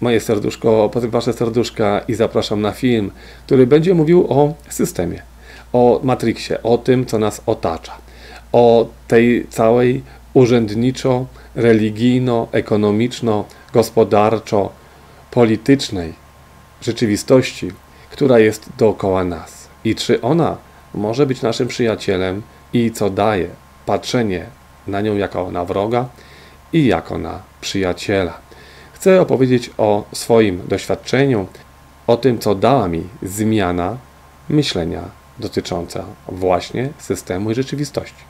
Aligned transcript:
Moje 0.00 0.20
serduszko, 0.20 0.90
wasze 1.08 1.32
serduszka 1.32 2.00
i 2.08 2.14
zapraszam 2.14 2.60
na 2.60 2.72
film, 2.72 3.10
który 3.46 3.66
będzie 3.66 3.94
mówił 3.94 4.26
o 4.28 4.54
systemie, 4.68 5.22
o 5.72 6.00
Matrixie, 6.02 6.62
o 6.62 6.78
tym, 6.78 7.06
co 7.06 7.18
nas 7.18 7.42
otacza, 7.46 7.92
o 8.52 8.88
tej 9.08 9.46
całej 9.50 10.02
urzędniczo, 10.34 11.26
religijno, 11.54 12.48
ekonomiczno, 12.52 13.44
gospodarczo, 13.72 14.72
politycznej 15.30 16.12
rzeczywistości, 16.82 17.70
która 18.10 18.38
jest 18.38 18.68
dookoła 18.78 19.24
nas. 19.24 19.68
I 19.84 19.94
czy 19.94 20.20
ona 20.20 20.56
może 20.94 21.26
być 21.26 21.42
naszym 21.42 21.68
przyjacielem 21.68 22.42
i 22.72 22.90
co 22.90 23.10
daje 23.10 23.48
patrzenie 23.86 24.46
na 24.86 25.00
nią 25.00 25.16
jako 25.16 25.50
na 25.50 25.64
wroga 25.64 26.08
i 26.72 26.86
jako 26.86 27.18
na 27.18 27.40
przyjaciela. 27.60 28.45
Chcę 28.96 29.20
opowiedzieć 29.20 29.70
o 29.78 30.04
swoim 30.12 30.62
doświadczeniu, 30.68 31.46
o 32.06 32.16
tym, 32.16 32.38
co 32.38 32.54
dała 32.54 32.88
mi 32.88 33.02
zmiana 33.22 33.96
myślenia 34.48 35.02
dotycząca 35.38 36.04
właśnie 36.28 36.88
systemu 36.98 37.50
i 37.50 37.54
rzeczywistości. 37.54 38.24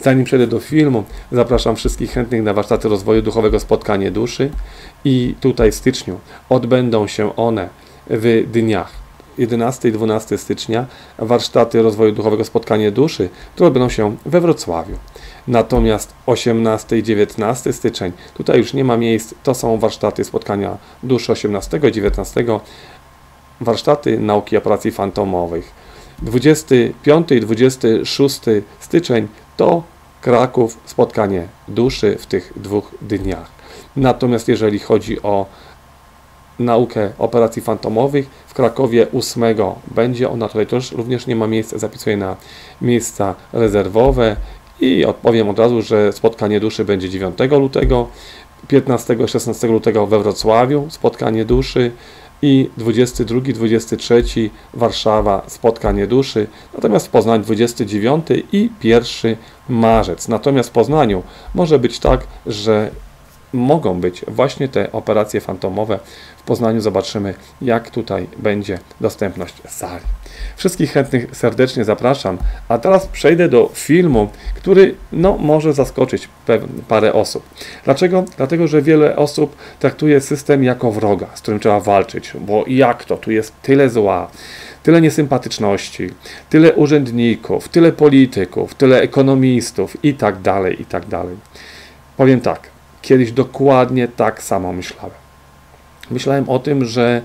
Zanim 0.00 0.24
przejdę 0.24 0.46
do 0.46 0.60
filmu, 0.60 1.04
zapraszam 1.32 1.76
wszystkich 1.76 2.12
chętnych 2.12 2.42
na 2.42 2.54
warsztaty 2.54 2.88
rozwoju 2.88 3.22
duchowego 3.22 3.60
Spotkanie 3.60 4.10
Duszy 4.10 4.50
i 5.04 5.34
tutaj 5.40 5.72
w 5.72 5.74
styczniu 5.74 6.20
odbędą 6.48 7.06
się 7.06 7.36
one 7.36 7.68
w 8.10 8.44
dniach 8.52 8.92
11 9.38 9.88
i 9.88 9.92
12 9.92 10.38
stycznia 10.38 10.86
warsztaty 11.18 11.82
rozwoju 11.82 12.12
duchowego 12.12 12.44
Spotkanie 12.44 12.90
Duszy, 12.90 13.28
które 13.54 13.66
odbędą 13.66 13.88
się 13.88 14.16
we 14.26 14.40
Wrocławiu. 14.40 14.96
Natomiast 15.48 16.14
18 16.26 16.98
i 16.98 17.02
19 17.02 17.72
styczeń, 17.72 18.12
tutaj 18.34 18.58
już 18.58 18.74
nie 18.74 18.84
ma 18.84 18.96
miejsc, 18.96 19.34
to 19.42 19.54
są 19.54 19.78
warsztaty 19.78 20.24
spotkania 20.24 20.78
duszy 21.02 21.32
18 21.32 21.80
i 21.88 21.92
19, 21.92 22.44
warsztaty 23.60 24.18
nauki 24.18 24.56
operacji 24.56 24.90
fantomowych. 24.90 25.72
25 26.22 27.32
i 27.32 27.40
26 27.40 28.40
styczeń 28.80 29.28
to 29.56 29.82
Kraków, 30.20 30.78
spotkanie 30.84 31.48
duszy 31.68 32.16
w 32.18 32.26
tych 32.26 32.52
dwóch 32.56 32.94
dniach. 33.02 33.50
Natomiast 33.96 34.48
jeżeli 34.48 34.78
chodzi 34.78 35.22
o 35.22 35.46
naukę 36.58 37.10
operacji 37.18 37.62
fantomowych, 37.62 38.26
w 38.46 38.54
Krakowie 38.54 39.06
8 39.12 39.44
będzie 39.86 40.30
ona, 40.30 40.48
tutaj 40.48 40.66
też 40.66 40.92
również 40.92 41.26
nie 41.26 41.36
ma 41.36 41.46
miejsca, 41.46 41.78
zapisuję 41.78 42.16
na 42.16 42.36
miejsca 42.80 43.34
rezerwowe 43.52 44.36
i 44.80 45.04
odpowiem 45.04 45.48
od 45.48 45.58
razu, 45.58 45.82
że 45.82 46.12
spotkanie 46.12 46.60
duszy 46.60 46.84
będzie 46.84 47.10
9 47.10 47.38
lutego, 47.50 48.08
15-16 48.68 49.70
lutego 49.70 50.06
we 50.06 50.18
Wrocławiu 50.18 50.86
spotkanie 50.90 51.44
duszy 51.44 51.92
i 52.42 52.70
22-23 52.78 54.50
Warszawa 54.74 55.42
spotkanie 55.46 56.06
duszy, 56.06 56.46
natomiast 56.74 57.06
w 57.06 57.10
Poznaniu 57.10 57.42
29 57.42 58.26
i 58.52 58.70
1 58.82 59.36
marzec. 59.68 60.28
Natomiast 60.28 60.68
w 60.68 60.72
Poznaniu 60.72 61.22
może 61.54 61.78
być 61.78 61.98
tak, 61.98 62.26
że 62.46 62.90
mogą 63.52 64.00
być 64.00 64.24
właśnie 64.28 64.68
te 64.68 64.92
operacje 64.92 65.40
fantomowe. 65.40 65.98
W 66.38 66.42
Poznaniu 66.42 66.80
zobaczymy, 66.80 67.34
jak 67.62 67.90
tutaj 67.90 68.26
będzie 68.38 68.78
dostępność 69.00 69.54
sali. 69.68 70.04
Wszystkich 70.56 70.92
chętnych 70.92 71.26
serdecznie 71.32 71.84
zapraszam, 71.84 72.38
a 72.68 72.78
teraz 72.78 73.06
przejdę 73.06 73.48
do 73.48 73.70
filmu, 73.74 74.28
który 74.54 74.94
no, 75.12 75.38
może 75.38 75.72
zaskoczyć 75.72 76.28
parę 76.88 77.12
osób. 77.12 77.42
Dlaczego? 77.84 78.24
Dlatego, 78.36 78.68
że 78.68 78.82
wiele 78.82 79.16
osób 79.16 79.56
traktuje 79.78 80.20
system 80.20 80.64
jako 80.64 80.92
wroga, 80.92 81.26
z 81.34 81.40
którym 81.40 81.60
trzeba 81.60 81.80
walczyć, 81.80 82.32
bo 82.40 82.64
jak 82.68 83.04
to, 83.04 83.16
tu 83.16 83.30
jest 83.30 83.52
tyle 83.62 83.90
zła, 83.90 84.30
tyle 84.82 85.00
niesympatyczności, 85.00 86.10
tyle 86.50 86.72
urzędników, 86.72 87.68
tyle 87.68 87.92
polityków, 87.92 88.74
tyle 88.74 89.00
ekonomistów 89.00 90.04
i 90.04 90.14
tak 90.14 90.40
dalej, 90.40 90.82
i 90.82 90.84
tak 90.84 91.06
dalej. 91.06 91.36
Powiem 92.16 92.40
tak, 92.40 92.60
Kiedyś 93.06 93.32
dokładnie 93.32 94.08
tak 94.08 94.42
samo 94.42 94.72
myślałem. 94.72 95.16
Myślałem 96.10 96.48
o 96.48 96.58
tym, 96.58 96.84
że 96.84 97.22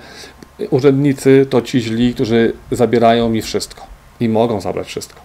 urzędnicy 0.69 1.45
to 1.49 1.61
ci 1.61 1.81
źli, 1.81 2.13
którzy 2.13 2.53
zabierają 2.71 3.29
mi 3.29 3.41
wszystko 3.41 3.81
i 4.19 4.29
mogą 4.29 4.61
zabrać 4.61 4.87
wszystko. 4.87 5.21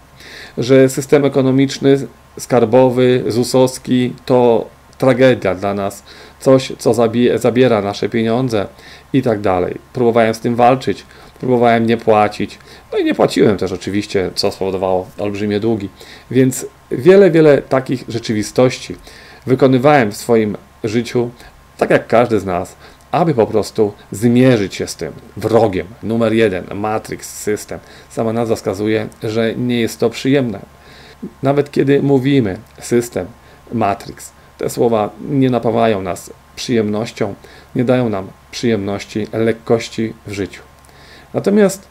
Że 0.58 0.88
system 0.88 1.24
ekonomiczny, 1.24 2.06
skarbowy, 2.38 3.24
ZUS-owski 3.28 4.12
to 4.26 4.66
tragedia 4.98 5.54
dla 5.54 5.74
nas, 5.74 6.02
coś, 6.40 6.72
co 6.78 6.94
zabiera 7.36 7.82
nasze 7.82 8.08
pieniądze 8.08 8.66
i 9.12 9.22
tak 9.22 9.40
dalej. 9.40 9.74
Próbowałem 9.92 10.34
z 10.34 10.40
tym 10.40 10.56
walczyć, 10.56 11.04
próbowałem 11.40 11.86
nie 11.86 11.96
płacić, 11.96 12.58
no 12.92 12.98
i 12.98 13.04
nie 13.04 13.14
płaciłem 13.14 13.56
też 13.56 13.72
oczywiście, 13.72 14.30
co 14.34 14.52
spowodowało 14.52 15.06
olbrzymie 15.18 15.60
długi. 15.60 15.88
Więc 16.30 16.66
wiele, 16.90 17.30
wiele 17.30 17.62
takich 17.62 18.04
rzeczywistości 18.08 18.96
wykonywałem 19.46 20.12
w 20.12 20.16
swoim 20.16 20.56
życiu, 20.84 21.30
tak 21.78 21.90
jak 21.90 22.06
każdy 22.06 22.40
z 22.40 22.44
nas, 22.44 22.76
aby 23.16 23.34
po 23.34 23.46
prostu 23.46 23.92
zmierzyć 24.12 24.74
się 24.74 24.86
z 24.86 24.96
tym 24.96 25.12
wrogiem. 25.36 25.86
Numer 26.02 26.32
jeden, 26.32 26.64
Matrix, 26.74 27.38
system. 27.38 27.78
Sama 28.10 28.32
nazwa 28.32 28.56
wskazuje, 28.56 29.08
że 29.22 29.54
nie 29.54 29.80
jest 29.80 30.00
to 30.00 30.10
przyjemne. 30.10 30.60
Nawet 31.42 31.70
kiedy 31.70 32.02
mówimy 32.02 32.58
system, 32.80 33.26
Matrix, 33.72 34.32
te 34.58 34.70
słowa 34.70 35.10
nie 35.30 35.50
napawają 35.50 36.02
nas 36.02 36.30
przyjemnością, 36.56 37.34
nie 37.74 37.84
dają 37.84 38.08
nam 38.08 38.26
przyjemności, 38.50 39.26
lekkości 39.32 40.12
w 40.26 40.32
życiu. 40.32 40.62
Natomiast 41.34 41.88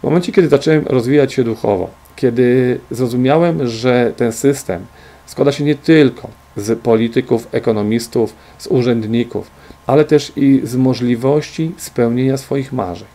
w 0.00 0.02
momencie, 0.02 0.32
kiedy 0.32 0.48
zacząłem 0.48 0.84
rozwijać 0.86 1.32
się 1.32 1.44
duchowo, 1.44 1.90
kiedy 2.16 2.80
zrozumiałem, 2.90 3.66
że 3.66 4.12
ten 4.16 4.32
system 4.32 4.86
składa 5.26 5.52
się 5.52 5.64
nie 5.64 5.74
tylko 5.74 6.28
z 6.56 6.78
polityków, 6.78 7.48
ekonomistów, 7.52 8.34
z 8.58 8.66
urzędników, 8.66 9.59
ale 9.90 10.04
też 10.04 10.32
i 10.36 10.60
z 10.64 10.76
możliwości 10.76 11.72
spełnienia 11.76 12.36
swoich 12.36 12.72
marzeń, 12.72 13.08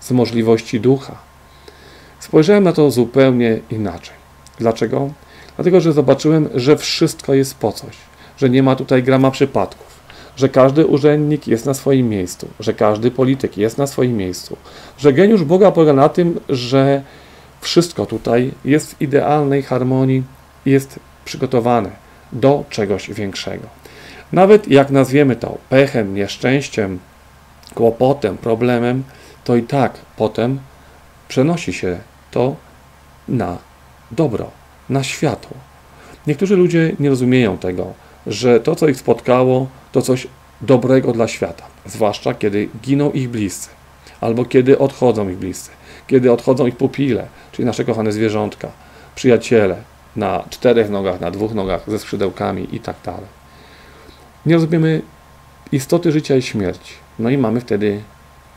z 0.00 0.10
możliwości 0.10 0.80
ducha. 0.80 1.18
Spojrzałem 2.20 2.64
na 2.64 2.72
to 2.72 2.90
zupełnie 2.90 3.60
inaczej. 3.70 4.16
Dlaczego? 4.58 5.10
Dlatego, 5.56 5.80
że 5.80 5.92
zobaczyłem, 5.92 6.48
że 6.54 6.76
wszystko 6.76 7.34
jest 7.34 7.54
po 7.54 7.72
coś, 7.72 7.96
że 8.38 8.50
nie 8.50 8.62
ma 8.62 8.76
tutaj 8.76 9.02
grama 9.02 9.30
przypadków. 9.30 9.86
że 10.36 10.48
każdy 10.48 10.86
urzędnik 10.86 11.48
jest 11.48 11.66
na 11.66 11.74
swoim 11.74 12.08
miejscu, 12.08 12.48
że 12.60 12.74
każdy 12.74 13.10
polityk 13.10 13.56
jest 13.56 13.78
na 13.78 13.86
swoim 13.86 14.16
miejscu, 14.16 14.56
że 14.98 15.12
geniusz 15.12 15.44
Boga 15.44 15.72
polega 15.72 15.92
na 15.92 16.08
tym, 16.08 16.40
że 16.48 17.02
wszystko 17.60 18.06
tutaj 18.06 18.52
jest 18.64 18.94
w 18.94 19.02
idealnej 19.02 19.62
harmonii, 19.62 20.22
jest 20.66 20.98
przygotowane 21.24 21.90
do 22.32 22.64
czegoś 22.70 23.10
większego. 23.10 23.75
Nawet 24.32 24.68
jak 24.68 24.90
nazwiemy 24.90 25.36
to 25.36 25.58
pechem, 25.68 26.14
nieszczęściem, 26.14 26.98
kłopotem, 27.74 28.38
problemem, 28.38 29.04
to 29.44 29.56
i 29.56 29.62
tak 29.62 29.92
potem 30.16 30.58
przenosi 31.28 31.72
się 31.72 31.98
to 32.30 32.56
na 33.28 33.58
dobro, 34.10 34.50
na 34.88 35.02
światło. 35.02 35.56
Niektórzy 36.26 36.56
ludzie 36.56 36.92
nie 36.98 37.08
rozumieją 37.10 37.58
tego, 37.58 37.92
że 38.26 38.60
to, 38.60 38.76
co 38.76 38.88
ich 38.88 38.96
spotkało, 38.96 39.66
to 39.92 40.02
coś 40.02 40.26
dobrego 40.60 41.12
dla 41.12 41.28
świata, 41.28 41.64
zwłaszcza 41.86 42.34
kiedy 42.34 42.68
giną 42.82 43.10
ich 43.10 43.28
bliscy, 43.30 43.68
albo 44.20 44.44
kiedy 44.44 44.78
odchodzą 44.78 45.28
ich 45.28 45.36
bliscy, 45.36 45.70
kiedy 46.06 46.32
odchodzą 46.32 46.66
ich 46.66 46.76
pupile, 46.76 47.26
czyli 47.52 47.66
nasze 47.66 47.84
kochane 47.84 48.12
zwierzątka, 48.12 48.68
przyjaciele 49.14 49.76
na 50.16 50.44
czterech 50.50 50.90
nogach, 50.90 51.20
na 51.20 51.30
dwóch 51.30 51.54
nogach, 51.54 51.82
ze 51.86 51.98
skrzydełkami 51.98 52.76
i 52.76 52.80
tak 52.80 52.96
dalej. 53.04 53.35
Nie 54.46 54.54
rozumiemy 54.54 55.02
istoty 55.72 56.12
życia 56.12 56.36
i 56.36 56.42
śmierci. 56.42 56.94
No 57.18 57.30
i 57.30 57.38
mamy 57.38 57.60
wtedy 57.60 58.00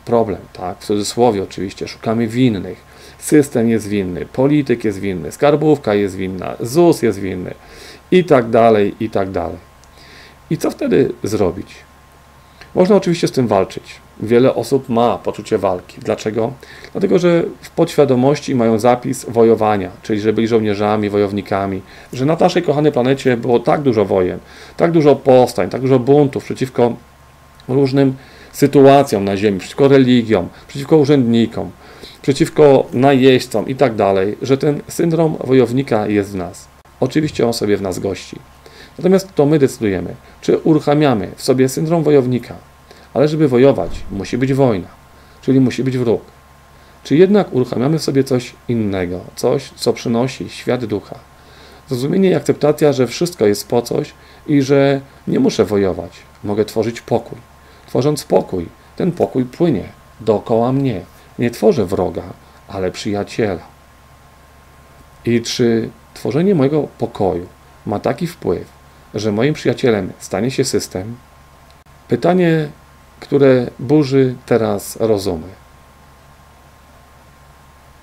problem, 0.06 0.42
tak? 0.54 0.80
W 0.80 0.86
cudzysłowie 0.86 1.44
oczywiście, 1.44 1.88
szukamy 1.88 2.28
winnych. 2.28 2.90
System 3.18 3.70
jest 3.70 3.88
winny, 3.88 4.26
polityk 4.26 4.84
jest 4.84 5.00
winny, 5.00 5.32
skarbówka 5.32 5.94
jest 5.94 6.16
winna, 6.16 6.56
ZUS 6.60 7.02
jest 7.02 7.20
winny 7.20 7.54
i 8.12 8.24
tak 8.24 8.50
dalej, 8.50 8.96
i 9.00 9.10
tak 9.10 9.32
dalej. 9.32 9.58
I 10.50 10.58
co 10.58 10.72
wtedy 10.72 11.14
zrobić? 11.24 11.76
Można 12.76 12.96
oczywiście 12.96 13.28
z 13.28 13.32
tym 13.32 13.48
walczyć. 13.48 13.84
Wiele 14.20 14.56
osób 14.56 14.90
ma 14.90 15.18
poczucie 15.18 15.58
walki. 15.58 15.98
Dlaczego? 16.02 16.52
Dlatego, 16.92 17.20
że 17.20 17.44
w 17.62 17.70
podświadomości 17.70 18.56
mają 18.56 18.80
zapis 18.80 19.26
wojowania, 19.30 19.90
czyli 20.02 20.20
że 20.20 20.34
byli 20.34 20.48
żołnierzami, 20.48 21.10
wojownikami, 21.10 21.82
że 22.14 22.26
na 22.26 22.36
naszej 22.36 22.64
kochanej 22.64 22.92
planecie 22.92 23.38
było 23.38 23.60
tak 23.60 23.82
dużo 23.82 24.06
wojen, 24.06 24.40
tak 24.78 24.92
dużo 24.92 25.16
powstań, 25.16 25.70
tak 25.70 25.82
dużo 25.82 26.00
buntów 26.00 26.44
przeciwko 26.44 26.94
różnym 27.68 28.14
sytuacjom 28.52 29.26
na 29.26 29.38
Ziemi, 29.38 29.60
przeciwko 29.60 29.88
religiom, 29.88 30.50
przeciwko 30.68 30.98
urzędnikom, 30.98 31.72
przeciwko 32.22 32.86
najeźdźcom 32.94 33.68
i 33.68 33.76
tak 33.76 33.96
dalej, 33.96 34.38
że 34.42 34.58
ten 34.58 34.82
syndrom 34.88 35.38
wojownika 35.44 36.08
jest 36.08 36.32
w 36.32 36.36
nas. 36.36 36.68
Oczywiście 37.00 37.48
on 37.48 37.54
sobie 37.54 37.78
w 37.78 37.82
nas 37.82 38.00
gości. 38.00 38.38
Natomiast 38.98 39.36
to 39.36 39.46
my 39.46 39.60
decydujemy, 39.60 40.16
czy 40.42 40.58
uruchamiamy 40.58 41.32
w 41.36 41.44
sobie 41.44 41.70
syndrom 41.70 42.04
wojownika, 42.04 42.56
ale 43.14 43.28
żeby 43.28 43.48
wojować, 43.48 43.92
musi 44.12 44.38
być 44.38 44.54
wojna, 44.54 44.88
czyli 45.42 45.60
musi 45.60 45.84
być 45.84 45.98
wróg. 45.98 46.22
Czy 47.04 47.16
jednak 47.16 47.54
uruchamiamy 47.54 48.00
w 48.00 48.04
sobie 48.04 48.24
coś 48.24 48.54
innego, 48.68 49.20
coś, 49.36 49.72
co 49.76 49.94
przynosi 49.94 50.50
świat 50.50 50.86
ducha? 50.86 51.16
Zrozumienie 51.90 52.30
i 52.30 52.36
akceptacja, 52.36 52.94
że 52.94 53.08
wszystko 53.08 53.46
jest 53.46 53.68
po 53.68 53.82
coś 53.82 54.14
i 54.48 54.62
że 54.62 55.02
nie 55.28 55.40
muszę 55.40 55.66
wojować, 55.66 56.12
mogę 56.44 56.66
tworzyć 56.66 57.02
pokój. 57.02 57.38
Tworząc 57.88 58.24
pokój, 58.24 58.66
ten 58.96 59.12
pokój 59.12 59.46
płynie 59.46 59.84
dookoła 60.22 60.72
mnie. 60.72 61.02
Nie 61.40 61.52
tworzę 61.52 61.86
wroga, 61.86 62.24
ale 62.68 62.92
przyjaciela. 62.92 63.62
I 65.26 65.42
czy 65.42 65.90
tworzenie 66.14 66.56
mojego 66.56 66.88
pokoju 66.98 67.48
ma 67.86 68.00
taki 68.00 68.28
wpływ, 68.28 68.68
że 69.14 69.32
moim 69.32 69.54
przyjacielem 69.54 70.12
stanie 70.20 70.52
się 70.52 70.66
system? 70.66 71.16
Pytanie, 72.08 72.70
które 73.20 73.72
burzy 73.80 74.36
teraz 74.46 74.96
rozumy. 74.96 75.48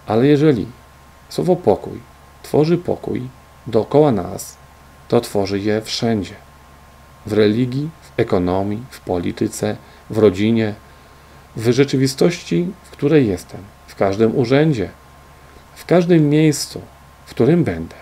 Ale 0.06 0.26
jeżeli 0.26 0.66
słowo 1.28 1.56
pokój 1.56 2.00
tworzy 2.42 2.78
pokój 2.78 3.28
dookoła 3.66 4.12
nas, 4.12 4.56
to 5.08 5.20
tworzy 5.20 5.60
je 5.60 5.82
wszędzie. 5.82 6.34
W 7.26 7.32
religii, 7.32 7.90
w 8.02 8.20
ekonomii, 8.20 8.82
w 8.90 9.00
polityce, 9.00 9.76
w 10.10 10.18
rodzinie, 10.18 10.74
w 11.56 11.72
rzeczywistości, 11.72 12.72
w 12.82 12.90
której 12.90 13.28
jestem, 13.28 13.60
w 13.86 13.94
każdym 13.94 14.36
urzędzie, 14.36 14.90
w 15.74 15.84
każdym 15.84 16.28
miejscu, 16.28 16.80
w 17.26 17.30
którym 17.30 17.64
będę. 17.64 17.96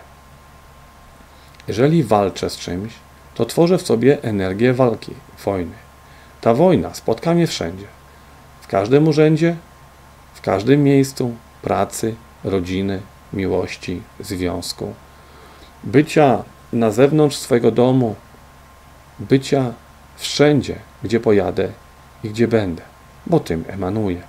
Jeżeli 1.68 2.04
walczę 2.04 2.50
z 2.50 2.56
czymś, 2.56 2.92
to 3.34 3.44
tworzę 3.44 3.78
w 3.78 3.82
sobie 3.82 4.22
energię 4.22 4.72
walki, 4.72 5.12
wojny. 5.44 5.83
Ta 6.44 6.54
wojna 6.54 6.94
spotka 6.94 7.34
mnie 7.34 7.46
wszędzie. 7.46 7.86
W 8.60 8.66
każdym 8.66 9.08
urzędzie, 9.08 9.56
w 10.34 10.40
każdym 10.40 10.82
miejscu 10.82 11.34
pracy, 11.62 12.14
rodziny, 12.44 13.00
miłości, 13.32 14.02
związku. 14.20 14.94
Bycia 15.84 16.42
na 16.72 16.90
zewnątrz 16.90 17.36
swojego 17.36 17.70
domu, 17.70 18.14
bycia 19.18 19.72
wszędzie, 20.16 20.78
gdzie 21.02 21.20
pojadę 21.20 21.68
i 22.24 22.28
gdzie 22.28 22.48
będę, 22.48 22.82
bo 23.26 23.40
tym 23.40 23.64
emanuję. 23.68 24.22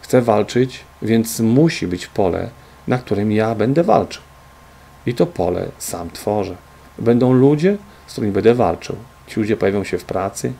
Chcę 0.00 0.22
walczyć, 0.22 0.84
więc 1.02 1.40
musi 1.40 1.86
być 1.86 2.06
pole, 2.06 2.50
na 2.88 2.98
którym 2.98 3.32
ja 3.32 3.54
będę 3.54 3.84
walczył. 3.84 4.22
I 5.06 5.14
to 5.14 5.26
pole 5.26 5.68
sam 5.78 6.10
tworzę. 6.10 6.56
Będą 6.98 7.32
ludzie, 7.32 7.76
z 8.06 8.12
którymi 8.12 8.32
będę 8.32 8.54
walczył. 8.54 8.96
Ci 9.26 9.40
ludzie 9.40 9.56
pojawią 9.56 9.84
się 9.84 9.98
w 9.98 10.04
pracy, 10.04 10.52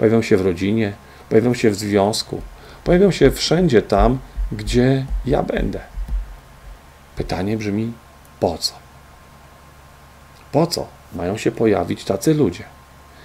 pojawią 0.00 0.22
się 0.22 0.36
w 0.36 0.40
rodzinie, 0.40 0.92
pojawią 1.28 1.54
się 1.54 1.70
w 1.70 1.74
związku, 1.74 2.42
pojawią 2.84 3.10
się 3.10 3.30
wszędzie 3.30 3.82
tam, 3.82 4.18
gdzie 4.52 5.06
ja 5.26 5.42
będę. 5.42 5.80
Pytanie 7.16 7.56
brzmi: 7.56 7.92
po 8.40 8.58
co? 8.58 8.74
Po 10.52 10.66
co 10.66 10.86
mają 11.14 11.36
się 11.36 11.52
pojawić 11.52 12.04
tacy 12.04 12.34
ludzie? 12.34 12.64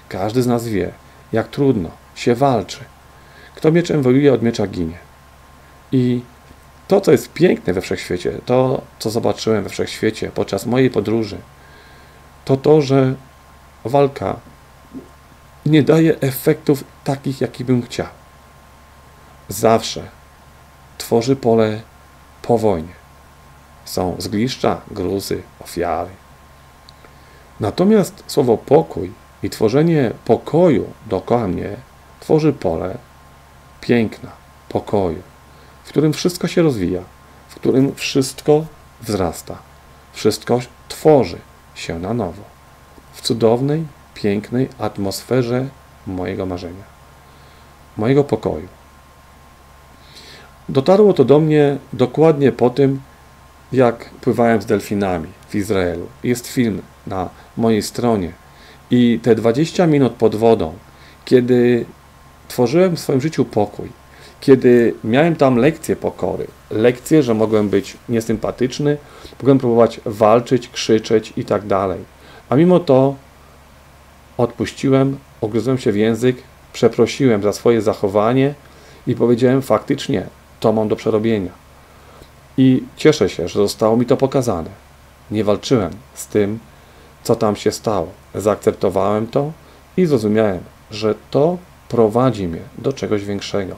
Każdy 0.09 0.43
z 0.43 0.47
nas 0.47 0.67
wie, 0.67 0.91
jak 1.33 1.47
trudno 1.47 1.89
się 2.15 2.35
walczy. 2.35 2.79
Kto 3.55 3.71
mieczem 3.71 4.01
wojuje, 4.01 4.33
od 4.33 4.43
miecza 4.43 4.67
ginie. 4.67 4.97
I 5.91 6.21
to, 6.87 7.01
co 7.01 7.11
jest 7.11 7.33
piękne 7.33 7.73
we 7.73 7.81
wszechświecie, 7.81 8.31
to, 8.45 8.81
co 8.99 9.09
zobaczyłem 9.09 9.63
we 9.63 9.69
wszechświecie 9.69 10.31
podczas 10.35 10.65
mojej 10.65 10.89
podróży, 10.89 11.37
to 12.45 12.57
to, 12.57 12.81
że 12.81 13.15
walka 13.85 14.39
nie 15.65 15.83
daje 15.83 16.19
efektów 16.19 16.83
takich, 17.03 17.41
jakich 17.41 17.65
bym 17.65 17.81
chciał. 17.81 18.07
Zawsze 19.49 20.03
tworzy 20.97 21.35
pole 21.35 21.81
po 22.41 22.57
wojnie. 22.57 22.93
Są 23.85 24.15
zgliszcza, 24.19 24.81
gruzy, 24.91 25.41
ofiary. 25.59 26.11
Natomiast 27.59 28.23
słowo 28.27 28.57
pokój 28.57 29.11
i 29.43 29.49
tworzenie 29.49 30.11
pokoju 30.25 30.93
dookoła 31.05 31.47
mnie 31.47 31.77
tworzy 32.19 32.53
pole 32.53 32.97
piękna, 33.81 34.31
pokoju, 34.69 35.21
w 35.83 35.89
którym 35.89 36.13
wszystko 36.13 36.47
się 36.47 36.61
rozwija, 36.61 37.01
w 37.49 37.55
którym 37.55 37.95
wszystko 37.95 38.65
wzrasta, 39.01 39.57
wszystko 40.13 40.59
tworzy 40.87 41.37
się 41.75 41.99
na 41.99 42.13
nowo, 42.13 42.43
w 43.13 43.21
cudownej, 43.21 43.85
pięknej 44.15 44.69
atmosferze 44.79 45.67
mojego 46.07 46.45
marzenia, 46.45 46.83
mojego 47.97 48.23
pokoju. 48.23 48.67
Dotarło 50.69 51.13
to 51.13 51.25
do 51.25 51.39
mnie 51.39 51.77
dokładnie 51.93 52.51
po 52.51 52.69
tym, 52.69 52.99
jak 53.71 54.09
pływałem 54.09 54.61
z 54.61 54.65
delfinami 54.65 55.27
w 55.49 55.55
Izraelu. 55.55 56.07
Jest 56.23 56.47
film 56.47 56.81
na 57.07 57.29
mojej 57.57 57.81
stronie. 57.81 58.31
I 58.91 59.19
te 59.23 59.35
20 59.35 59.87
minut 59.87 60.13
pod 60.13 60.35
wodą, 60.35 60.73
kiedy 61.25 61.85
tworzyłem 62.47 62.95
w 62.95 62.99
swoim 62.99 63.21
życiu 63.21 63.45
pokój, 63.45 63.89
kiedy 64.41 64.95
miałem 65.03 65.35
tam 65.35 65.57
lekcje 65.57 65.95
pokory, 65.95 66.47
lekcje, 66.71 67.23
że 67.23 67.33
mogłem 67.33 67.69
być 67.69 67.97
niesympatyczny, 68.09 68.97
mogłem 69.41 69.57
próbować 69.57 70.01
walczyć, 70.05 70.69
krzyczeć 70.69 71.33
i 71.37 71.45
tak 71.45 71.67
dalej. 71.67 71.99
A 72.49 72.55
mimo 72.55 72.79
to 72.79 73.15
odpuściłem, 74.37 75.17
ogryzłem 75.41 75.77
się 75.77 75.91
w 75.91 75.95
język, 75.95 76.37
przeprosiłem 76.73 77.43
za 77.43 77.53
swoje 77.53 77.81
zachowanie 77.81 78.53
i 79.07 79.15
powiedziałem 79.15 79.61
faktycznie, 79.61 80.27
to 80.59 80.73
mam 80.73 80.87
do 80.87 80.95
przerobienia. 80.95 81.51
I 82.57 82.83
cieszę 82.95 83.29
się, 83.29 83.47
że 83.47 83.59
zostało 83.59 83.97
mi 83.97 84.05
to 84.05 84.17
pokazane. 84.17 84.69
Nie 85.31 85.43
walczyłem 85.43 85.91
z 86.13 86.27
tym, 86.27 86.59
co 87.23 87.35
tam 87.35 87.55
się 87.55 87.71
stało. 87.71 88.07
Zaakceptowałem 88.35 89.27
to 89.27 89.51
i 89.97 90.05
zrozumiałem, 90.05 90.63
że 90.91 91.15
to 91.31 91.57
prowadzi 91.89 92.47
mnie 92.47 92.61
do 92.77 92.93
czegoś 92.93 93.25
większego, 93.25 93.75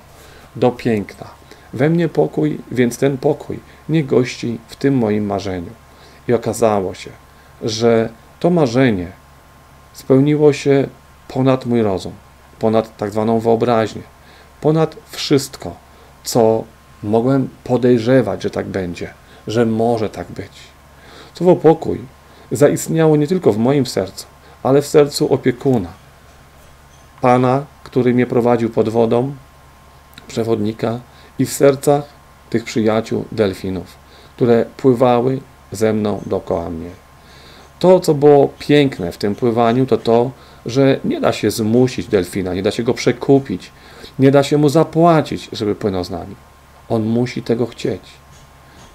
do 0.55 0.71
piękna. 0.71 1.27
We 1.73 1.89
mnie 1.89 2.09
pokój, 2.09 2.59
więc 2.71 2.97
ten 2.97 3.17
pokój 3.17 3.59
nie 3.89 4.03
gości 4.03 4.59
w 4.67 4.75
tym 4.75 4.97
moim 4.97 5.25
marzeniu. 5.25 5.71
I 6.27 6.33
okazało 6.33 6.93
się, 6.93 7.09
że 7.61 8.09
to 8.39 8.49
marzenie 8.49 9.11
spełniło 9.97 10.53
się 10.53 10.87
ponad 11.27 11.65
mój 11.65 11.81
rozum, 11.81 12.13
ponad 12.59 12.97
tak 12.97 13.11
zwaną 13.11 13.39
wyobraźnię, 13.39 14.01
ponad 14.61 14.95
wszystko, 15.11 15.75
co 16.23 16.63
mogłem 17.03 17.49
podejrzewać, 17.63 18.43
że 18.43 18.49
tak 18.49 18.65
będzie, 18.65 19.13
że 19.47 19.65
może 19.65 20.09
tak 20.09 20.27
być. 20.31 20.51
Słowo 21.33 21.55
pokój 21.55 22.01
zaistniało 22.51 23.15
nie 23.15 23.27
tylko 23.27 23.53
w 23.53 23.57
moim 23.57 23.85
sercu, 23.85 24.25
ale 24.63 24.81
w 24.81 24.87
sercu 24.87 25.33
opiekuna, 25.33 25.89
Pana, 27.21 27.65
który 27.83 28.13
mnie 28.13 28.25
prowadził 28.25 28.69
pod 28.69 28.89
wodą, 28.89 29.35
przewodnika 30.27 30.99
i 31.39 31.45
w 31.45 31.53
sercach 31.53 32.03
tych 32.49 32.63
przyjaciół 32.63 33.25
delfinów, 33.31 33.95
które 34.35 34.65
pływały 34.77 35.39
ze 35.71 35.93
mną 35.93 36.21
dookoła 36.25 36.69
mnie. 36.69 37.06
To, 37.79 37.99
co 37.99 38.13
było 38.13 38.49
piękne 38.59 39.11
w 39.11 39.17
tym 39.17 39.35
pływaniu, 39.35 39.85
to 39.85 39.97
to, 39.97 40.31
że 40.65 40.99
nie 41.05 41.21
da 41.21 41.33
się 41.33 41.51
zmusić 41.51 42.07
delfina, 42.07 42.53
nie 42.53 42.63
da 42.63 42.71
się 42.71 42.83
go 42.83 42.93
przekupić, 42.93 43.71
nie 44.19 44.31
da 44.31 44.43
się 44.43 44.57
mu 44.57 44.69
zapłacić, 44.69 45.49
żeby 45.51 45.75
płynął 45.75 46.03
z 46.03 46.09
nami. 46.09 46.35
On 46.89 47.03
musi 47.03 47.43
tego 47.43 47.65
chcieć. 47.65 48.01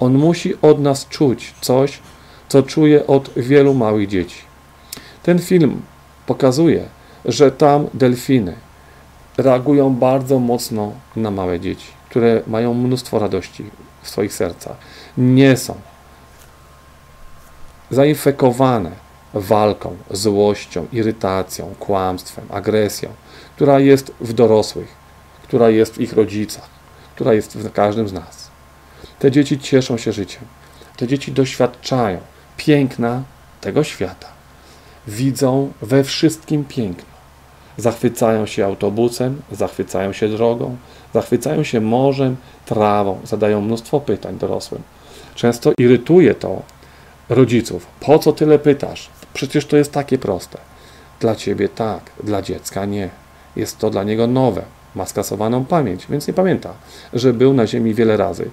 On 0.00 0.18
musi 0.18 0.54
od 0.62 0.80
nas 0.80 1.08
czuć 1.08 1.54
coś, 1.60 1.98
co 2.48 2.62
czuje 2.62 3.06
od 3.06 3.30
wielu 3.36 3.74
małych 3.74 4.08
dzieci. 4.08 4.40
Ten 5.22 5.38
film 5.38 5.82
pokazuje, 6.26 6.84
że 7.24 7.52
tam 7.52 7.86
delfiny 7.94 8.54
reagują 9.38 9.94
bardzo 9.94 10.38
mocno 10.38 10.92
na 11.16 11.30
małe 11.30 11.60
dzieci, 11.60 11.86
które 12.10 12.42
mają 12.46 12.74
mnóstwo 12.74 13.18
radości 13.18 13.64
w 14.02 14.08
swoich 14.08 14.32
sercach. 14.32 14.76
Nie 15.18 15.56
są 15.56 15.74
zainfekowane 17.92 18.90
walką, 19.34 19.96
złością, 20.11 20.87
irytacją, 20.92 21.75
kłamstwem, 21.78 22.44
agresją, 22.50 23.08
która 23.56 23.80
jest 23.80 24.12
w 24.20 24.32
dorosłych, 24.32 24.88
która 25.42 25.70
jest 25.70 25.94
w 25.94 26.00
ich 26.00 26.12
rodzicach, 26.12 26.68
która 27.14 27.34
jest 27.34 27.58
w 27.58 27.72
każdym 27.72 28.08
z 28.08 28.12
nas. 28.12 28.50
Te 29.18 29.30
dzieci 29.30 29.58
cieszą 29.58 29.96
się 29.96 30.12
życiem. 30.12 30.42
Te 30.96 31.06
dzieci 31.06 31.32
doświadczają 31.32 32.18
piękna 32.56 33.22
tego 33.61 33.84
świata. 33.84 34.28
Widzą 35.06 35.72
we 35.82 36.04
wszystkim 36.04 36.64
piękno. 36.64 37.12
Zachwycają 37.76 38.46
się 38.46 38.64
autobusem, 38.64 39.42
zachwycają 39.52 40.12
się 40.12 40.28
drogą, 40.28 40.76
zachwycają 41.14 41.64
się 41.64 41.80
morzem, 41.80 42.37
trawą, 42.66 43.20
zadają 43.25 43.61
mnóstwo 43.61 44.00
pytań 44.00 44.38
dorosłym. 44.38 44.82
Często 45.34 45.72
irytuje 45.78 46.34
to 46.34 46.62
rodziców. 47.29 47.87
Po 48.00 48.19
co 48.19 48.33
tyle 48.33 48.59
pytasz? 48.59 49.11
Przecież 49.35 49.67
to 49.67 49.76
jest 49.76 49.93
takie 49.93 50.19
proste. 50.19 50.59
Dla 51.21 51.37
ciebie 51.37 51.69
tak, 51.69 52.11
dla 52.25 52.43
dziecka 52.43 52.85
nie. 52.85 53.11
Jest 53.57 53.79
to 53.79 53.91
dla 53.91 54.05
niego 54.05 54.26
nowe, 54.26 54.62
ma 54.95 55.07
skasowaną 55.07 55.64
pamięć, 55.64 56.07
więc 56.11 56.29
nie 56.29 56.35
pamięta, 56.35 56.75
że 57.12 57.33
był 57.33 57.55
na 57.55 57.67
ziemi 57.67 57.95
wiele 57.95 58.17
razy. 58.17 58.50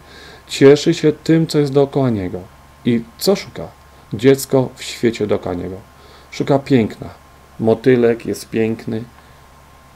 Cieszy 0.47 0.93
się 0.93 1.11
tym, 1.11 1.47
co 1.47 1.59
jest 1.59 1.73
dookoła 1.73 2.09
niego. 2.09 2.39
I 2.85 3.03
co 3.17 3.35
szuka? 3.35 3.67
Dziecko 4.13 4.69
w 4.75 4.83
świecie 4.83 5.27
dookoła 5.27 5.55
niego. 5.55 5.75
Szuka 6.31 6.59
piękna. 6.59 7.09
Motylek 7.59 8.25
jest 8.25 8.49
piękny. 8.49 9.03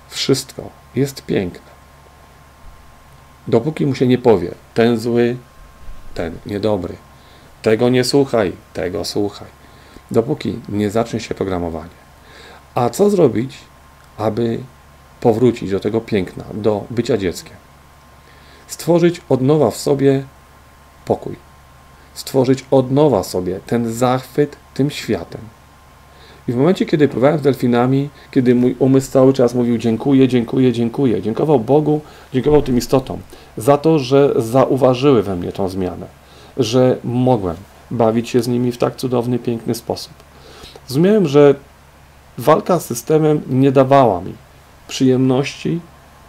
Wszystko 0.10 0.70
jest 0.96 1.26
piękne. 1.26 1.74
Dopóki 3.48 3.86
mu 3.86 3.96
się 3.96 4.08
nie 4.08 4.18
powie, 4.18 4.52
ten 4.74 5.00
zły, 5.00 5.38
ten 6.14 6.38
niedobry, 6.46 6.96
tego 7.64 7.90
nie 7.90 8.04
słuchaj, 8.04 8.52
tego 8.74 9.06
słuchaj. 9.06 9.48
Dopóki 10.12 10.60
nie 10.70 10.90
zacznie 10.90 11.20
się 11.20 11.36
programowanie. 11.36 12.04
A 12.76 12.90
co 12.90 13.10
zrobić, 13.10 13.58
aby 14.18 14.60
powrócić 15.22 15.72
do 15.72 15.80
tego 15.80 16.02
piękna, 16.02 16.44
do 16.54 16.84
bycia 16.90 17.18
dzieckiem? 17.18 17.54
Stworzyć 18.68 19.22
od 19.30 19.42
nowa 19.42 19.72
w 19.72 19.78
sobie 19.78 20.24
pokój. 21.06 21.36
Stworzyć 22.14 22.66
od 22.72 22.92
nowa 22.92 23.24
sobie 23.24 23.60
ten 23.66 23.94
zachwyt 23.94 24.56
tym 24.74 24.90
światem. 24.90 25.42
I 26.48 26.52
w 26.52 26.56
momencie, 26.56 26.86
kiedy 26.86 27.08
pływałem 27.08 27.40
z 27.40 27.42
delfinami, 27.42 28.10
kiedy 28.32 28.56
mój 28.56 28.76
umysł 28.80 29.12
cały 29.12 29.34
czas 29.34 29.54
mówił 29.54 29.78
dziękuję, 29.78 30.28
dziękuję, 30.28 30.74
dziękuję, 30.74 31.22
dziękował 31.22 31.60
Bogu, 31.60 32.02
dziękował 32.34 32.62
tym 32.62 32.78
istotom 32.78 33.20
za 33.58 33.78
to, 33.78 34.00
że 34.00 34.34
zauważyły 34.36 35.24
we 35.24 35.36
mnie 35.36 35.52
tą 35.52 35.70
zmianę, 35.70 36.23
że 36.58 36.98
mogłem 37.04 37.56
bawić 37.92 38.30
się 38.30 38.42
z 38.42 38.48
nimi 38.48 38.72
w 38.72 38.78
tak 38.78 38.96
cudowny, 38.96 39.40
piękny 39.40 39.76
sposób. 39.76 40.14
Zrozumiałem, 40.88 41.28
że 41.28 41.56
walka 42.38 42.80
z 42.80 42.86
systemem 42.86 43.42
nie 43.50 43.72
dawała 43.72 44.22
mi 44.22 44.34
przyjemności, 44.88 45.80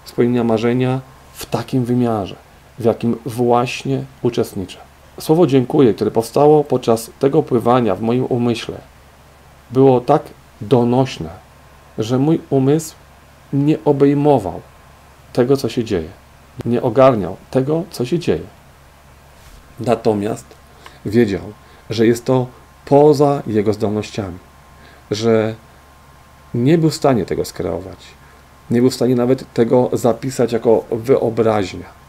spełnienia 0.04 0.44
marzenia 0.44 1.00
w 1.34 1.46
takim 1.46 1.84
wymiarze 1.84 2.36
w 2.78 2.84
jakim 2.84 3.16
właśnie 3.26 4.04
uczestniczę. 4.22 4.78
Słowo 5.20 5.46
dziękuję, 5.46 5.94
które 5.94 6.10
powstało 6.10 6.64
podczas 6.64 7.10
tego 7.18 7.42
pływania 7.42 7.94
w 7.94 8.00
moim 8.00 8.24
umyśle, 8.24 8.76
było 9.70 10.00
tak 10.00 10.22
donośne, 10.60 11.30
że 11.98 12.18
mój 12.18 12.40
umysł 12.50 12.94
nie 13.52 13.78
obejmował 13.84 14.60
tego, 15.32 15.56
co 15.56 15.68
się 15.68 15.84
dzieje. 15.84 16.08
Nie 16.64 16.82
ogarniał 16.82 17.36
tego, 17.50 17.82
co 17.90 18.04
się 18.04 18.18
dzieje. 18.18 18.44
Natomiast 19.80 20.46
wiedział, 21.06 21.52
że 21.90 22.06
jest 22.06 22.24
to 22.24 22.46
poza 22.84 23.42
jego 23.46 23.72
zdolnościami, 23.72 24.38
że 25.10 25.54
nie 26.54 26.78
był 26.78 26.90
w 26.90 26.94
stanie 26.94 27.24
tego 27.26 27.44
skreować, 27.44 27.98
nie 28.70 28.80
był 28.80 28.90
w 28.90 28.94
stanie 28.94 29.14
nawet 29.14 29.52
tego 29.52 29.90
zapisać 29.92 30.52
jako 30.52 30.84
wyobraźnia 30.90 32.04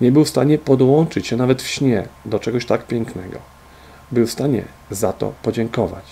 nie 0.00 0.12
był 0.12 0.24
w 0.24 0.28
stanie 0.28 0.58
podłączyć 0.58 1.26
się 1.26 1.36
nawet 1.36 1.62
w 1.62 1.68
śnie 1.68 2.08
do 2.24 2.38
czegoś 2.38 2.66
tak 2.66 2.86
pięknego. 2.86 3.38
Był 4.12 4.26
w 4.26 4.30
stanie 4.30 4.64
za 4.90 5.12
to 5.12 5.32
podziękować. 5.42 6.04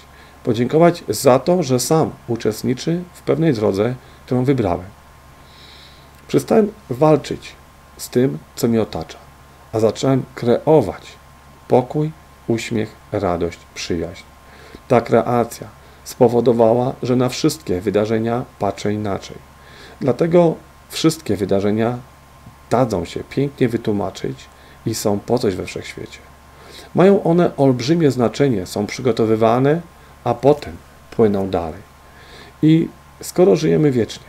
Podziękować 0.44 1.04
za 1.08 1.38
to, 1.38 1.62
że 1.62 1.80
sam 1.80 2.10
uczestniczy 2.28 3.02
w 3.14 3.22
pewnej 3.22 3.52
drodze, 3.52 3.94
którą 4.26 4.44
wybrałem. 4.44 4.86
Przestałem 6.28 6.72
walczyć 6.90 7.52
z 7.96 8.08
tym, 8.08 8.38
co 8.56 8.68
mnie 8.68 8.82
otacza, 8.82 9.18
a 9.76 9.80
zacząłem 9.80 10.24
kreować 10.34 11.02
pokój, 11.68 12.10
uśmiech, 12.48 12.94
radość, 13.12 13.58
przyjaźń. 13.74 14.24
Ta 14.88 15.00
kreacja 15.00 15.66
spowodowała, 16.04 16.92
że 17.02 17.16
na 17.16 17.28
wszystkie 17.28 17.80
wydarzenia 17.80 18.44
patrzę 18.58 18.92
inaczej. 18.92 19.36
Dlatego 20.00 20.54
wszystkie 20.88 21.36
wydarzenia 21.36 21.98
dadzą 22.70 23.04
się 23.04 23.24
pięknie 23.30 23.68
wytłumaczyć 23.68 24.38
i 24.86 24.94
są 24.94 25.18
po 25.18 25.38
coś 25.38 25.54
we 25.54 25.66
wszechświecie. 25.66 26.18
Mają 26.94 27.22
one 27.22 27.56
olbrzymie 27.56 28.10
znaczenie, 28.10 28.66
są 28.66 28.86
przygotowywane, 28.86 29.80
a 30.24 30.34
potem 30.34 30.76
płyną 31.10 31.50
dalej. 31.50 31.82
I 32.62 32.88
skoro 33.20 33.56
żyjemy 33.56 33.90
wiecznie, 33.90 34.26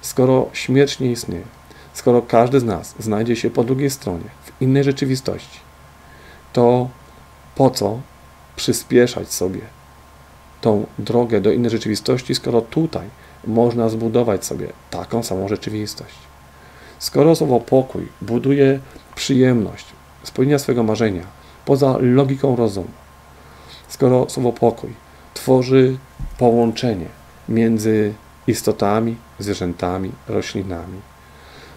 skoro 0.00 0.48
śmierć 0.52 1.00
nie 1.00 1.10
istnieje, 1.10 1.46
skoro 1.94 2.22
każdy 2.22 2.60
z 2.60 2.64
nas 2.64 2.94
znajdzie 2.98 3.36
się 3.36 3.50
po 3.50 3.64
drugiej 3.64 3.90
stronie, 3.90 4.37
innej 4.60 4.84
rzeczywistości, 4.84 5.60
to 6.52 6.88
po 7.54 7.70
co 7.70 8.00
przyspieszać 8.56 9.32
sobie 9.32 9.60
tą 10.60 10.86
drogę 10.98 11.40
do 11.40 11.52
innej 11.52 11.70
rzeczywistości, 11.70 12.34
skoro 12.34 12.60
tutaj 12.60 13.08
można 13.46 13.88
zbudować 13.88 14.44
sobie 14.44 14.68
taką 14.90 15.22
samą 15.22 15.48
rzeczywistość? 15.48 16.14
Skoro 16.98 17.36
słowo 17.36 17.60
pokój 17.60 18.08
buduje 18.22 18.80
przyjemność, 19.14 19.86
spełnienia 20.22 20.58
swojego 20.58 20.82
marzenia 20.82 21.22
poza 21.64 21.96
logiką 22.00 22.56
rozumu, 22.56 22.88
skoro 23.88 24.30
słowo 24.30 24.52
pokój 24.52 24.90
tworzy 25.34 25.96
połączenie 26.38 27.06
między 27.48 28.12
istotami, 28.46 29.16
zwierzętami, 29.38 30.12
roślinami, 30.28 31.00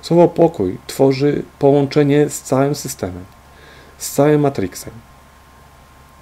słowo 0.01 0.27
pokój 0.27 0.77
tworzy 0.88 1.43
połączenie 1.60 2.29
z 2.29 2.41
całym 2.41 2.75
systemem, 2.75 3.25
z 3.98 4.12
całym 4.12 4.41
Matrixem, 4.41 4.93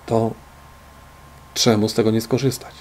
to 0.06 0.32
czemu 1.54 1.90
z 1.90 1.94
tego 1.94 2.12
nie 2.12 2.22
skorzystać? 2.22 2.74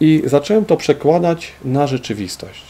I 0.00 0.22
zacząłem 0.24 0.64
to 0.64 0.76
przekładać 0.76 1.52
na 1.64 1.86
rzeczywistość. 1.86 2.62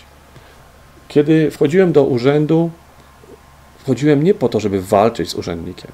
Kiedy 1.09 1.51
wchodziłem 1.51 1.93
do 1.93 2.05
urzędu, 2.05 2.71
wchodziłem 3.79 4.23
nie 4.23 4.35
po 4.35 4.49
to, 4.49 4.61
żeby 4.61 4.83
walczyć 4.83 5.31
z 5.31 5.35
urzędnikiem, 5.35 5.93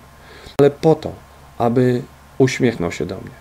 ale 0.59 0.71
po 0.71 0.95
to, 0.95 1.13
aby 1.59 2.03
uśmiechnął 2.39 2.93
się 2.93 3.07
do 3.07 3.15
mnie, 3.15 3.35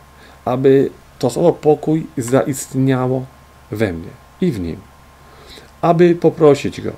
aby 0.45 0.89
to 1.19 1.29
słowo 1.29 1.53
pokój 1.53 2.07
zaistniało 2.17 3.25
we 3.71 3.93
mnie 3.93 4.09
i 4.41 4.51
w 4.51 4.59
nim, 4.59 4.77
aby 5.81 6.15
poprosić 6.15 6.81
go 6.81 6.91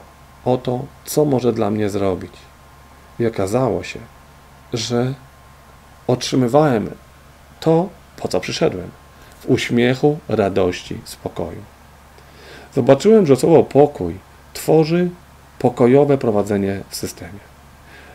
o 0.45 0.57
to, 0.57 0.85
co 1.05 1.25
może 1.25 1.53
dla 1.53 1.69
mnie 1.69 1.89
zrobić. 1.89 2.31
I 3.19 3.25
okazało 3.25 3.83
się, 3.83 3.99
że 4.73 5.13
otrzymywałem 6.07 6.89
to, 7.59 7.89
po 8.17 8.27
co 8.27 8.39
przyszedłem 8.39 8.91
w 9.39 9.49
uśmiechu, 9.49 10.17
radości, 10.29 10.97
spokoju. 11.05 11.61
zobaczyłem, 12.75 13.25
że 13.25 13.35
słowo 13.35 13.63
pokój 13.63 14.15
tworzy 14.53 15.09
pokojowe 15.59 16.17
prowadzenie 16.17 16.81
w 16.89 16.95
systemie. 16.95 17.39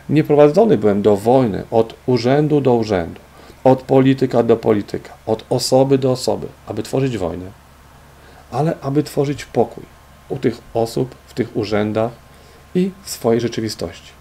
Nie 0.09 0.23
prowadzony 0.23 0.77
byłem 0.77 1.01
do 1.01 1.17
wojny 1.17 1.63
od 1.71 1.95
urzędu 2.05 2.61
do 2.61 2.73
urzędu, 2.73 3.21
od 3.63 3.81
polityka 3.81 4.43
do 4.43 4.57
polityka, 4.57 5.13
od 5.25 5.45
osoby 5.49 5.97
do 5.97 6.11
osoby, 6.11 6.47
aby 6.67 6.83
tworzyć 6.83 7.17
wojnę, 7.17 7.51
ale 8.51 8.75
aby 8.81 9.03
tworzyć 9.03 9.45
pokój 9.45 9.98
u 10.29 10.37
tych 10.37 10.61
osób, 10.73 11.15
w 11.27 11.33
tych 11.33 11.57
urzędach 11.57 12.11
i 12.75 12.91
w 13.03 13.09
swojej 13.09 13.41
rzeczywistości. 13.41 14.18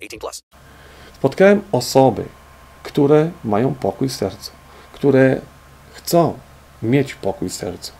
18 0.00 0.18
plus. 0.18 0.42
Spotkałem 1.14 1.62
osoby, 1.72 2.24
które 2.82 3.30
mają 3.44 3.74
pokój 3.74 4.08
w 4.08 4.12
sercu, 4.12 4.50
które 4.92 5.40
chcą 5.92 6.38
mieć 6.82 7.14
pokój 7.14 7.48
w 7.48 7.54
sercu. 7.54 7.92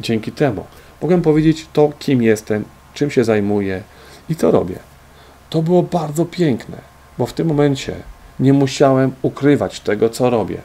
Dzięki 0.00 0.32
temu 0.32 0.64
mogłem 1.02 1.22
powiedzieć 1.22 1.66
to, 1.72 1.92
kim 1.98 2.22
jestem, 2.22 2.64
czym 2.94 3.10
się 3.10 3.24
zajmuję 3.24 3.82
i 4.28 4.36
co 4.36 4.50
robię. 4.50 4.78
To 5.50 5.62
było 5.62 5.82
bardzo 5.82 6.24
piękne, 6.24 6.78
bo 7.18 7.26
w 7.26 7.32
tym 7.32 7.48
momencie 7.48 7.96
nie 8.40 8.52
musiałem 8.52 9.12
ukrywać 9.22 9.80
tego, 9.80 10.10
co 10.10 10.30
robię. 10.30 10.62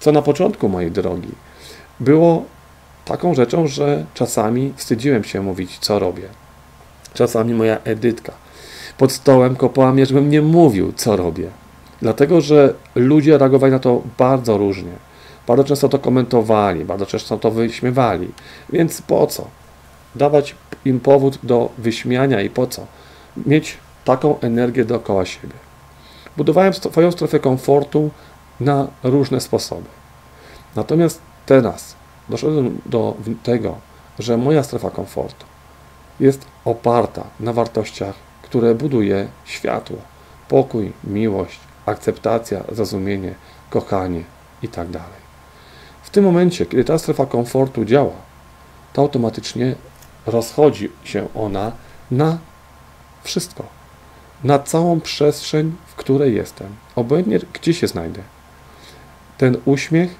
Co 0.00 0.12
na 0.12 0.22
początku 0.22 0.68
mojej 0.68 0.90
drogi 0.90 1.32
było 2.00 2.44
taką 3.04 3.34
rzeczą, 3.34 3.66
że 3.66 4.04
czasami 4.14 4.72
wstydziłem 4.76 5.24
się 5.24 5.42
mówić, 5.42 5.78
co 5.78 5.98
robię. 5.98 6.28
Czasami 7.14 7.54
moja 7.54 7.78
Edytka 7.84 8.32
pod 8.98 9.12
stołem 9.12 9.56
kopała 9.56 9.92
mnie, 9.92 10.06
żebym 10.06 10.30
nie 10.30 10.42
mówił, 10.42 10.92
co 10.96 11.16
robię. 11.16 11.48
Dlatego, 12.02 12.40
że 12.40 12.74
ludzie 12.94 13.38
reagowali 13.38 13.72
na 13.72 13.78
to 13.78 14.02
bardzo 14.18 14.58
różnie. 14.58 14.92
Bardzo 15.46 15.64
często 15.64 15.88
to 15.88 15.98
komentowali, 15.98 16.84
bardzo 16.84 17.06
często 17.06 17.38
to 17.38 17.50
wyśmiewali. 17.50 18.28
Więc 18.72 19.02
po 19.02 19.26
co? 19.26 19.46
Dawać 20.14 20.54
im 20.84 21.00
powód 21.00 21.38
do 21.42 21.70
wyśmiania 21.78 22.40
i 22.40 22.50
po 22.50 22.66
co? 22.66 22.86
Mieć 23.46 23.76
taką 24.04 24.40
energię 24.40 24.84
dookoła 24.84 25.26
siebie. 25.26 25.54
Budowałem 26.36 26.74
swoją 26.74 27.12
strefę 27.12 27.40
komfortu 27.40 28.10
na 28.60 28.86
różne 29.02 29.40
sposoby. 29.40 29.88
Natomiast 30.76 31.20
teraz 31.46 31.96
doszedłem 32.28 32.80
do 32.86 33.16
tego, 33.42 33.76
że 34.18 34.36
moja 34.36 34.62
strefa 34.62 34.90
komfortu 34.90 35.46
jest 36.20 36.46
oparta 36.64 37.24
na 37.40 37.52
wartościach, 37.52 38.14
które 38.52 38.74
buduje 38.74 39.28
światło, 39.44 39.96
pokój, 40.48 40.92
miłość, 41.04 41.60
akceptacja, 41.86 42.64
zrozumienie, 42.72 43.34
kochanie 43.70 44.22
itd. 44.62 45.00
W 46.02 46.10
tym 46.10 46.24
momencie, 46.24 46.66
kiedy 46.66 46.84
ta 46.84 46.98
strefa 46.98 47.26
komfortu 47.26 47.84
działa, 47.84 48.12
to 48.92 49.02
automatycznie 49.02 49.74
rozchodzi 50.26 50.90
się 51.04 51.28
ona 51.34 51.72
na 52.10 52.38
wszystko, 53.22 53.64
na 54.44 54.58
całą 54.58 55.00
przestrzeń, 55.00 55.72
w 55.86 55.94
której 55.94 56.34
jestem, 56.34 56.68
obojętnie 56.96 57.38
gdzie 57.52 57.74
się 57.74 57.86
znajdę. 57.86 58.22
Ten 59.38 59.56
uśmiech 59.64 60.14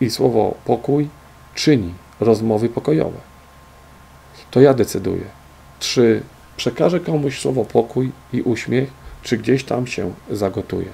i 0.00 0.10
słowo 0.10 0.54
pokój 0.64 1.08
czyni 1.54 1.94
rozmowy 2.20 2.68
pokojowe. 2.68 3.18
To 4.50 4.60
ja 4.60 4.74
decyduję, 4.74 5.24
czy 5.80 6.22
przekażę 6.56 7.00
komuś 7.00 7.40
słowo 7.40 7.64
pokój 7.64 8.12
i 8.32 8.42
uśmiech, 8.42 8.90
czy 9.22 9.38
gdzieś 9.38 9.64
tam 9.64 9.86
się 9.86 10.12
zagotuje. 10.30 10.88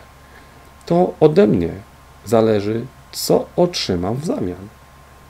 To 0.87 1.15
ode 1.21 1.47
mnie 1.47 1.71
zależy, 2.25 2.87
co 3.13 3.47
otrzymam 3.57 4.17
w 4.17 4.25
zamian. 4.25 4.69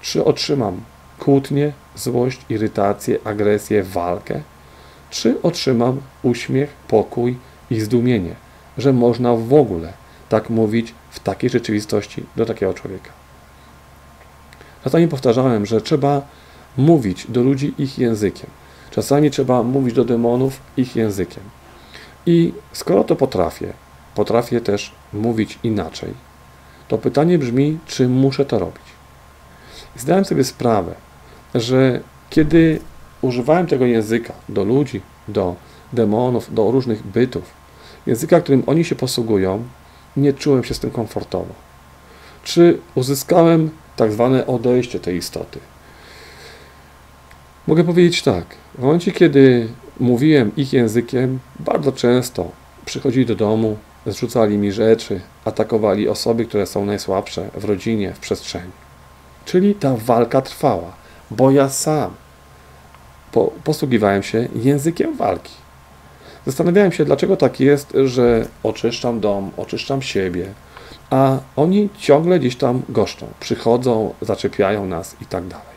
Czy 0.01 0.25
otrzymam 0.25 0.81
kłótnię, 1.19 1.73
złość, 1.97 2.41
irytację, 2.49 3.19
agresję, 3.25 3.83
walkę, 3.83 4.41
czy 5.11 5.43
otrzymam 5.43 6.01
uśmiech, 6.23 6.71
pokój 6.89 7.39
i 7.71 7.81
zdumienie, 7.81 8.35
że 8.79 8.93
można 8.93 9.35
w 9.35 9.55
ogóle 9.55 9.93
tak 10.29 10.51
mówić 10.51 10.95
w 11.11 11.21
takiej 11.21 11.51
rzeczywistości 11.51 12.25
do 12.37 12.47
takiego 12.47 12.75
człowieka. 12.75 13.11
Czasami 14.85 15.09
powtarzałem, 15.09 15.67
że 15.67 15.81
trzeba 15.81 16.23
mówić 16.77 17.27
do 17.29 17.43
ludzi 17.43 17.75
ich 17.79 17.99
językiem. 17.99 18.51
Czasami 18.93 19.31
trzeba 19.31 19.63
mówić 19.63 19.95
do 19.95 20.05
demonów 20.05 20.61
ich 20.77 20.97
językiem. 20.97 21.43
I 22.27 22.53
skoro 22.73 23.05
to 23.05 23.17
potrafię, 23.17 23.73
potrafię 24.15 24.61
też 24.61 24.93
mówić 25.13 25.59
inaczej, 25.63 26.15
to 26.89 26.99
pytanie 26.99 27.39
brzmi, 27.39 27.79
czy 27.87 28.09
muszę 28.09 28.45
to 28.45 28.59
robić. 28.59 28.83
zdałem 29.97 30.25
sobie 30.25 30.45
sprawę, 30.45 30.95
że 31.55 32.01
kiedy 32.31 32.81
używałem 33.23 33.67
tego 33.67 33.87
języka 33.87 34.33
do 34.49 34.65
ludzi, 34.65 35.01
do 35.29 35.57
demonów, 35.93 36.55
do 36.55 36.71
różnych 36.71 37.07
bytów, 37.07 37.45
języka, 38.07 38.41
którym 38.41 38.63
oni 38.67 38.85
się 38.85 38.95
posługują, 38.95 39.63
nie 40.17 40.33
czułem 40.33 40.65
się 40.65 40.75
z 40.75 40.81
tym 40.81 40.91
komfortowo. 40.91 41.55
Czy 42.45 42.79
uzyskałem 42.95 43.71
tak 43.97 44.13
zwane 44.13 44.47
odejście 44.47 45.01
tej 45.01 45.17
istoty? 45.17 45.59
Mogę 47.67 47.85
powiedzieć 47.85 48.23
tak. 48.23 48.45
W 48.79 48.83
momencie, 48.83 49.13
kiedy 49.13 49.69
mówiłem 50.01 50.57
ich 50.57 50.73
językiem, 50.73 51.39
bardzo 51.61 51.93
często 51.93 52.51
przychodzili 52.85 53.27
do 53.27 53.35
domu, 53.35 53.77
zrzucali 54.07 54.59
mi 54.59 54.73
rzeczy, 54.73 55.21
atakowali 55.45 56.09
osoby, 56.09 56.45
które 56.45 56.67
są 56.67 56.85
najsłabsze 56.85 57.51
w 57.55 57.65
rodzinie, 57.65 58.15
w 58.15 58.19
przestrzeni. 58.19 58.71
Czyli 59.45 59.75
ta 59.75 59.97
walka 59.97 60.43
trwała, 60.43 60.93
bo 61.31 61.51
ja 61.51 61.69
sam 61.69 62.11
po, 63.33 63.53
posługiwałem 63.65 64.23
się 64.23 64.49
językiem 64.55 65.17
walki. 65.17 65.53
Zastanawiałem 66.47 66.93
się, 66.93 67.05
dlaczego 67.05 67.37
tak 67.37 67.61
jest, 67.61 67.93
że 68.05 68.47
oczyszczam 68.63 69.21
dom, 69.21 69.51
oczyszczam 69.57 70.03
siebie, 70.03 70.47
a 71.11 71.39
oni 71.57 71.89
ciągle 71.99 72.39
gdzieś 72.39 72.57
tam 72.57 72.83
goszczą, 72.89 73.27
przychodzą, 73.41 74.15
zaczepiają 74.21 74.87
nas 74.87 75.17
i 75.21 75.27
tak 75.27 75.47
dalej. 75.47 75.72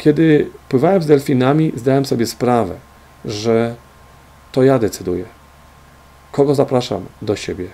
Kiedy 0.00 0.50
pływałem 0.68 1.02
z 1.02 1.06
delfinami, 1.06 1.72
zdałem 1.76 2.06
sobie 2.06 2.26
sprawę, 2.26 2.74
że 3.24 3.74
to 4.52 4.62
ja 4.62 4.78
decyduję, 4.78 5.24
kogo 6.32 6.54
zapraszam 6.54 7.06
do 7.22 7.36
siebie, 7.36 7.66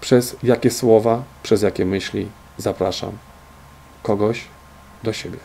przez 0.00 0.36
jakie 0.42 0.70
słowa, 0.70 1.22
przez 1.42 1.62
jakie 1.62 1.84
myśli 1.86 2.28
zapraszam 2.58 3.12
kogoś 4.02 4.44
do 5.02 5.12
siebie. 5.12 5.38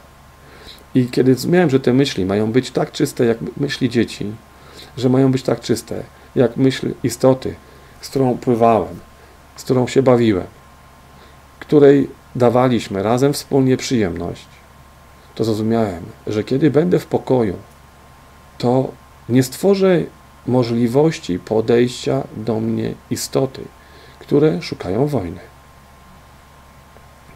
I 0.96 1.06
kiedy 1.06 1.34
zrozumiałem, 1.34 1.70
że 1.70 1.80
te 1.80 1.94
myśli 1.94 2.26
mają 2.26 2.52
być 2.52 2.72
tak 2.72 2.92
czyste, 2.92 3.26
jak 3.26 3.38
myśli 3.58 3.90
dzieci, 3.90 4.32
że 4.98 5.10
mają 5.10 5.32
być 5.32 5.44
tak 5.44 5.60
czyste, 5.60 6.04
jak 6.36 6.58
myśl 6.58 6.94
istoty, 7.04 7.56
z 8.02 8.10
którą 8.10 8.38
pływałem, 8.38 9.00
z 9.56 9.64
którą 9.64 9.88
się 9.88 10.04
bawiłem, 10.04 10.48
której 11.60 12.10
dawaliśmy 12.36 13.04
razem 13.04 13.34
wspólnie 13.34 13.78
przyjemność, 13.78 14.61
to 15.36 15.44
zrozumiałem, 15.44 16.04
że 16.28 16.44
kiedy 16.44 16.72
będę 16.72 17.00
w 17.00 17.06
pokoju, 17.06 17.56
to 18.58 18.92
nie 19.30 19.44
stworzę 19.44 20.02
możliwości 20.48 21.40
podejścia 21.40 22.24
do 22.38 22.60
mnie 22.60 22.94
istoty, 23.10 23.62
które 24.20 24.62
szukają 24.62 25.08
wojny. 25.08 25.40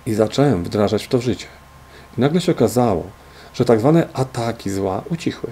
I 0.05 0.13
zacząłem 0.13 0.63
wdrażać 0.63 1.03
w 1.03 1.08
to 1.08 1.21
życie. 1.21 1.47
I 2.17 2.21
nagle 2.21 2.41
się 2.41 2.51
okazało, 2.51 3.03
że 3.53 3.65
tak 3.65 3.79
zwane 3.79 4.08
ataki 4.13 4.69
zła 4.69 5.01
ucichły. 5.10 5.49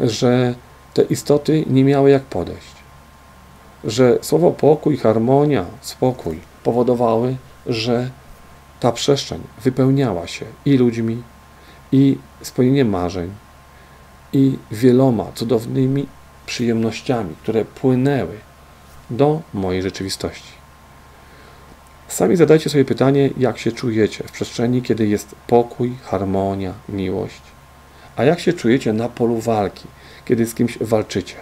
Że 0.00 0.54
te 0.94 1.02
istoty 1.02 1.64
nie 1.66 1.84
miały 1.84 2.10
jak 2.10 2.22
podejść. 2.22 2.74
Że 3.84 4.18
słowo 4.22 4.50
pokój, 4.50 4.96
harmonia, 4.96 5.64
spokój 5.80 6.40
powodowały, 6.64 7.36
że 7.66 8.10
ta 8.80 8.92
przestrzeń 8.92 9.40
wypełniała 9.62 10.26
się 10.26 10.46
i 10.64 10.76
ludźmi, 10.76 11.22
i 11.92 12.18
spełnieniem 12.42 12.88
marzeń, 12.88 13.30
i 14.32 14.58
wieloma 14.70 15.26
cudownymi 15.34 16.06
przyjemnościami, 16.46 17.34
które 17.42 17.64
płynęły 17.64 18.38
do 19.10 19.42
mojej 19.54 19.82
rzeczywistości. 19.82 20.52
Sami 22.08 22.36
zadajcie 22.36 22.70
sobie 22.70 22.84
pytanie, 22.84 23.30
jak 23.38 23.58
się 23.58 23.72
czujecie 23.72 24.24
w 24.24 24.32
przestrzeni, 24.32 24.82
kiedy 24.82 25.06
jest 25.06 25.34
pokój, 25.46 25.96
harmonia, 26.02 26.72
miłość, 26.88 27.42
A 28.16 28.24
jak 28.24 28.40
się 28.40 28.52
czujecie 28.52 28.92
na 28.92 29.08
polu 29.08 29.40
walki, 29.40 29.86
kiedy 30.24 30.46
z 30.46 30.54
kimś 30.54 30.78
walczycie? 30.78 31.34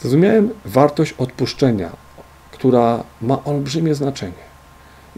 Zrozumiałem 0.00 0.50
wartość 0.64 1.12
odpuszczenia, 1.12 1.90
która 2.50 3.04
ma 3.22 3.44
olbrzymie 3.44 3.94
znaczenie. 3.94 4.47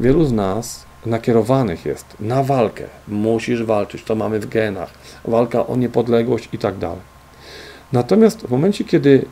Wielu 0.01 0.25
z 0.25 0.33
nas 0.33 0.85
nakierowanych 1.07 1.85
jest 1.85 2.07
na 2.21 2.43
walkę. 2.43 2.85
Musisz 3.09 3.63
walczyć, 3.63 4.05
to 4.05 4.15
mamy 4.15 4.41
w 4.41 4.49
genach. 4.49 4.91
Walka 5.25 5.67
o 5.67 5.77
niepodległość 5.77 6.49
i 6.53 6.59
tak 6.59 6.79
dalej. 6.79 7.01
Natomiast 7.93 8.41
w 8.41 8.51
momencie, 8.51 8.85
kiedy 8.85 9.25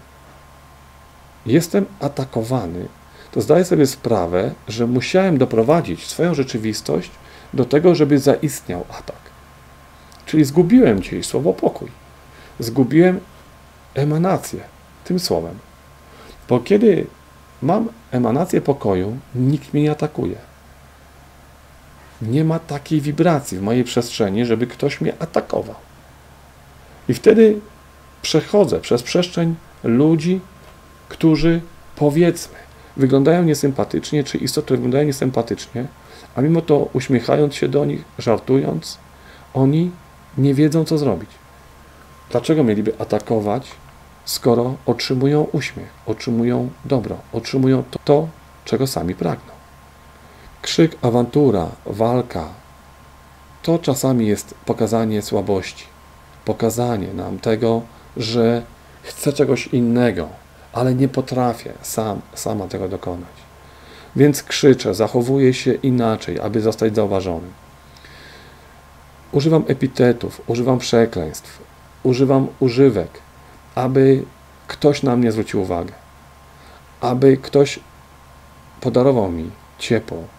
jestem 1.47 1.87
atakowany, 2.01 2.89
to 3.33 3.41
zdaję 3.41 3.65
sobie 3.65 3.87
sprawę, 3.87 4.51
że 4.69 4.87
musiałem 4.87 5.39
doprowadzić 5.39 6.07
swoją 6.07 6.35
rzeczywistość 6.35 7.11
do 7.55 7.65
tego, 7.65 7.95
żeby 7.95 8.19
zaistniał 8.19 8.85
atak. 8.91 9.21
Czyli 10.27 10.45
zgubiłem 10.45 11.03
dzisiaj 11.03 11.25
słowo 11.25 11.53
pokój. 11.53 11.89
Zgubiłem 12.59 13.21
emanację 13.95 14.61
tym 15.05 15.19
słowem. 15.19 15.59
Bo 16.49 16.61
kiedy 16.61 17.07
mam 17.63 17.89
emanację 18.11 18.61
pokoju, 18.61 19.17
nikt 19.35 19.75
mnie 19.75 19.83
nie 19.83 19.91
atakuje. 19.91 20.48
Nie 22.23 22.45
ma 22.45 22.59
takiej 22.59 23.01
wibracji 23.01 23.59
w 23.59 23.63
mojej 23.63 23.85
przestrzeni, 23.85 24.47
żeby 24.47 24.67
ktoś 24.67 25.01
mnie 25.01 25.13
atakował. 25.19 25.77
I 27.09 27.15
wtedy 27.15 27.61
przechodzę 28.23 28.81
przez 28.81 29.03
przestrzeń 29.03 29.55
ludzi, 29.85 30.41
którzy 31.09 31.61
powiedzmy 31.97 32.55
wyglądają 32.97 33.43
niesympatycznie, 33.43 34.25
czy 34.25 34.39
istoty 34.39 34.75
wyglądają 34.75 35.05
niesympatycznie, 35.05 35.87
a 36.35 36.41
mimo 36.41 36.61
to 36.61 36.89
uśmiechając 36.93 37.55
się 37.55 37.69
do 37.69 37.85
nich, 37.85 38.05
żartując, 38.19 38.99
oni 39.55 39.91
nie 40.39 40.55
wiedzą, 40.55 40.85
co 40.85 40.99
zrobić. 40.99 41.31
Dlaczego 42.31 42.65
mieliby 42.65 42.93
atakować, 42.99 43.71
skoro 44.25 44.75
otrzymują 44.87 45.47
uśmiech, 45.53 45.89
otrzymują 46.07 46.71
dobro, 46.85 47.19
otrzymują 47.33 47.85
to, 47.91 47.99
to 48.05 48.29
czego 48.65 48.87
sami 48.87 49.15
pragną? 49.15 49.58
Krzyk, 50.69 50.97
awantura, 51.03 51.67
walka 51.87 52.49
to 53.63 53.79
czasami 53.79 54.27
jest 54.27 54.55
pokazanie 54.65 55.23
słabości, 55.23 55.85
pokazanie 56.45 57.15
nam 57.15 57.39
tego, 57.39 57.83
że 58.17 58.63
chcę 59.03 59.33
czegoś 59.33 59.67
innego, 59.67 60.29
ale 60.73 60.95
nie 60.95 61.09
potrafię 61.09 61.73
sam, 61.83 62.21
sama 62.35 62.67
tego 62.67 62.89
dokonać. 62.89 63.37
Więc 64.17 64.43
krzyczę, 64.43 64.95
zachowuję 64.95 65.55
się 65.55 65.73
inaczej, 65.73 66.41
aby 66.41 66.61
zostać 66.61 66.95
zauważonym. 66.95 67.53
Używam 69.33 69.65
epitetów, 69.69 70.43
używam 70.47 70.79
przekleństw, 70.79 71.63
używam 72.03 72.47
używek, 72.61 73.11
aby 73.75 74.25
ktoś 74.67 75.03
na 75.03 75.17
mnie 75.17 75.33
zwrócił 75.33 75.63
uwagę, 75.63 75.93
aby 77.01 77.37
ktoś 77.37 77.81
podarował 78.81 79.33
mi 79.33 79.51
ciepło, 79.79 80.38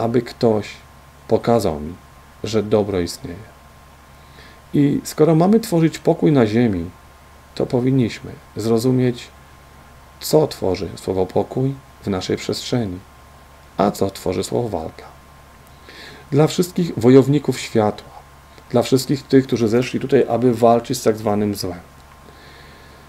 aby 0.00 0.22
ktoś 0.22 0.68
pokazał 1.28 1.80
mi, 1.80 1.94
że 2.44 2.62
dobro 2.62 3.00
istnieje. 3.00 3.50
I 4.74 5.00
skoro 5.04 5.34
mamy 5.34 5.60
tworzyć 5.60 5.98
pokój 5.98 6.32
na 6.32 6.46
ziemi, 6.46 6.90
to 7.54 7.66
powinniśmy 7.66 8.32
zrozumieć, 8.56 9.28
co 10.20 10.46
tworzy 10.46 10.88
słowo 10.96 11.26
pokój 11.26 11.74
w 12.02 12.06
naszej 12.06 12.36
przestrzeni, 12.36 12.98
a 13.76 13.90
co 13.90 14.10
tworzy 14.10 14.44
słowo 14.44 14.68
walka. 14.68 15.04
Dla 16.30 16.46
wszystkich 16.46 16.92
wojowników 16.96 17.60
światła, 17.60 18.10
dla 18.70 18.82
wszystkich 18.82 19.22
tych, 19.22 19.46
którzy 19.46 19.68
zeszli 19.68 20.00
tutaj, 20.00 20.26
aby 20.28 20.54
walczyć 20.54 20.98
z 20.98 21.02
tak 21.02 21.16
zwanym 21.16 21.54
złem. 21.54 21.80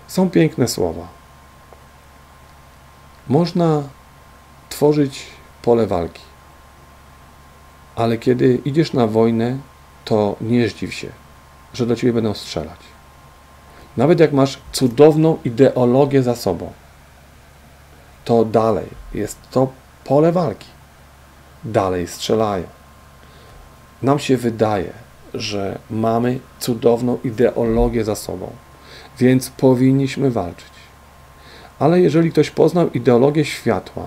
Są 0.08 0.30
piękne 0.30 0.68
słowa. 0.68 1.08
Można 3.28 3.84
tworzyć 4.70 5.26
pole 5.62 5.88
walki, 5.88 6.22
ale 7.96 8.18
kiedy 8.18 8.62
idziesz 8.66 8.94
na 8.94 9.08
wojnę, 9.08 9.58
to 10.06 10.36
nie 10.42 10.70
zdziw 10.70 10.94
się, 10.94 11.08
że 11.74 11.86
do 11.86 11.96
ciebie 11.96 12.14
będą 12.14 12.34
strzelać. 12.34 12.80
Nawet 13.98 14.20
jak 14.20 14.34
masz 14.34 14.60
cudowną 14.72 15.38
ideologię 15.46 16.24
za 16.24 16.36
sobą, 16.36 16.72
to 18.26 18.46
dalej 18.46 18.88
jest 19.14 19.38
to 19.52 19.72
pole 20.04 20.32
walki. 20.32 20.68
Dalej 21.64 22.08
strzelają. 22.08 22.64
Nam 24.02 24.20
się 24.20 24.38
wydaje, 24.38 24.94
że 25.34 25.80
mamy 25.90 26.40
cudowną 26.60 27.18
ideologię 27.24 28.04
za 28.04 28.16
sobą, 28.16 28.52
więc 29.20 29.50
powinniśmy 29.50 30.32
walczyć. 30.32 30.72
Ale 31.80 32.02
jeżeli 32.02 32.32
ktoś 32.32 32.52
poznał 32.52 32.90
ideologię 32.90 33.46
światła, 33.46 34.04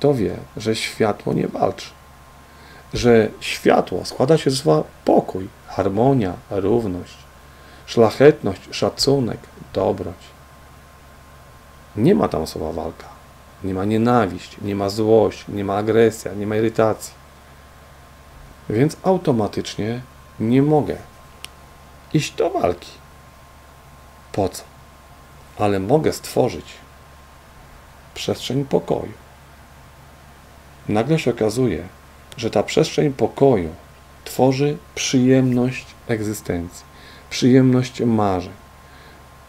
to 0.00 0.14
wie, 0.14 0.36
że 0.56 0.76
światło 0.76 1.32
nie 1.32 1.48
walczy. 1.48 1.97
Że 2.94 3.28
światło 3.40 4.04
składa 4.04 4.38
się 4.38 4.50
z 4.50 4.62
słowa 4.62 4.84
pokój, 5.04 5.48
harmonia, 5.66 6.32
równość, 6.50 7.14
szlachetność, 7.86 8.60
szacunek, 8.70 9.38
dobroć. 9.72 10.16
Nie 11.96 12.14
ma 12.14 12.28
tam 12.28 12.46
słowa 12.46 12.72
walka. 12.72 13.06
Nie 13.64 13.74
ma 13.74 13.84
nienawiść, 13.84 14.56
nie 14.62 14.74
ma 14.74 14.88
złość, 14.88 15.44
nie 15.48 15.64
ma 15.64 15.76
agresja, 15.76 16.34
nie 16.34 16.46
ma 16.46 16.56
irytacji. 16.56 17.14
Więc 18.70 18.96
automatycznie 19.02 20.00
nie 20.40 20.62
mogę 20.62 20.96
iść 22.14 22.34
do 22.34 22.50
walki. 22.50 22.90
Po 24.32 24.48
co? 24.48 24.62
Ale 25.58 25.80
mogę 25.80 26.12
stworzyć 26.12 26.64
przestrzeń 28.14 28.64
pokoju. 28.64 29.12
Nagle 30.88 31.18
się 31.18 31.30
okazuje, 31.30 31.88
że 32.38 32.50
ta 32.50 32.62
przestrzeń 32.62 33.12
pokoju 33.12 33.68
tworzy 34.24 34.76
przyjemność 34.94 35.86
egzystencji, 36.08 36.84
przyjemność 37.30 38.00
marzeń, 38.00 38.52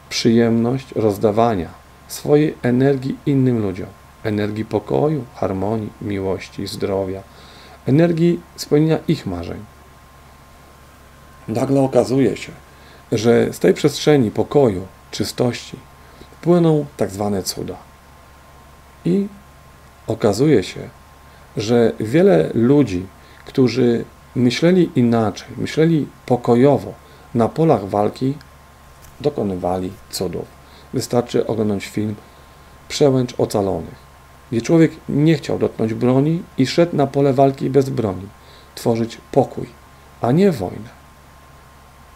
przyjemność 0.09 0.91
rozdawania 0.95 1.69
swojej 2.07 2.55
energii 2.63 3.17
innym 3.25 3.61
ludziom, 3.61 3.87
energii 4.23 4.65
pokoju, 4.65 5.25
harmonii, 5.35 5.89
miłości, 6.01 6.67
zdrowia, 6.67 7.23
energii 7.87 8.39
spełnienia 8.55 8.97
ich 9.07 9.25
marzeń. 9.25 9.65
Nagle 11.47 11.81
okazuje 11.81 12.37
się, 12.37 12.51
że 13.11 13.53
z 13.53 13.59
tej 13.59 13.73
przestrzeni 13.73 14.31
pokoju, 14.31 14.87
czystości 15.11 15.77
płyną 16.41 16.85
tak 16.97 17.11
zwane 17.11 17.43
cuda. 17.43 17.75
I 19.05 19.27
okazuje 20.07 20.63
się, 20.63 20.89
że 21.59 21.91
wiele 21.99 22.49
ludzi, 22.53 23.05
którzy 23.45 24.05
myśleli 24.35 24.89
inaczej, 24.95 25.47
myśleli 25.57 26.07
pokojowo 26.25 26.93
na 27.35 27.49
polach 27.49 27.87
walki, 27.87 28.33
dokonywali 29.21 29.91
cudów. 30.09 30.45
Wystarczy 30.93 31.47
oglądać 31.47 31.85
film 31.85 32.15
Przełęcz 32.87 33.33
Ocalonych, 33.37 33.95
gdzie 34.51 34.61
człowiek 34.61 34.91
nie 35.09 35.35
chciał 35.35 35.59
dotknąć 35.59 35.93
broni 35.93 36.43
i 36.57 36.67
szedł 36.67 36.95
na 36.95 37.07
pole 37.07 37.33
walki 37.33 37.69
bez 37.69 37.89
broni, 37.89 38.27
tworzyć 38.75 39.17
pokój, 39.31 39.65
a 40.21 40.31
nie 40.31 40.51
wojnę. 40.51 40.89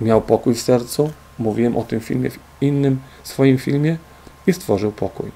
Miał 0.01 0.21
pokój 0.21 0.55
w 0.55 0.61
sercu, 0.61 1.11
mówiłem 1.39 1.77
o 1.77 1.83
tym 1.83 1.99
filmie 1.99 2.29
w 2.29 2.39
innym 2.61 2.99
swoim 3.23 3.57
filmie 3.57 3.97
i 4.47 4.53
stworzył 4.53 4.91
pokój. 4.91 5.31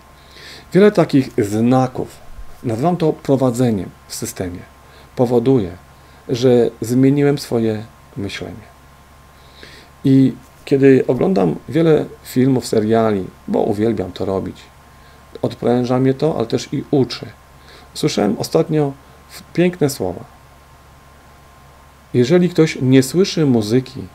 Wiele 0.73 0.91
takich 0.91 1.29
znaków, 1.37 2.17
nazywam 2.63 2.97
to 2.97 3.13
prowadzeniem 3.13 3.89
systemie, 4.07 4.59
powoduje, 5.15 5.71
że 6.29 6.69
zmieniłem 6.81 7.37
swoje 7.37 7.85
myślenie. 8.17 8.67
I 10.03 10.33
kiedy 10.65 11.03
oglądam 11.07 11.55
wiele 11.69 12.05
filmów, 12.23 12.67
seriali, 12.67 13.25
bo 13.47 13.59
uwielbiam 13.59 14.11
to 14.11 14.25
robić, 14.25 14.57
odpręża 15.41 15.99
mnie 15.99 16.13
to, 16.13 16.37
ale 16.37 16.45
też 16.45 16.73
i 16.73 16.83
uczy. 16.91 17.25
Słyszałem 17.93 18.35
ostatnio 18.39 18.93
piękne 19.53 19.89
słowa. 19.89 20.23
Jeżeli 22.13 22.49
ktoś 22.49 22.77
nie 22.81 23.03
słyszy 23.03 23.45
muzyki, 23.45 24.07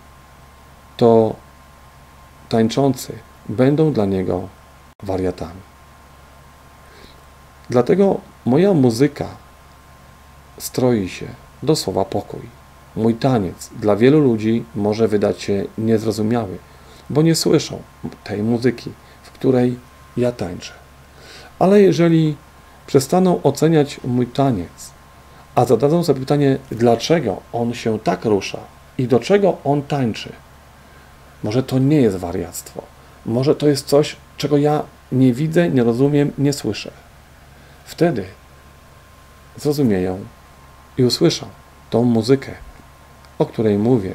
to 0.96 1.36
tańczący 2.48 3.12
będą 3.48 3.92
dla 3.92 4.04
niego 4.04 4.48
wariatami. 5.02 5.60
Dlatego 7.70 8.20
moja 8.44 8.72
muzyka 8.72 9.26
stroi 10.62 11.08
się 11.08 11.26
do 11.62 11.76
słowa 11.76 12.04
pokój. 12.04 12.40
Mój 12.96 13.14
taniec 13.14 13.70
dla 13.80 13.96
wielu 13.96 14.20
ludzi 14.20 14.64
może 14.74 15.08
wydać 15.08 15.42
się 15.42 15.64
niezrozumiały, 15.78 16.58
bo 17.10 17.22
nie 17.22 17.34
słyszą 17.34 17.82
tej 18.24 18.42
muzyki, 18.42 18.90
w 19.22 19.30
której 19.30 19.78
ja 20.16 20.32
tańczę. 20.32 20.72
Ale 21.58 21.82
jeżeli 21.82 22.36
przestaną 22.86 23.42
oceniać 23.42 24.00
mój 24.04 24.26
taniec, 24.26 24.90
a 25.54 25.64
zadadzą 25.64 26.04
sobie 26.04 26.20
pytanie, 26.20 26.58
dlaczego 26.70 27.40
on 27.52 27.74
się 27.74 27.98
tak 27.98 28.24
rusza 28.24 28.58
i 28.98 29.08
do 29.08 29.20
czego 29.20 29.56
on 29.64 29.82
tańczy, 29.82 30.32
Może 31.42 31.62
to 31.62 31.78
nie 31.78 32.00
jest 32.00 32.16
wariactwo. 32.16 32.82
Może 33.26 33.54
to 33.54 33.68
jest 33.68 33.86
coś, 33.86 34.16
czego 34.36 34.56
ja 34.58 34.82
nie 35.12 35.34
widzę, 35.34 35.68
nie 35.70 35.84
rozumiem, 35.84 36.32
nie 36.38 36.52
słyszę. 36.52 36.90
Wtedy 37.84 38.24
zrozumieją 39.56 40.24
i 40.98 41.04
usłyszą 41.04 41.46
tą 41.90 42.04
muzykę, 42.04 42.52
o 43.38 43.46
której 43.46 43.78
mówię 43.78 44.14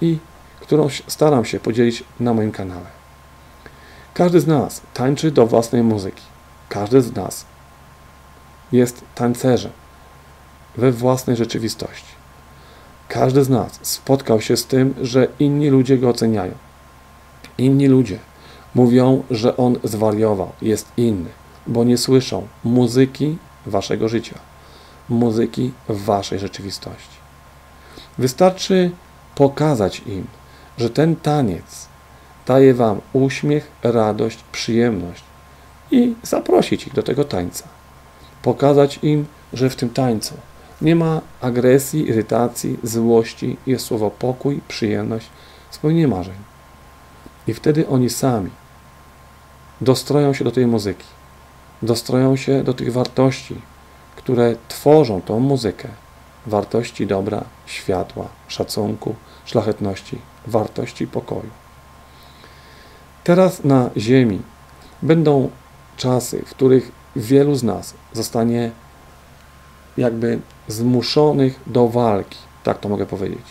i 0.00 0.18
którą 0.60 0.88
staram 1.06 1.44
się 1.44 1.60
podzielić 1.60 2.04
na 2.20 2.34
moim 2.34 2.52
kanale. 2.52 2.86
Każdy 4.14 4.40
z 4.40 4.46
nas 4.46 4.80
tańczy 4.94 5.30
do 5.30 5.46
własnej 5.46 5.82
muzyki. 5.82 6.22
Każdy 6.68 7.02
z 7.02 7.16
nas 7.16 7.46
jest 8.72 9.04
tancerzem 9.14 9.72
we 10.76 10.92
własnej 10.92 11.36
rzeczywistości. 11.36 12.12
Każdy 13.08 13.44
z 13.44 13.48
nas 13.48 13.78
spotkał 13.82 14.40
się 14.40 14.56
z 14.56 14.66
tym, 14.66 14.94
że 15.02 15.28
inni 15.38 15.70
ludzie 15.70 15.98
go 15.98 16.08
oceniają. 16.08 16.54
Inni 17.58 17.86
ludzie 17.88 18.18
mówią, 18.74 19.22
że 19.30 19.56
on 19.56 19.78
zwariował, 19.84 20.52
jest 20.62 20.92
inny, 20.96 21.30
bo 21.66 21.84
nie 21.84 21.98
słyszą 21.98 22.46
muzyki 22.64 23.38
waszego 23.66 24.08
życia, 24.08 24.38
muzyki 25.12 25.72
w 25.88 26.04
waszej 26.04 26.38
rzeczywistości. 26.38 27.16
Wystarczy 28.18 28.90
pokazać 29.34 30.02
im, 30.06 30.26
że 30.78 30.90
ten 30.90 31.16
taniec 31.16 31.86
daje 32.46 32.74
wam 32.74 33.00
uśmiech, 33.12 33.70
radość, 33.82 34.38
przyjemność 34.52 35.22
i 35.90 36.14
zaprosić 36.22 36.86
ich 36.86 36.94
do 36.94 37.02
tego 37.02 37.24
tańca. 37.24 37.64
Pokazać 38.42 38.98
im, 39.02 39.26
że 39.52 39.70
w 39.70 39.76
tym 39.76 39.90
tańcu 39.90 40.34
nie 40.82 40.96
ma 40.96 41.20
agresji, 41.40 42.08
irytacji, 42.08 42.78
złości, 42.82 43.56
jest 43.66 43.84
słowo 43.84 44.10
pokój, 44.10 44.60
przyjemność, 44.68 45.28
spełnienie 45.70 46.08
marzeń. 46.08 46.34
I 47.46 47.54
wtedy 47.54 47.88
oni 47.88 48.10
sami 48.10 48.50
dostroją 49.80 50.34
się 50.34 50.44
do 50.44 50.50
tej 50.50 50.66
muzyki, 50.66 51.06
dostroją 51.82 52.36
się 52.36 52.62
do 52.64 52.74
tych 52.74 52.92
wartości, 52.92 53.60
które 54.16 54.56
tworzą 54.68 55.22
tą 55.22 55.40
muzykę. 55.40 55.88
Wartości 56.46 57.06
dobra, 57.06 57.44
światła, 57.66 58.28
szacunku, 58.48 59.14
szlachetności, 59.44 60.18
wartości 60.46 61.06
pokoju. 61.06 61.50
Teraz 63.24 63.64
na 63.64 63.90
Ziemi 63.96 64.42
będą 65.02 65.50
czasy, 65.96 66.42
w 66.46 66.50
których 66.50 66.92
wielu 67.16 67.54
z 67.54 67.62
nas 67.62 67.94
zostanie 68.12 68.70
jakby 69.96 70.38
zmuszonych 70.68 71.60
do 71.66 71.88
walki, 71.88 72.38
tak 72.64 72.80
to 72.80 72.88
mogę 72.88 73.06
powiedzieć. 73.06 73.46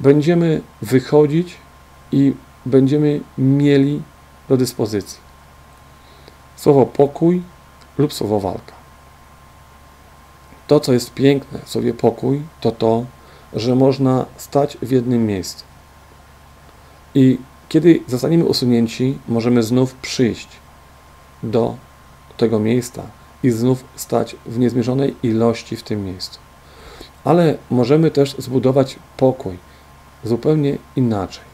Będziemy 0.00 0.60
wychodzić 0.82 1.56
i 2.12 2.34
będziemy 2.66 3.20
mieli 3.38 4.02
do 4.48 4.56
dyspozycji 4.56 5.26
słowo 6.56 6.86
pokój 6.86 7.42
lub 7.98 8.12
słowo 8.12 8.40
walka. 8.40 8.72
To, 10.66 10.80
co 10.80 10.92
jest 10.92 11.14
piękne 11.14 11.58
w 11.64 11.68
słowie 11.68 11.94
pokój, 11.94 12.42
to 12.60 12.72
to, 12.72 13.04
że 13.52 13.74
można 13.74 14.26
stać 14.36 14.78
w 14.82 14.90
jednym 14.90 15.26
miejscu. 15.26 15.64
I 17.14 17.38
kiedy 17.68 18.00
zostaniemy 18.08 18.44
usunięci, 18.44 19.18
możemy 19.28 19.62
znów 19.62 19.94
przyjść 19.94 20.48
do 21.42 21.76
tego 22.36 22.58
miejsca 22.58 23.02
i 23.42 23.50
znów 23.50 23.84
stać 23.96 24.36
w 24.46 24.58
niezmierzonej 24.58 25.16
ilości 25.22 25.76
w 25.76 25.82
tym 25.82 26.04
miejscu. 26.04 26.38
Ale 27.24 27.58
możemy 27.70 28.10
też 28.10 28.36
zbudować 28.38 28.96
pokój 29.16 29.58
zupełnie 30.24 30.78
inaczej. 30.96 31.44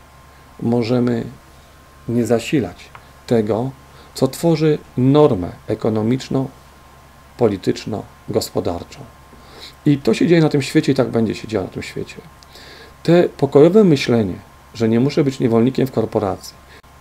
Możemy 0.62 1.24
nie 2.08 2.26
zasilać 2.26 2.76
tego, 3.26 3.70
co 4.14 4.28
tworzy 4.28 4.78
normę 4.96 5.52
ekonomiczną, 5.66 6.48
polityczną, 7.38 8.02
gospodarczą. 8.28 9.00
I 9.86 9.98
to 9.98 10.14
się 10.14 10.26
dzieje 10.26 10.40
na 10.40 10.48
tym 10.48 10.62
świecie 10.62 10.92
i 10.92 10.94
tak 10.94 11.08
będzie 11.08 11.34
się 11.34 11.48
działo 11.48 11.66
na 11.66 11.72
tym 11.72 11.82
świecie. 11.82 12.16
Te 13.02 13.28
pokojowe 13.28 13.84
myślenie, 13.84 14.34
że 14.74 14.88
nie 14.88 15.00
muszę 15.00 15.24
być 15.24 15.40
niewolnikiem 15.40 15.86
w 15.86 15.92
korporacji, 15.92 16.54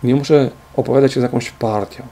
nie 0.04 0.16
muszę 0.16 0.50
opowiadać 0.76 1.14
się 1.14 1.20
z 1.20 1.24
jakąś 1.24 1.52
partią, 1.52 2.04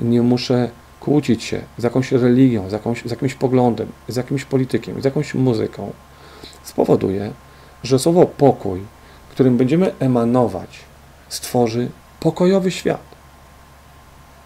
nie 0.00 0.22
muszę 0.22 0.70
kłócić 1.00 1.44
się 1.44 1.60
z 1.78 1.82
jakąś 1.82 2.12
religią, 2.12 2.68
z, 2.68 2.72
jakąś, 2.72 3.02
z 3.04 3.10
jakimś 3.10 3.34
poglądem, 3.34 3.88
z 4.08 4.16
jakimś 4.16 4.44
politykiem, 4.44 5.02
z 5.02 5.04
jakąś 5.04 5.34
muzyką, 5.34 5.92
spowoduje, 6.62 7.32
że 7.82 7.98
słowo 7.98 8.26
pokój, 8.26 8.80
którym 9.30 9.56
będziemy 9.56 9.92
emanować, 9.98 10.78
stworzy 11.28 11.88
pokojowy 12.20 12.70
świat. 12.70 13.16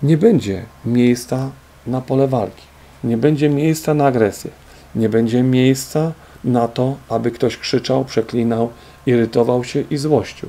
Nie 0.02 0.16
będzie 0.16 0.64
miejsca 0.84 1.50
na 1.86 2.00
pole 2.00 2.28
walki, 2.28 2.62
nie 3.04 3.16
będzie 3.16 3.48
miejsca 3.48 3.94
na 3.94 4.06
agresję, 4.06 4.50
nie 4.94 5.08
będzie 5.08 5.42
miejsca 5.42 6.12
na 6.44 6.68
to, 6.68 6.96
aby 7.08 7.30
ktoś 7.30 7.56
krzyczał, 7.56 8.04
przeklinał, 8.04 8.70
irytował 9.06 9.64
się 9.64 9.80
i 9.90 9.96
złościł. 9.96 10.48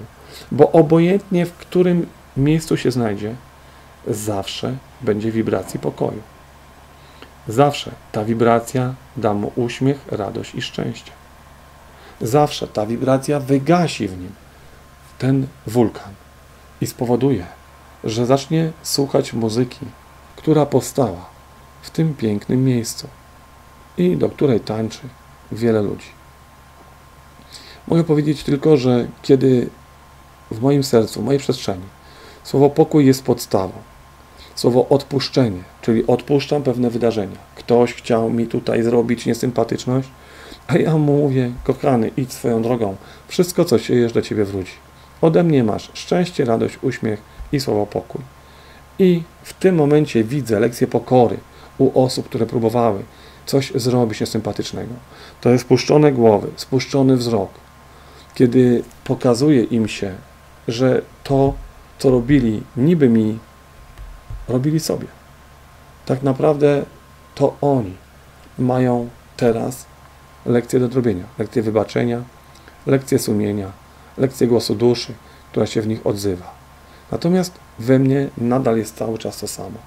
Bo 0.51 0.71
obojętnie 0.71 1.45
w 1.45 1.53
którym 1.53 2.07
miejscu 2.37 2.77
się 2.77 2.91
znajdzie, 2.91 3.35
zawsze 4.07 4.75
będzie 5.01 5.31
wibracji 5.31 5.79
pokoju. 5.79 6.21
Zawsze 7.47 7.91
ta 8.11 8.25
wibracja 8.25 8.93
da 9.17 9.33
mu 9.33 9.51
uśmiech, 9.55 10.05
radość 10.11 10.55
i 10.55 10.61
szczęście. 10.61 11.11
Zawsze 12.21 12.67
ta 12.67 12.85
wibracja 12.85 13.39
wygasi 13.39 14.07
w 14.07 14.19
nim 14.19 14.31
ten 15.17 15.47
wulkan 15.67 16.13
i 16.81 16.87
spowoduje, 16.87 17.45
że 18.03 18.25
zacznie 18.25 18.71
słuchać 18.83 19.33
muzyki, 19.33 19.85
która 20.35 20.65
powstała 20.65 21.30
w 21.81 21.89
tym 21.89 22.13
pięknym 22.13 22.65
miejscu 22.65 23.07
i 23.97 24.17
do 24.17 24.29
której 24.29 24.59
tańczy 24.59 24.99
wiele 25.51 25.81
ludzi. 25.81 26.07
Mogę 27.87 28.03
powiedzieć 28.03 28.43
tylko, 28.43 28.77
że 28.77 29.07
kiedy 29.21 29.69
w 30.51 30.61
moim 30.61 30.83
sercu, 30.83 31.21
w 31.21 31.25
mojej 31.25 31.39
przestrzeni 31.39 31.83
słowo 32.43 32.69
pokój 32.69 33.05
jest 33.05 33.23
podstawą, 33.23 33.73
słowo 34.55 34.89
odpuszczenie, 34.89 35.63
czyli 35.81 36.07
odpuszczam 36.07 36.63
pewne 36.63 36.89
wydarzenia. 36.89 37.37
Ktoś 37.55 37.93
chciał 37.93 38.29
mi 38.29 38.47
tutaj 38.47 38.83
zrobić 38.83 39.25
niesympatyczność, 39.25 40.09
a 40.67 40.77
ja 40.77 40.97
mu 40.97 41.17
mówię, 41.17 41.51
kochany, 41.63 42.11
idź 42.17 42.33
swoją 42.33 42.61
drogą. 42.61 42.95
Wszystko, 43.27 43.65
co 43.65 43.79
siejesz, 43.79 44.13
do 44.13 44.21
ciebie 44.21 44.45
wróci. 44.45 44.73
Ode 45.21 45.43
mnie 45.43 45.63
masz 45.63 45.91
szczęście, 45.93 46.45
radość, 46.45 46.77
uśmiech 46.81 47.21
i 47.51 47.59
słowo 47.59 47.85
pokój. 47.85 48.21
I 48.99 49.23
w 49.43 49.53
tym 49.53 49.75
momencie 49.75 50.23
widzę 50.23 50.59
lekcję 50.59 50.87
pokory 50.87 51.37
u 51.77 52.03
osób, 52.03 52.25
które 52.29 52.45
próbowały 52.45 53.03
coś 53.45 53.71
zrobić 53.75 54.19
niesympatycznego. 54.19 54.93
To 55.41 55.49
jest 55.49 55.63
spuszczone 55.63 56.11
głowy, 56.11 56.47
spuszczony 56.55 57.17
wzrok, 57.17 57.49
kiedy 58.35 58.83
pokazuje 59.03 59.63
im 59.63 59.87
się, 59.87 60.15
że 60.67 61.01
to, 61.23 61.53
co 61.99 62.09
robili, 62.09 62.63
niby 62.77 63.09
mi 63.09 63.39
robili 64.47 64.79
sobie. 64.79 65.07
Tak 66.05 66.23
naprawdę 66.23 66.85
to 67.35 67.55
oni 67.61 67.93
mają 68.59 69.09
teraz 69.37 69.85
lekcję 70.45 70.79
do 70.79 70.87
zrobienia, 70.87 71.23
lekcję 71.39 71.61
wybaczenia, 71.61 72.23
lekcję 72.85 73.19
sumienia, 73.19 73.71
lekcję 74.17 74.47
głosu 74.47 74.75
duszy, 74.75 75.13
która 75.51 75.65
się 75.65 75.81
w 75.81 75.87
nich 75.87 76.07
odzywa. 76.07 76.53
Natomiast 77.11 77.53
we 77.79 77.99
mnie 77.99 78.29
nadal 78.37 78.77
jest 78.77 78.97
cały 78.97 79.17
czas 79.17 79.37
to 79.37 79.47
samo. 79.47 79.79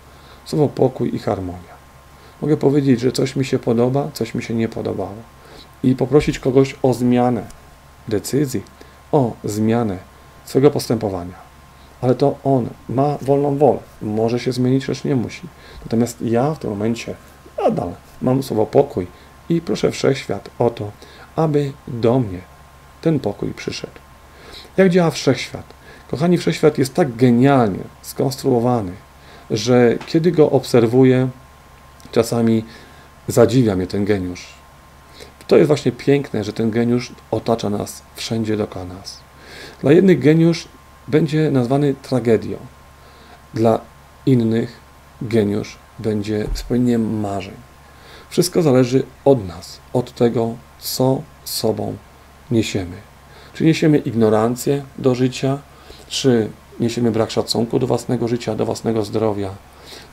Słowo 0.45 0.69
pokój 0.69 1.15
i 1.15 1.19
harmonia. 1.19 1.74
Mogę 2.43 2.57
powiedzieć, 2.57 3.01
że 3.01 3.13
coś 3.13 3.37
mi 3.37 3.45
się 3.45 3.59
podoba, 3.59 4.11
coś 4.13 4.35
mi 4.35 4.43
się 4.43 4.55
nie 4.55 4.69
podobało. 4.69 5.23
I 5.83 5.95
poprosić 5.95 6.39
kogoś 6.39 6.77
o 6.83 6.95
zmianę 6.95 7.47
decyzji, 8.09 8.63
o 9.13 9.33
zmianę 9.45 9.99
swojego 10.45 10.71
postępowania 10.71 11.45
ale 12.05 12.15
to 12.15 12.39
on 12.45 12.69
ma 12.89 13.19
wolną 13.23 13.59
wolę. 13.59 13.79
Może 14.03 14.41
się 14.41 14.53
zmienić, 14.53 14.89
lecz 14.89 15.05
nie 15.05 15.17
musi. 15.17 15.43
Natomiast 15.85 16.23
ja 16.23 16.55
w 16.55 16.59
tym 16.59 16.71
momencie 16.71 17.15
nadal 17.59 17.93
mam 18.23 18.43
słowo 18.43 18.67
pokój 18.67 19.07
i 19.49 19.61
proszę 19.61 19.91
wszechświat 19.91 20.51
o 20.59 20.71
to, 20.71 20.91
aby 21.37 21.73
do 21.89 22.19
mnie 22.19 22.39
ten 23.01 23.21
pokój 23.21 23.55
przyszedł. 23.55 23.93
Jak 24.77 24.91
działa 24.91 25.11
wszechświat? 25.11 25.65
Kochani, 26.11 26.39
wszechświat 26.39 26.79
jest 26.79 26.95
tak 26.95 27.17
genialnie 27.17 27.85
skonstruowany, 28.03 28.93
że 29.51 29.99
kiedy 30.07 30.33
go 30.33 30.51
obserwuję, 30.51 31.29
czasami 32.15 32.65
zadziwia 33.29 33.77
mnie 33.77 33.87
ten 33.87 34.05
geniusz. 34.05 34.47
To 35.47 35.57
jest 35.57 35.69
właśnie 35.69 35.93
piękne, 35.93 36.45
że 36.45 36.53
ten 36.53 36.71
geniusz 36.71 37.13
otacza 37.31 37.71
nas 37.71 38.03
wszędzie 38.17 38.57
dookoła 38.57 38.85
nas. 38.85 39.21
Dla 39.81 39.93
jednych 39.93 40.19
geniusz 40.19 40.69
będzie 41.09 41.51
nazwany 41.51 41.95
tragedią. 42.03 42.57
Dla 43.55 43.81
innych 44.27 44.81
geniusz 45.23 45.77
będzie 45.99 46.47
spełnieniem 46.55 47.21
marzeń. 47.21 47.55
Wszystko 48.31 48.63
zależy 48.63 49.03
od 49.25 49.49
nas, 49.49 49.79
od 49.93 50.15
tego, 50.15 50.55
co 50.79 51.23
sobą 51.45 51.97
niesiemy. 52.51 52.97
Czy 53.55 53.65
niesiemy 53.65 53.99
ignorancję 53.99 54.83
do 54.99 55.15
życia, 55.15 55.59
Czy 56.09 56.49
niesiemy 56.81 57.11
brak 57.11 57.31
szacunku 57.31 57.79
do 57.79 57.87
własnego 57.87 58.29
życia, 58.29 58.55
do 58.55 58.67
własnego 58.67 59.05
zdrowia? 59.05 59.51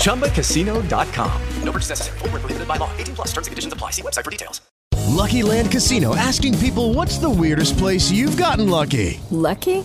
ChumbaCasino.com. 0.00 1.42
No 1.62 1.72
purchase 1.72 1.90
necessary. 1.90 2.18
Void 2.18 2.32
where 2.32 2.40
prohibited 2.40 2.68
by 2.68 2.76
law. 2.76 2.90
18 2.98 3.14
plus 3.14 3.28
terms 3.28 3.46
and 3.46 3.52
conditions 3.52 3.72
apply. 3.72 3.92
See 3.92 4.02
website 4.02 4.24
for 4.24 4.30
details. 4.30 4.60
Lucky 5.10 5.42
Land 5.42 5.70
Casino 5.70 6.14
asking 6.16 6.56
people 6.58 6.94
what's 6.94 7.18
the 7.18 7.28
weirdest 7.28 7.76
place 7.76 8.10
you've 8.10 8.36
gotten 8.36 8.68
lucky? 8.68 9.20
Lucky? 9.30 9.84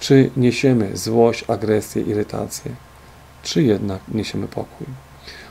Czy 0.00 0.30
niesiemy 0.36 0.96
złość, 0.96 1.44
agresję, 1.48 2.02
irytację? 2.02 2.70
Czy 3.42 3.62
jednak 3.62 4.00
niesiemy 4.08 4.48
pokój? 4.48 4.86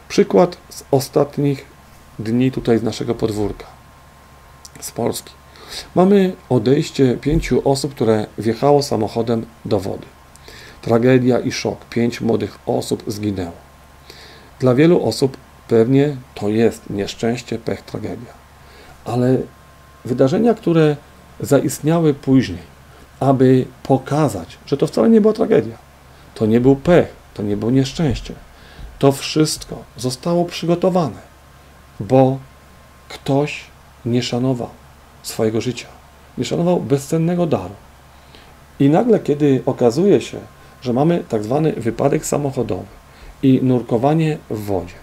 Przykład 0.08 0.58
z 0.70 0.84
ostatnich 0.92 1.66
dni 2.20 2.52
tutaj 2.52 2.80
z 2.80 2.84
naszego 2.84 3.16
podwórka, 3.16 3.66
z 4.80 4.92
Polski. 4.92 5.32
Mamy 5.96 6.34
odejście 6.50 7.18
pięciu 7.18 7.70
osób, 7.70 7.96
które 7.96 8.26
wjechało 8.38 8.84
samochodem 8.84 9.46
do 9.66 9.80
wody. 9.80 10.06
Tragedia 10.82 11.40
i 11.40 11.52
szok. 11.52 11.86
Pięć 11.86 12.22
młodych 12.22 12.60
osób 12.66 13.04
zginęło. 13.08 13.52
Dla 14.60 14.76
wielu 14.76 15.06
osób 15.06 15.38
pewnie 15.68 16.18
to 16.36 16.50
jest 16.50 16.90
nieszczęście, 16.90 17.60
pech, 17.60 17.82
tragedia. 17.82 18.34
Ale 19.06 19.38
wydarzenia, 20.06 20.54
które 20.54 20.96
zaistniały 21.40 22.14
później, 22.14 22.75
aby 23.20 23.66
pokazać, 23.84 24.58
że 24.66 24.78
to 24.78 24.88
wcale 24.88 25.10
nie 25.10 25.22
była 25.22 25.34
tragedia, 25.34 25.78
to 26.36 26.46
nie 26.46 26.62
był 26.62 26.76
pech, 26.76 27.14
to 27.34 27.44
nie 27.44 27.58
było 27.58 27.72
nieszczęście. 27.72 28.34
To 29.00 29.12
wszystko 29.12 29.84
zostało 29.98 30.46
przygotowane, 30.46 31.22
bo 32.00 32.38
ktoś 33.10 33.64
nie 34.06 34.24
szanował 34.24 34.70
swojego 35.24 35.62
życia, 35.62 35.88
nie 36.38 36.46
szanował 36.46 36.80
bezcennego 36.80 37.48
daru. 37.48 37.76
I 38.80 38.90
nagle, 38.90 39.20
kiedy 39.20 39.62
okazuje 39.66 40.22
się, 40.22 40.38
że 40.82 40.94
mamy 40.94 41.24
tak 41.30 41.44
zwany 41.44 41.72
wypadek 41.72 42.26
samochodowy 42.26 42.86
i 43.44 43.60
nurkowanie 43.64 44.38
w 44.50 44.66
wodzie, 44.66 44.96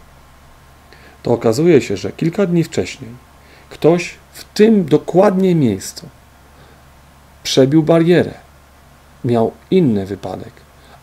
to 1.22 1.32
okazuje 1.32 1.80
się, 1.80 1.96
że 1.96 2.12
kilka 2.12 2.46
dni 2.46 2.64
wcześniej 2.64 3.10
ktoś 3.70 4.14
w 4.32 4.44
tym 4.44 4.84
dokładnie 4.84 5.54
miejscu 5.54 6.08
przebił 7.42 7.82
barierę, 7.82 8.34
miał 9.24 9.52
inny 9.70 10.06
wypadek, 10.06 10.52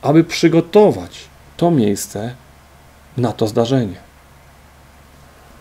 aby 0.01 0.23
przygotować 0.23 1.27
to 1.57 1.71
miejsce 1.71 2.35
na 3.17 3.33
to 3.33 3.47
zdarzenie. 3.47 3.95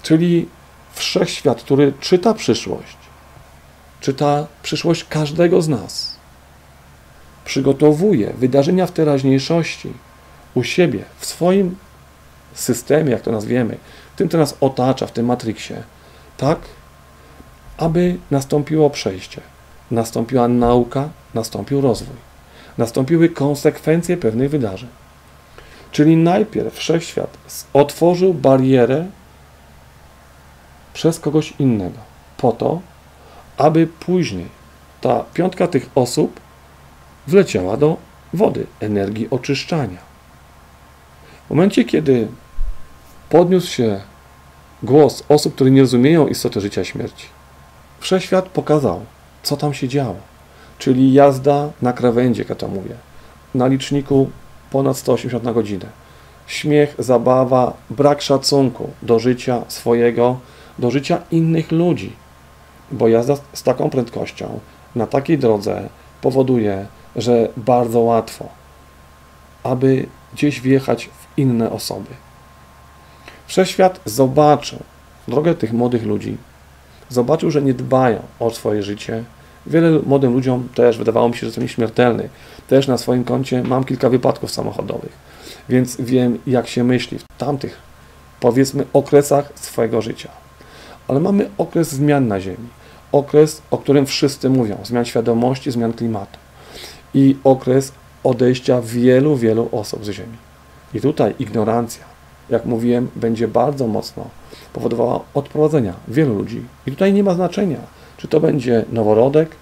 Czyli 0.02 0.48
wszechświat, 0.92 1.62
który 1.62 1.92
czyta 2.00 2.34
przyszłość, 2.34 2.96
czyta 4.00 4.46
przyszłość 4.62 5.04
każdego 5.04 5.62
z 5.62 5.68
nas, 5.68 6.16
przygotowuje 7.44 8.32
wydarzenia 8.32 8.86
w 8.86 8.92
teraźniejszości 8.92 9.92
u 10.54 10.62
siebie, 10.62 11.04
w 11.18 11.26
swoim 11.26 11.76
systemie, 12.54 13.10
jak 13.12 13.22
to 13.22 13.32
nazwiemy, 13.32 13.78
w 14.14 14.18
tym, 14.18 14.28
co 14.28 14.38
nas 14.38 14.56
otacza, 14.60 15.06
w 15.06 15.12
tym 15.12 15.26
matriksie, 15.26 15.74
tak, 16.36 16.58
aby 17.76 18.16
nastąpiło 18.30 18.90
przejście, 18.90 19.40
nastąpiła 19.90 20.48
nauka, 20.48 21.08
nastąpił 21.34 21.80
rozwój, 21.80 22.16
nastąpiły 22.78 23.28
konsekwencje 23.28 24.16
pewnych 24.16 24.50
wydarzeń. 24.50 24.88
Czyli 25.92 26.16
najpierw 26.16 26.74
wszechświat 26.74 27.38
otworzył 27.72 28.34
barierę 28.34 29.06
przez 30.94 31.20
kogoś 31.20 31.54
innego, 31.58 31.98
po 32.36 32.52
to, 32.52 32.80
aby 33.56 33.86
później 33.86 34.48
ta 35.00 35.24
piątka 35.34 35.66
tych 35.66 35.90
osób 35.94 36.40
wleciała 37.26 37.76
do 37.76 37.96
wody, 38.34 38.66
energii 38.80 39.30
oczyszczania. 39.30 39.98
W 41.46 41.50
momencie, 41.50 41.84
kiedy 41.84 42.28
podniósł 43.28 43.68
się 43.72 44.00
głos 44.82 45.24
osób, 45.28 45.54
które 45.54 45.70
nie 45.70 45.80
rozumieją 45.80 46.28
istoty 46.28 46.60
życia 46.60 46.84
śmierci, 46.84 47.26
wszechświat 48.00 48.48
pokazał, 48.48 49.04
co 49.42 49.56
tam 49.56 49.74
się 49.74 49.88
działo. 49.88 50.16
Czyli 50.78 51.12
jazda 51.12 51.70
na 51.82 51.92
krawędzi, 51.92 52.40
jak 52.40 52.48
ja 52.48 52.54
to 52.54 52.68
mówię, 52.68 52.94
na 53.54 53.66
liczniku 53.66 54.30
ponad 54.70 54.96
180 54.96 55.44
na 55.44 55.52
godzinę. 55.52 55.86
Śmiech, 56.46 56.94
zabawa, 56.98 57.72
brak 57.90 58.22
szacunku 58.22 58.90
do 59.02 59.18
życia 59.18 59.62
swojego, 59.68 60.38
do 60.78 60.90
życia 60.90 61.22
innych 61.30 61.72
ludzi. 61.72 62.12
Bo 62.92 63.08
jazda 63.08 63.34
z 63.52 63.62
taką 63.62 63.90
prędkością 63.90 64.60
na 64.94 65.06
takiej 65.06 65.38
drodze 65.38 65.88
powoduje, 66.20 66.86
że 67.16 67.48
bardzo 67.56 68.00
łatwo, 68.00 68.48
aby 69.62 70.06
gdzieś 70.32 70.60
wjechać 70.60 71.04
w 71.04 71.38
inne 71.38 71.70
osoby. 71.70 72.10
Wszechświat 73.46 74.00
zobaczył 74.04 74.78
drogę 75.28 75.54
tych 75.54 75.72
młodych 75.72 76.02
ludzi, 76.02 76.36
zobaczył, 77.08 77.50
że 77.50 77.62
nie 77.62 77.74
dbają 77.74 78.22
o 78.40 78.50
swoje 78.50 78.82
życie. 78.82 79.24
Wiele 79.66 79.98
młodym 80.06 80.32
ludziom 80.32 80.68
też 80.74 80.98
wydawało 80.98 81.28
mi 81.28 81.36
się, 81.36 81.46
że 81.46 81.52
są 81.52 81.60
nieśmiertelny. 81.60 82.28
Też 82.68 82.88
na 82.88 82.98
swoim 82.98 83.24
koncie 83.24 83.62
mam 83.62 83.84
kilka 83.84 84.08
wypadków 84.08 84.50
samochodowych, 84.50 85.12
więc 85.68 85.96
wiem, 86.00 86.38
jak 86.46 86.68
się 86.68 86.84
myśli 86.84 87.18
w 87.18 87.24
tamtych, 87.38 87.78
powiedzmy, 88.40 88.84
okresach 88.92 89.52
swojego 89.54 90.02
życia. 90.02 90.28
Ale 91.08 91.20
mamy 91.20 91.50
okres 91.58 91.92
zmian 91.92 92.28
na 92.28 92.40
Ziemi. 92.40 92.68
Okres, 93.12 93.62
o 93.70 93.78
którym 93.78 94.06
wszyscy 94.06 94.50
mówią, 94.50 94.78
zmian 94.84 95.04
świadomości, 95.04 95.70
zmian 95.70 95.92
klimatu. 95.92 96.38
I 97.14 97.36
okres 97.44 97.92
odejścia 98.24 98.80
wielu, 98.82 99.36
wielu 99.36 99.68
osób 99.72 100.04
z 100.04 100.10
Ziemi. 100.10 100.36
I 100.94 101.00
tutaj 101.00 101.34
ignorancja, 101.38 102.04
jak 102.50 102.66
mówiłem, 102.66 103.08
będzie 103.16 103.48
bardzo 103.48 103.86
mocno 103.86 104.24
powodowała 104.72 105.20
odprowadzenia 105.34 105.94
wielu 106.08 106.34
ludzi. 106.34 106.62
I 106.86 106.90
tutaj 106.90 107.12
nie 107.12 107.24
ma 107.24 107.34
znaczenia, 107.34 107.78
czy 108.16 108.28
to 108.28 108.40
będzie 108.40 108.84
noworodek, 108.92 109.56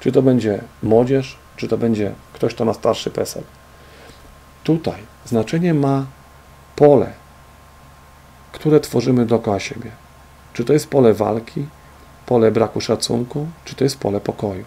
czy 0.00 0.12
to 0.12 0.22
będzie 0.22 0.60
młodzież, 0.82 1.36
czy 1.56 1.68
to 1.68 1.78
będzie 1.78 2.12
ktoś, 2.32 2.54
kto 2.54 2.64
ma 2.64 2.74
starszy 2.74 3.10
PESEL. 3.10 3.42
Tutaj 4.64 5.00
znaczenie 5.26 5.74
ma 5.74 6.06
pole, 6.76 7.12
które 8.52 8.80
tworzymy 8.80 9.26
dookoła 9.26 9.60
siebie. 9.60 9.90
Czy 10.52 10.64
to 10.64 10.72
jest 10.72 10.88
pole 10.88 11.14
walki, 11.14 11.66
pole 12.26 12.50
braku 12.50 12.80
szacunku, 12.80 13.46
czy 13.64 13.74
to 13.74 13.84
jest 13.84 13.98
pole 13.98 14.20
pokoju. 14.20 14.64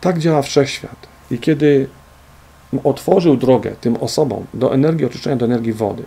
Tak 0.00 0.18
działa 0.18 0.42
wszechświat. 0.42 0.96
I 1.30 1.38
kiedy 1.38 1.88
otworzył 2.84 3.36
drogę 3.36 3.70
tym 3.80 3.96
osobom 3.96 4.46
do 4.54 4.74
energii 4.74 5.06
oczyszczenia, 5.06 5.36
do 5.36 5.44
energii 5.44 5.72
wody 5.72 6.02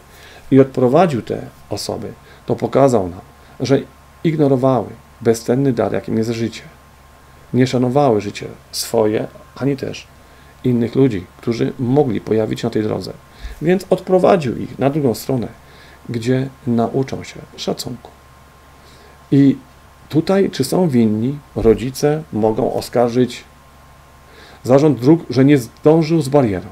i 0.51 0.59
odprowadził 0.59 1.21
te 1.21 1.41
osoby, 1.69 2.13
to 2.47 2.55
pokazał 2.55 3.09
nam, 3.09 3.21
że 3.59 3.79
ignorowały 4.23 4.87
bezcenny 5.21 5.73
dar, 5.73 5.93
jakim 5.93 6.17
jest 6.17 6.29
życie. 6.29 6.61
Nie 7.53 7.67
szanowały 7.67 8.21
życie 8.21 8.47
swoje, 8.71 9.27
ani 9.55 9.77
też 9.77 10.07
innych 10.63 10.95
ludzi, 10.95 11.25
którzy 11.37 11.73
mogli 11.79 12.21
pojawić 12.21 12.59
się 12.59 12.67
na 12.67 12.71
tej 12.71 12.83
drodze. 12.83 13.13
Więc 13.61 13.85
odprowadził 13.89 14.57
ich 14.57 14.79
na 14.79 14.89
drugą 14.89 15.13
stronę, 15.13 15.47
gdzie 16.09 16.49
nauczą 16.67 17.23
się 17.23 17.39
szacunku. 17.57 18.11
I 19.31 19.57
tutaj, 20.09 20.49
czy 20.49 20.63
są 20.63 20.89
winni, 20.89 21.39
rodzice 21.55 22.23
mogą 22.33 22.73
oskarżyć 22.73 23.43
zarząd 24.63 24.99
dróg, 24.99 25.25
że 25.29 25.45
nie 25.45 25.57
zdążył 25.57 26.21
z 26.21 26.29
barierą. 26.29 26.69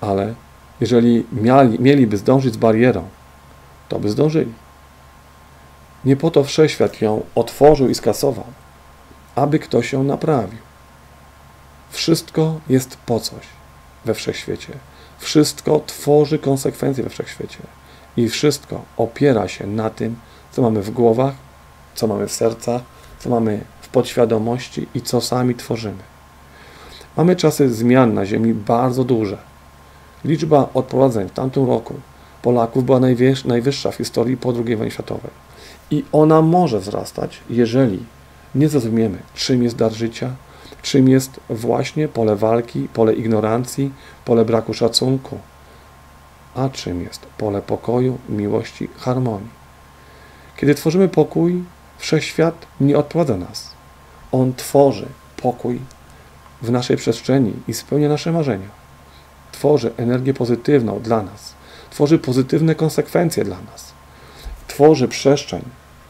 Ale 0.00 0.34
Jeżeli 0.80 1.24
mieli, 1.32 1.80
mieliby 1.80 2.16
zdążyć 2.16 2.54
z 2.54 2.56
barierą, 2.56 3.02
to 3.88 3.98
by 3.98 4.10
zdążyli. 4.10 4.52
Nie 6.04 6.16
po 6.16 6.30
to 6.30 6.44
wszechświat 6.44 7.00
ją 7.00 7.22
otworzył 7.34 7.88
i 7.88 7.94
skasował, 7.94 8.44
aby 9.34 9.58
ktoś 9.58 9.92
ją 9.92 10.02
naprawił. 10.02 10.58
Wszystko 11.90 12.60
jest 12.68 12.96
po 13.06 13.20
coś 13.20 13.46
we 14.04 14.14
wszechświecie. 14.14 14.72
Wszystko 15.18 15.80
tworzy 15.86 16.38
konsekwencje 16.38 17.04
we 17.04 17.10
wszechświecie. 17.10 17.58
I 18.16 18.28
wszystko 18.28 18.82
opiera 18.96 19.48
się 19.48 19.66
na 19.66 19.90
tym, 19.90 20.16
co 20.52 20.62
mamy 20.62 20.82
w 20.82 20.90
głowach, 20.90 21.34
co 21.94 22.06
mamy 22.06 22.28
w 22.28 22.32
sercach, 22.32 22.82
co 23.18 23.30
mamy 23.30 23.64
w 23.80 23.88
podświadomości 23.88 24.88
i 24.94 25.02
co 25.02 25.20
sami 25.20 25.54
tworzymy. 25.54 26.02
Mamy 27.16 27.36
czasy 27.36 27.74
zmian 27.74 28.14
na 28.14 28.26
Ziemi 28.26 28.54
bardzo 28.54 29.04
duże. 29.04 29.38
Liczba 30.24 30.68
odprowadzeń 30.74 31.28
w 31.28 31.32
tamtym 31.32 31.66
roku 31.66 31.94
Polaków 32.48 32.84
była 32.84 33.00
najwyższa 33.44 33.90
w 33.90 33.94
historii 33.94 34.36
po 34.36 34.52
II 34.52 34.76
wojnie 34.76 34.90
światowej. 34.90 35.30
I 35.90 36.04
ona 36.12 36.42
może 36.42 36.80
wzrastać, 36.80 37.40
jeżeli 37.50 38.04
nie 38.54 38.68
zrozumiemy, 38.68 39.18
czym 39.34 39.62
jest 39.62 39.76
dar 39.76 39.92
życia, 39.92 40.30
czym 40.82 41.08
jest 41.08 41.40
właśnie 41.50 42.08
pole 42.08 42.36
walki, 42.36 42.88
pole 42.94 43.14
ignorancji, 43.14 43.92
pole 44.24 44.44
braku 44.44 44.74
szacunku, 44.74 45.38
a 46.54 46.68
czym 46.68 47.02
jest 47.02 47.26
pole 47.38 47.62
pokoju, 47.62 48.18
miłości, 48.28 48.88
harmonii. 48.96 49.50
Kiedy 50.56 50.74
tworzymy 50.74 51.08
pokój, 51.08 51.64
wszechświat 51.98 52.66
nie 52.80 52.98
odprowadza 52.98 53.36
nas. 53.36 53.70
On 54.32 54.54
tworzy 54.54 55.06
pokój 55.42 55.80
w 56.62 56.70
naszej 56.70 56.96
przestrzeni 56.96 57.52
i 57.68 57.74
spełnia 57.74 58.08
nasze 58.08 58.32
marzenia. 58.32 58.68
Tworzy 59.52 59.90
energię 59.96 60.34
pozytywną 60.34 61.00
dla 61.00 61.22
nas. 61.22 61.57
Tworzy 61.98 62.18
pozytywne 62.18 62.74
konsekwencje 62.74 63.44
dla 63.44 63.56
nas. 63.60 63.92
Tworzy 64.66 65.08
przestrzeń, 65.08 65.62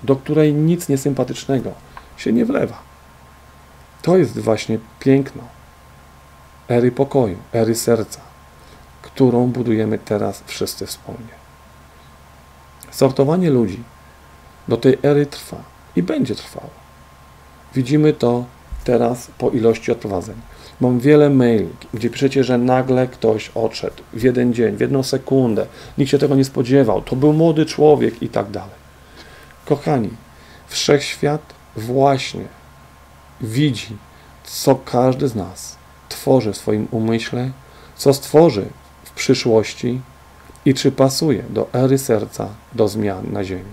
do 0.03 0.17
której 0.17 0.55
nic 0.55 0.89
niesympatycznego 0.89 1.73
się 2.17 2.33
nie 2.33 2.45
wlewa. 2.45 2.79
To 4.03 4.17
jest 4.17 4.39
właśnie 4.39 4.79
piękno 5.01 5.43
ery 6.69 6.93
pokoju, 6.93 7.37
ery 7.53 7.75
serca, 7.75 8.21
którą 9.03 9.47
budujemy 9.47 9.99
teraz 9.99 10.43
wszyscy 10.47 10.87
wspólnie. 10.87 11.35
Sortowanie 12.91 13.51
ludzi 13.51 13.83
do 14.69 14.77
tej 14.77 14.99
ery 15.03 15.27
trwa 15.27 15.63
i 15.97 16.03
będzie 16.03 16.35
trwało. 16.35 16.71
Widzimy 17.75 18.13
to 18.13 18.45
teraz 18.85 19.31
po 19.39 19.51
ilości 19.51 19.93
odprowadzeń. 19.93 20.37
Mam 20.81 21.01
wiele 21.01 21.31
maili, 21.31 21.69
gdzie 21.95 22.11
piszecie, 22.11 22.45
że 22.45 22.59
nagle 22.59 23.07
ktoś 23.07 23.51
odszedł 23.55 24.03
w 24.13 24.23
jeden 24.23 24.55
dzień, 24.55 24.77
w 24.77 24.81
jedną 24.81 25.03
sekundę, 25.03 25.67
nikt 25.99 26.11
się 26.11 26.19
tego 26.19 26.35
nie 26.35 26.45
spodziewał, 26.45 27.03
to 27.03 27.17
był 27.17 27.33
młody 27.33 27.67
człowiek 27.67 28.23
i 28.23 28.29
tak 28.29 28.51
dalej. 28.51 28.79
Kochani, 29.67 30.11
wszechświat 30.69 31.41
właśnie 31.77 32.45
widzi, 33.41 33.97
co 34.45 34.75
każdy 34.75 35.29
z 35.29 35.35
nas 35.35 35.77
tworzy 36.09 36.53
w 36.53 36.57
swoim 36.57 36.89
umyśle, 36.91 37.51
co 37.97 38.15
stworzy 38.15 38.67
w 39.05 39.11
przyszłości 39.11 40.01
i 40.65 40.75
czy 40.75 40.93
pasuje 40.93 41.43
do 41.51 41.69
ery 41.73 41.99
serca, 41.99 42.49
do 42.73 42.89
zmian 42.89 43.33
na 43.33 43.45
Ziemi. 43.45 43.73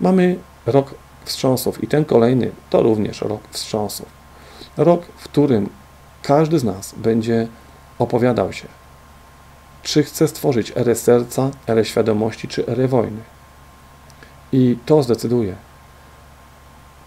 Mamy 0.00 0.36
rok 0.66 0.94
wstrząsów 1.24 1.84
i 1.84 1.86
ten 1.86 2.04
kolejny 2.04 2.50
to 2.70 2.82
również 2.82 3.20
rok 3.20 3.40
wstrząsów. 3.50 4.06
Rok, 4.76 5.04
w 5.16 5.24
którym 5.24 5.68
każdy 6.22 6.58
z 6.58 6.64
nas 6.64 6.94
będzie 6.96 7.48
opowiadał 7.98 8.52
się, 8.52 8.68
czy 9.82 10.02
chce 10.02 10.28
stworzyć 10.28 10.72
erę 10.76 10.94
serca, 10.94 11.50
erę 11.68 11.84
świadomości, 11.84 12.48
czy 12.48 12.66
erę 12.66 12.88
wojny. 12.88 13.20
I 14.52 14.78
to 14.86 15.02
zdecyduje, 15.02 15.56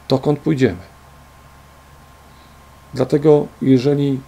dokąd 0.07 0.39
pójdziemy. 0.39 0.81
Dlatego, 2.93 3.47
jeżeli 3.61 4.21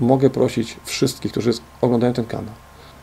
mogę 0.00 0.30
prosić 0.30 0.76
wszystkich, 0.84 1.32
którzy 1.32 1.50
oglądają 1.80 2.12
ten 2.12 2.24
kanał, 2.24 2.54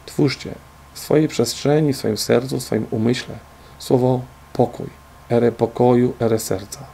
twórzcie 0.06 0.56
w 0.94 1.00
swojej 1.00 1.28
przestrzeni, 1.28 1.94
w 1.94 1.98
swoim 1.98 2.18
sercu, 2.18 2.60
w 2.60 2.64
swoim 2.64 2.88
umyśle 2.92 3.36
słowo 3.80 4.22
pokój, 4.54 4.88
erę 5.30 5.52
pokoju, 5.52 6.14
erę 6.20 6.40
serca. 6.40 6.86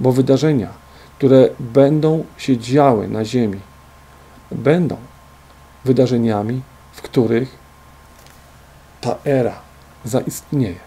Bo 0.00 0.12
wydarzenia, 0.12 0.85
które 1.18 1.48
będą 1.60 2.24
się 2.38 2.58
działy 2.58 3.08
na 3.08 3.24
Ziemi, 3.24 3.60
będą 4.50 4.96
wydarzeniami, 5.84 6.62
w 6.92 7.02
których 7.02 7.58
ta 9.00 9.16
era 9.24 9.60
zaistnieje, 10.04 10.80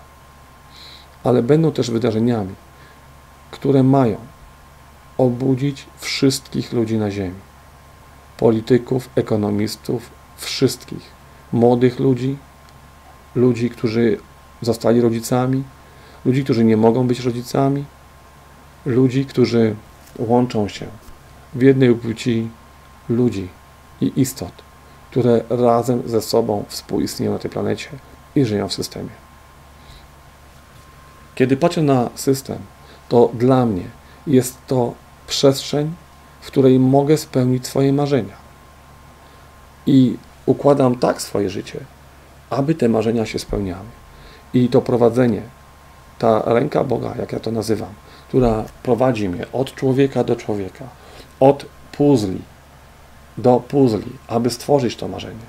ale 1.23 1.43
będą 1.43 1.71
też 1.71 1.91
wydarzeniami, 1.91 2.55
które 3.51 3.83
mają 3.83 4.17
obudzić 5.17 5.85
wszystkich 5.97 6.73
ludzi 6.73 6.97
na 6.97 7.11
Ziemi. 7.11 7.39
Polityków, 8.37 9.09
ekonomistów, 9.15 10.09
wszystkich. 10.37 11.19
Młodych 11.53 11.99
ludzi, 11.99 12.37
ludzi, 13.35 13.69
którzy 13.69 14.17
zostali 14.61 15.01
rodzicami, 15.01 15.63
ludzi, 16.25 16.43
którzy 16.43 16.63
nie 16.63 16.77
mogą 16.77 17.07
być 17.07 17.19
rodzicami, 17.19 17.85
ludzi, 18.85 19.25
którzy 19.25 19.75
łączą 20.19 20.67
się 20.67 20.85
w 21.53 21.61
jednej 21.61 21.95
płci 21.95 22.49
ludzi 23.09 23.47
i 24.01 24.11
istot, 24.15 24.51
które 25.11 25.41
razem 25.49 26.01
ze 26.05 26.21
sobą 26.21 26.65
współistnieją 26.67 27.33
na 27.33 27.39
tej 27.39 27.51
planecie 27.51 27.89
i 28.35 28.45
żyją 28.45 28.67
w 28.67 28.73
systemie. 28.73 29.09
Kiedy 31.35 31.57
patrzę 31.57 31.81
na 31.81 32.09
system, 32.15 32.57
to 33.09 33.31
dla 33.33 33.65
mnie 33.65 33.83
jest 34.27 34.57
to 34.67 34.93
przestrzeń, 35.27 35.93
w 36.41 36.47
której 36.47 36.79
mogę 36.79 37.17
spełnić 37.17 37.67
swoje 37.67 37.93
marzenia. 37.93 38.35
I 39.85 40.17
układam 40.45 40.95
tak 40.95 41.21
swoje 41.21 41.49
życie, 41.49 41.79
aby 42.49 42.75
te 42.75 42.89
marzenia 42.89 43.25
się 43.25 43.39
spełniały. 43.39 43.85
I 44.53 44.69
to 44.69 44.81
prowadzenie, 44.81 45.41
ta 46.19 46.41
ręka 46.45 46.83
Boga, 46.83 47.15
jak 47.19 47.31
ja 47.31 47.39
to 47.39 47.51
nazywam, 47.51 47.93
która 48.29 48.63
prowadzi 48.83 49.29
mnie 49.29 49.45
od 49.53 49.75
człowieka 49.75 50.23
do 50.23 50.35
człowieka, 50.35 50.85
od 51.39 51.65
puzli 51.91 52.41
do 53.37 53.59
puzli, 53.59 54.11
aby 54.27 54.49
stworzyć 54.49 54.95
to 54.95 55.07
marzenie, 55.07 55.45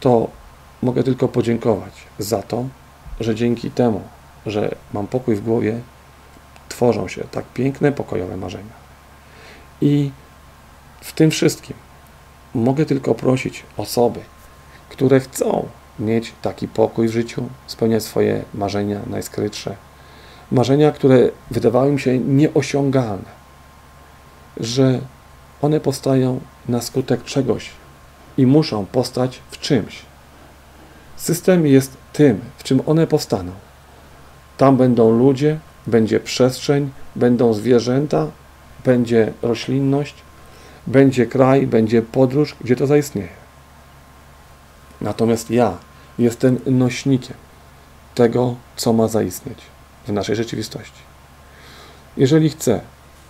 to 0.00 0.28
mogę 0.82 1.02
tylko 1.02 1.28
podziękować 1.28 1.92
za 2.18 2.42
to, 2.42 2.64
że 3.20 3.34
dzięki 3.34 3.70
temu, 3.70 4.00
że 4.46 4.74
mam 4.92 5.06
pokój 5.06 5.34
w 5.34 5.44
głowie, 5.44 5.80
tworzą 6.68 7.08
się 7.08 7.24
tak 7.24 7.44
piękne, 7.44 7.92
pokojowe 7.92 8.36
marzenia. 8.36 8.82
I 9.80 10.10
w 11.00 11.12
tym 11.12 11.30
wszystkim 11.30 11.76
mogę 12.54 12.86
tylko 12.86 13.14
prosić 13.14 13.62
osoby, 13.76 14.20
które 14.88 15.20
chcą 15.20 15.68
mieć 15.98 16.32
taki 16.42 16.68
pokój 16.68 17.08
w 17.08 17.12
życiu, 17.12 17.48
spełniać 17.66 18.02
swoje 18.02 18.44
marzenia 18.54 19.00
najskrytsze, 19.06 19.76
marzenia, 20.52 20.92
które 20.92 21.30
wydawały 21.50 21.92
mi 21.92 22.00
się 22.00 22.18
nieosiągalne, 22.18 23.42
że 24.56 25.00
one 25.62 25.80
powstają 25.80 26.40
na 26.68 26.80
skutek 26.80 27.24
czegoś 27.24 27.70
i 28.38 28.46
muszą 28.46 28.86
postać 28.86 29.40
w 29.50 29.58
czymś. 29.58 30.02
System 31.16 31.66
jest 31.66 31.96
tym, 32.12 32.40
w 32.58 32.62
czym 32.62 32.82
one 32.86 33.06
powstaną. 33.06 33.52
Tam 34.56 34.76
będą 34.76 35.18
ludzie, 35.18 35.58
będzie 35.86 36.20
przestrzeń, 36.20 36.90
będą 37.16 37.54
zwierzęta, 37.54 38.26
będzie 38.84 39.32
roślinność, 39.42 40.14
będzie 40.86 41.26
kraj, 41.26 41.66
będzie 41.66 42.02
podróż, 42.02 42.56
gdzie 42.60 42.76
to 42.76 42.86
zaistnieje. 42.86 43.28
Natomiast 45.00 45.50
ja 45.50 45.76
jestem 46.18 46.58
nośnikiem 46.66 47.36
tego, 48.14 48.54
co 48.76 48.92
ma 48.92 49.08
zaistnieć 49.08 49.71
w 50.06 50.12
naszej 50.12 50.36
rzeczywistości. 50.36 51.02
Jeżeli 52.16 52.50
chcę, 52.50 52.80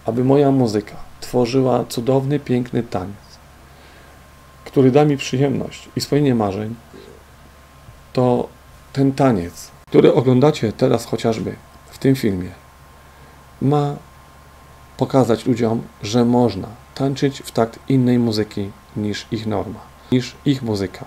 aby 0.04 0.24
moja 0.24 0.50
muzyka 0.50 0.96
tworzyła 1.20 1.84
cudowny, 1.88 2.40
piękny 2.40 2.82
taniec, 2.82 3.16
który 4.64 4.90
da 4.90 5.04
mi 5.04 5.16
przyjemność 5.16 5.88
i 5.96 6.00
spełnienie 6.00 6.34
marzeń, 6.34 6.74
to 8.12 8.48
ten 8.92 9.12
taniec, 9.12 9.70
który 9.88 10.14
oglądacie 10.14 10.72
teraz 10.72 11.04
chociażby 11.04 11.56
w 11.90 11.98
tym 11.98 12.14
filmie, 12.14 12.50
ma 13.62 13.96
pokazać 14.96 15.46
ludziom, 15.46 15.82
że 16.02 16.24
można 16.24 16.68
tańczyć 16.94 17.42
w 17.44 17.50
takt 17.50 17.78
innej 17.88 18.18
muzyki 18.18 18.70
niż 18.96 19.26
ich 19.30 19.46
norma, 19.46 19.80
niż 20.12 20.36
ich 20.44 20.62
muzyka, 20.62 21.04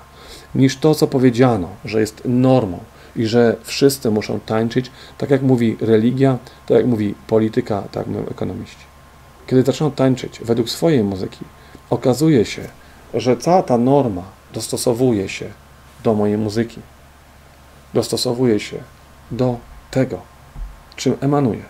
niż 0.55 0.77
to, 0.77 0.95
co 0.95 1.07
powiedziano, 1.07 1.67
że 1.85 1.99
jest 1.99 2.21
normą 2.25 2.79
i 3.15 3.25
że 3.25 3.55
wszyscy 3.63 4.11
muszą 4.11 4.39
tańczyć, 4.39 4.91
tak 5.17 5.29
jak 5.29 5.41
mówi 5.41 5.77
religia, 5.81 6.37
tak 6.65 6.77
jak 6.77 6.85
mówi 6.85 7.15
polityka, 7.27 7.83
tak 7.91 8.07
mówią 8.07 8.25
ekonomiści. 8.25 8.85
Kiedy 9.47 9.63
zaczną 9.63 9.91
tańczyć 9.91 10.39
według 10.43 10.69
swojej 10.69 11.03
muzyki, 11.03 11.45
okazuje 11.89 12.45
się, 12.45 12.61
że 13.13 13.37
cała 13.37 13.63
ta 13.63 13.77
norma 13.77 14.23
dostosowuje 14.53 15.29
się 15.29 15.45
do 16.03 16.13
mojej 16.13 16.37
muzyki. 16.37 16.79
Dostosowuje 17.93 18.59
się 18.59 18.77
do 19.31 19.57
tego, 19.91 20.21
czym 20.95 21.17
emanuje. 21.21 21.63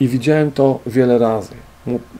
I 0.00 0.08
widziałem 0.08 0.52
to 0.52 0.80
wiele 0.86 1.18
razy. 1.18 1.54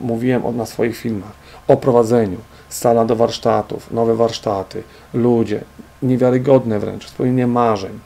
Mówiłem 0.00 0.56
na 0.56 0.66
swoich 0.66 0.96
filmach 0.96 1.32
o 1.68 1.76
prowadzeniu, 1.76 2.38
sala 2.68 3.04
do 3.04 3.16
warsztatów, 3.16 3.90
nowe 3.90 4.14
warsztaty, 4.14 4.82
ludzie, 5.14 5.60
niewiarygodne 6.02 6.78
wręcz, 6.78 7.08
spełnienie 7.08 7.46
marzeń, 7.46 7.98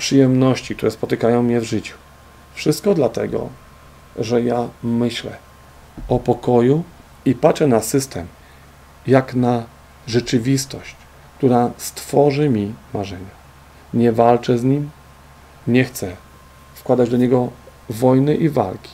przyjemności, 0.00 0.76
które 0.76 0.90
spotykają 0.92 1.42
mnie 1.42 1.60
w 1.60 1.64
życiu. 1.64 1.96
Wszystko 2.54 2.94
dlatego, 2.94 3.48
że 4.16 4.42
ja 4.42 4.68
myślę 4.82 5.36
o 6.08 6.18
pokoju 6.18 6.82
i 7.24 7.34
patrzę 7.34 7.66
na 7.66 7.80
system 7.80 8.26
jak 9.06 9.34
na 9.34 9.62
rzeczywistość, 10.06 10.96
która 11.38 11.70
stworzy 11.76 12.48
mi 12.48 12.74
marzenia. 12.94 13.34
Nie 13.94 14.12
walczę 14.12 14.58
z 14.58 14.64
nim, 14.64 14.90
nie 15.66 15.84
chcę 15.84 16.16
wkładać 16.74 17.10
do 17.10 17.16
niego 17.16 17.48
wojny 17.88 18.34
i 18.34 18.48
walki. 18.48 18.90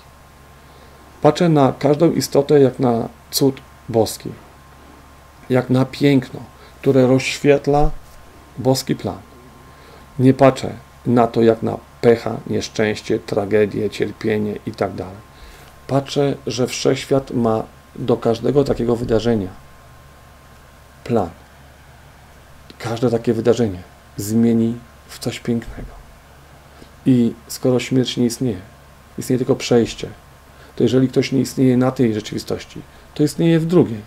Patrzę 1.22 1.48
na 1.48 1.72
każdą 1.78 2.12
istotę 2.12 2.60
jak 2.60 2.78
na 2.78 3.08
cud 3.30 3.60
boski, 3.88 4.30
jak 5.50 5.70
na 5.70 5.84
piękno, 5.84 6.40
które 6.80 7.06
rozświetla 7.06 7.90
boski 8.58 8.94
plan. 8.96 9.18
Nie 10.18 10.34
patrzę 10.34 10.85
na 11.06 11.26
to 11.26 11.42
jak 11.42 11.62
na 11.62 11.78
pecha, 12.00 12.36
nieszczęście, 12.46 13.18
tragedię, 13.18 13.90
cierpienie 13.90 14.52
itd. 14.66 14.96
Tak 14.96 15.06
patrzę, 15.86 16.34
że 16.46 16.66
wszechświat 16.66 17.30
ma 17.30 17.62
do 17.96 18.16
każdego 18.16 18.64
takiego 18.64 18.96
wydarzenia 18.96 19.48
plan. 21.04 21.30
Każde 22.78 23.10
takie 23.10 23.34
wydarzenie 23.34 23.82
zmieni 24.16 24.76
w 25.08 25.18
coś 25.18 25.40
pięknego. 25.40 25.90
I 27.06 27.34
skoro 27.48 27.80
śmierć 27.80 28.16
nie 28.16 28.26
istnieje, 28.26 28.60
istnieje 29.18 29.38
tylko 29.38 29.56
przejście, 29.56 30.08
to 30.76 30.82
jeżeli 30.82 31.08
ktoś 31.08 31.32
nie 31.32 31.40
istnieje 31.40 31.76
na 31.76 31.90
tej 31.90 32.14
rzeczywistości, 32.14 32.82
to 33.14 33.22
istnieje 33.22 33.60
w 33.60 33.66
drugiej. 33.66 34.00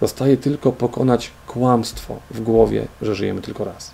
Zostaje 0.00 0.36
tylko 0.36 0.72
pokonać 0.72 1.30
kłamstwo 1.46 2.18
w 2.30 2.40
głowie, 2.40 2.86
że 3.02 3.14
żyjemy 3.14 3.42
tylko 3.42 3.64
raz. 3.64 3.93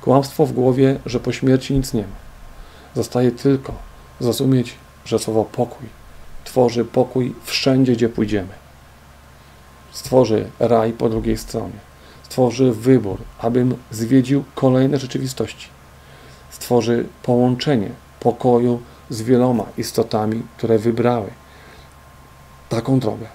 Kłamstwo 0.00 0.46
w 0.46 0.52
głowie, 0.52 0.98
że 1.06 1.20
po 1.20 1.32
śmierci 1.32 1.74
nic 1.74 1.92
nie 1.94 2.02
ma. 2.02 2.16
Zostaje 2.94 3.32
tylko 3.32 3.72
zrozumieć, 4.20 4.74
że 5.04 5.18
słowo 5.18 5.44
pokój 5.44 6.00
tworzy 6.50 6.84
pokój 6.84 7.34
wszędzie, 7.44 7.92
gdzie 7.92 8.08
pójdziemy. 8.08 8.54
Stworzy 9.92 10.50
raj 10.58 10.92
po 10.92 11.08
drugiej 11.08 11.38
stronie. 11.38 11.78
Stworzy 12.22 12.72
wybór, 12.72 13.18
abym 13.38 13.76
zwiedził 13.90 14.44
kolejne 14.54 14.98
rzeczywistości. 14.98 15.68
Stworzy 16.50 17.06
połączenie 17.22 17.90
pokoju 18.20 18.80
z 19.10 19.22
wieloma 19.22 19.64
istotami, 19.78 20.42
które 20.56 20.78
wybrały 20.78 21.30
taką 22.68 23.00
drogę. 23.00 23.26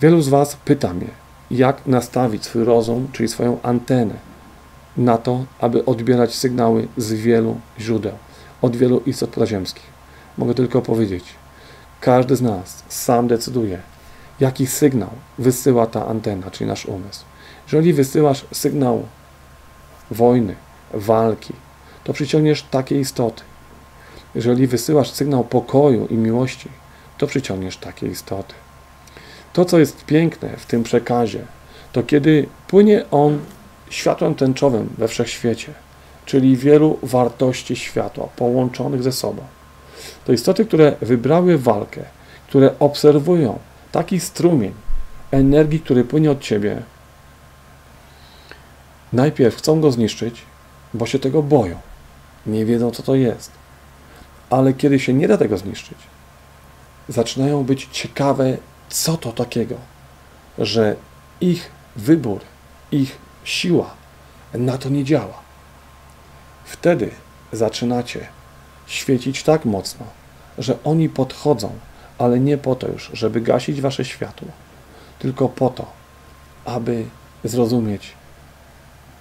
Wielu 0.00 0.22
z 0.22 0.28
Was 0.28 0.56
pyta 0.64 0.94
mnie, 0.94 1.10
jak 1.50 1.86
nastawić 1.86 2.44
swój 2.44 2.64
rozum, 2.64 3.08
czyli 3.12 3.28
swoją 3.28 3.58
antenę 3.62 4.14
na 4.96 5.18
to, 5.18 5.44
aby 5.60 5.84
odbierać 5.84 6.34
sygnały 6.34 6.88
z 6.96 7.12
wielu 7.12 7.60
źródeł, 7.80 8.12
od 8.62 8.76
wielu 8.76 9.02
istot 9.06 9.30
podziemskich. 9.30 9.94
Mogę 10.38 10.54
tylko 10.54 10.82
powiedzieć, 10.82 11.24
każdy 12.00 12.36
z 12.36 12.42
nas 12.42 12.84
sam 12.88 13.28
decyduje, 13.28 13.78
jaki 14.40 14.66
sygnał 14.66 15.10
wysyła 15.38 15.86
ta 15.86 16.06
antena, 16.06 16.50
czyli 16.50 16.68
nasz 16.68 16.86
umysł. 16.86 17.24
Jeżeli 17.66 17.92
wysyłasz 17.92 18.44
sygnał 18.52 19.02
wojny, 20.10 20.54
walki, 20.94 21.52
to 22.04 22.12
przyciągniesz 22.12 22.62
takie 22.62 23.00
istoty. 23.00 23.42
Jeżeli 24.34 24.66
wysyłasz 24.66 25.10
sygnał 25.10 25.44
pokoju 25.44 26.06
i 26.06 26.14
miłości, 26.14 26.68
to 27.18 27.26
przyciągniesz 27.26 27.76
takie 27.76 28.06
istoty. 28.06 28.54
To, 29.52 29.64
co 29.64 29.78
jest 29.78 30.04
piękne 30.04 30.48
w 30.56 30.66
tym 30.66 30.82
przekazie, 30.82 31.46
to 31.92 32.02
kiedy 32.02 32.46
płynie 32.68 33.04
on 33.10 33.38
światłem 33.94 34.34
tęczowym 34.34 34.94
we 34.98 35.08
wszechświecie, 35.08 35.72
czyli 36.26 36.56
wielu 36.56 36.98
wartości 37.02 37.76
światła 37.76 38.28
połączonych 38.36 39.02
ze 39.02 39.12
sobą. 39.12 39.42
To 40.24 40.32
istoty, 40.32 40.66
które 40.66 40.96
wybrały 41.02 41.58
walkę, 41.58 42.02
które 42.48 42.78
obserwują 42.78 43.58
taki 43.92 44.20
strumień 44.20 44.74
energii, 45.30 45.80
który 45.80 46.04
płynie 46.04 46.30
od 46.30 46.40
ciebie, 46.40 46.82
najpierw 49.12 49.56
chcą 49.56 49.80
go 49.80 49.92
zniszczyć, 49.92 50.42
bo 50.94 51.06
się 51.06 51.18
tego 51.18 51.42
boją. 51.42 51.78
Nie 52.46 52.64
wiedzą, 52.64 52.90
co 52.90 53.02
to 53.02 53.14
jest. 53.14 53.50
Ale 54.50 54.72
kiedy 54.72 55.00
się 55.00 55.14
nie 55.14 55.28
da 55.28 55.36
tego 55.36 55.58
zniszczyć, 55.58 55.98
zaczynają 57.08 57.64
być 57.64 57.88
ciekawe, 57.92 58.56
co 58.88 59.16
to 59.16 59.32
takiego, 59.32 59.74
że 60.58 60.96
ich 61.40 61.70
wybór, 61.96 62.40
ich 62.92 63.23
siła 63.44 63.90
na 64.54 64.78
to 64.78 64.88
nie 64.88 65.04
działa. 65.04 65.42
Wtedy 66.64 67.10
zaczynacie 67.52 68.26
świecić 68.86 69.42
tak 69.42 69.64
mocno, 69.64 70.06
że 70.58 70.78
oni 70.84 71.08
podchodzą 71.08 71.70
ale 72.18 72.40
nie 72.40 72.58
po 72.58 72.74
to 72.74 72.88
już, 72.88 73.10
żeby 73.12 73.40
gasić 73.40 73.80
wasze 73.80 74.04
światło, 74.04 74.48
tylko 75.18 75.48
po 75.48 75.70
to, 75.70 75.86
aby 76.64 77.04
zrozumieć, 77.44 78.12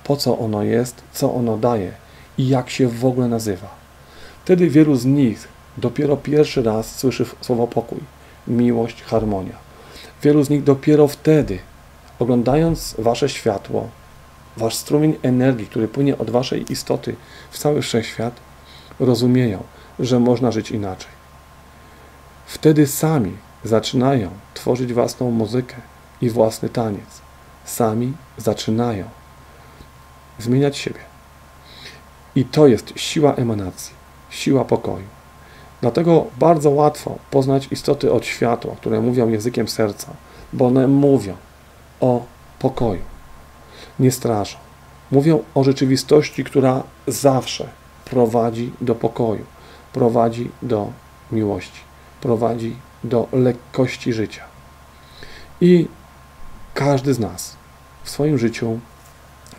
po 0.03 0.17
co 0.17 0.39
ono 0.39 0.63
jest, 0.63 1.03
co 1.13 1.33
ono 1.33 1.57
daje 1.57 1.91
i 2.37 2.47
jak 2.47 2.69
się 2.69 2.87
w 2.87 3.05
ogóle 3.05 3.27
nazywa. 3.27 3.67
Wtedy 4.45 4.69
wielu 4.69 4.95
z 4.95 5.05
nich 5.05 5.47
dopiero 5.77 6.17
pierwszy 6.17 6.63
raz 6.63 6.95
słyszy 6.95 7.25
słowo 7.41 7.67
pokój, 7.67 7.99
miłość, 8.47 9.03
harmonia. 9.03 9.55
Wielu 10.23 10.43
z 10.43 10.49
nich 10.49 10.63
dopiero 10.63 11.07
wtedy, 11.07 11.59
oglądając 12.19 12.95
wasze 12.99 13.29
światło, 13.29 13.89
wasz 14.57 14.75
strumień 14.75 15.17
energii, 15.23 15.67
który 15.67 15.87
płynie 15.87 16.17
od 16.17 16.29
waszej 16.29 16.71
istoty 16.71 17.15
w 17.51 17.57
cały 17.57 17.81
wszechświat, 17.81 18.33
rozumieją, 18.99 19.63
że 19.99 20.19
można 20.19 20.51
żyć 20.51 20.71
inaczej. 20.71 21.11
Wtedy 22.45 22.87
sami 22.87 23.37
zaczynają 23.63 24.29
tworzyć 24.53 24.93
własną 24.93 25.31
muzykę 25.31 25.75
i 26.21 26.29
własny 26.29 26.69
taniec. 26.69 27.21
Sami 27.65 28.13
zaczynają 28.37 29.05
zmieniać 30.39 30.77
siebie. 30.77 30.99
I 32.35 32.45
to 32.45 32.67
jest 32.67 32.93
siła 32.95 33.35
emanacji, 33.35 33.93
siła 34.29 34.65
pokoju. 34.65 35.05
Dlatego 35.81 36.25
bardzo 36.39 36.69
łatwo 36.69 37.17
poznać 37.31 37.67
istoty 37.71 38.11
od 38.11 38.25
światła, 38.25 38.75
które 38.75 39.01
mówią 39.01 39.29
językiem 39.29 39.67
serca, 39.67 40.13
bo 40.53 40.67
one 40.67 40.87
mówią 40.87 41.35
o 41.99 42.25
pokoju, 42.59 43.01
nie 43.99 44.11
straszą. 44.11 44.57
Mówią 45.11 45.43
o 45.55 45.63
rzeczywistości, 45.63 46.43
która 46.43 46.83
zawsze 47.07 47.69
prowadzi 48.05 48.71
do 48.81 48.95
pokoju, 48.95 49.45
prowadzi 49.93 50.51
do 50.61 50.91
miłości 51.31 51.93
prowadzi 52.23 52.75
do 53.03 53.27
lekkości 53.33 54.13
życia. 54.13 54.43
I 55.61 55.87
każdy 56.73 57.13
z 57.13 57.19
nas 57.19 57.55
w 58.03 58.09
swoim 58.09 58.37
życiu 58.37 58.79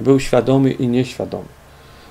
był 0.01 0.21
świadomy 0.21 0.71
i 0.73 0.89
nieświadomy. 0.89 1.49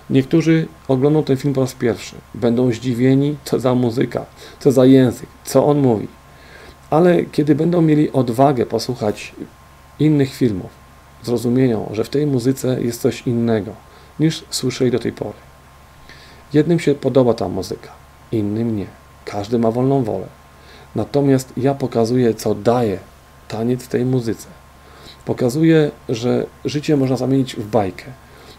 Niektórzy 0.10 0.68
oglądną 0.88 1.24
ten 1.24 1.38
film 1.38 1.54
po 1.54 1.62
raz 1.62 1.74
pierwszy, 1.74 2.16
będą 2.34 2.72
zdziwieni, 2.72 3.38
co 3.44 3.60
za 3.60 3.76
muzyka, 3.76 4.26
co 4.60 4.72
za 4.72 4.86
język, 4.86 5.30
co 5.46 5.66
on 5.66 5.80
mówi. 5.80 6.08
Ale 6.90 7.26
kiedy 7.26 7.56
będą 7.56 7.82
mieli 7.82 8.12
odwagę 8.12 8.66
posłuchać 8.66 9.34
innych 10.00 10.34
filmów, 10.34 10.72
zrozumieją, 11.24 11.90
że 11.92 12.04
w 12.04 12.10
tej 12.10 12.28
muzyce 12.28 12.82
jest 12.82 13.02
coś 13.02 13.28
innego 13.28 13.72
niż 14.20 14.44
słyszeli 14.50 14.92
do 14.92 15.00
tej 15.00 15.12
pory. 15.12 15.38
Jednym 16.54 16.80
się 16.80 16.96
podoba 16.96 17.34
ta 17.34 17.50
muzyka, 17.50 17.92
innym 18.32 18.78
nie. 18.78 18.86
Każdy 19.26 19.60
ma 19.60 19.72
wolną 19.72 20.04
wolę. 20.04 20.28
Natomiast 20.96 21.54
ja 21.58 21.74
pokazuję, 21.74 22.34
co 22.34 22.56
daje 22.56 23.00
taniec 23.48 23.88
tej 23.88 24.06
muzyce. 24.06 24.48
Pokazuję, 25.26 25.92
że 26.10 26.46
życie 26.66 26.98
można 26.98 27.18
zamienić 27.18 27.56
w 27.56 27.68
bajkę. 27.68 28.06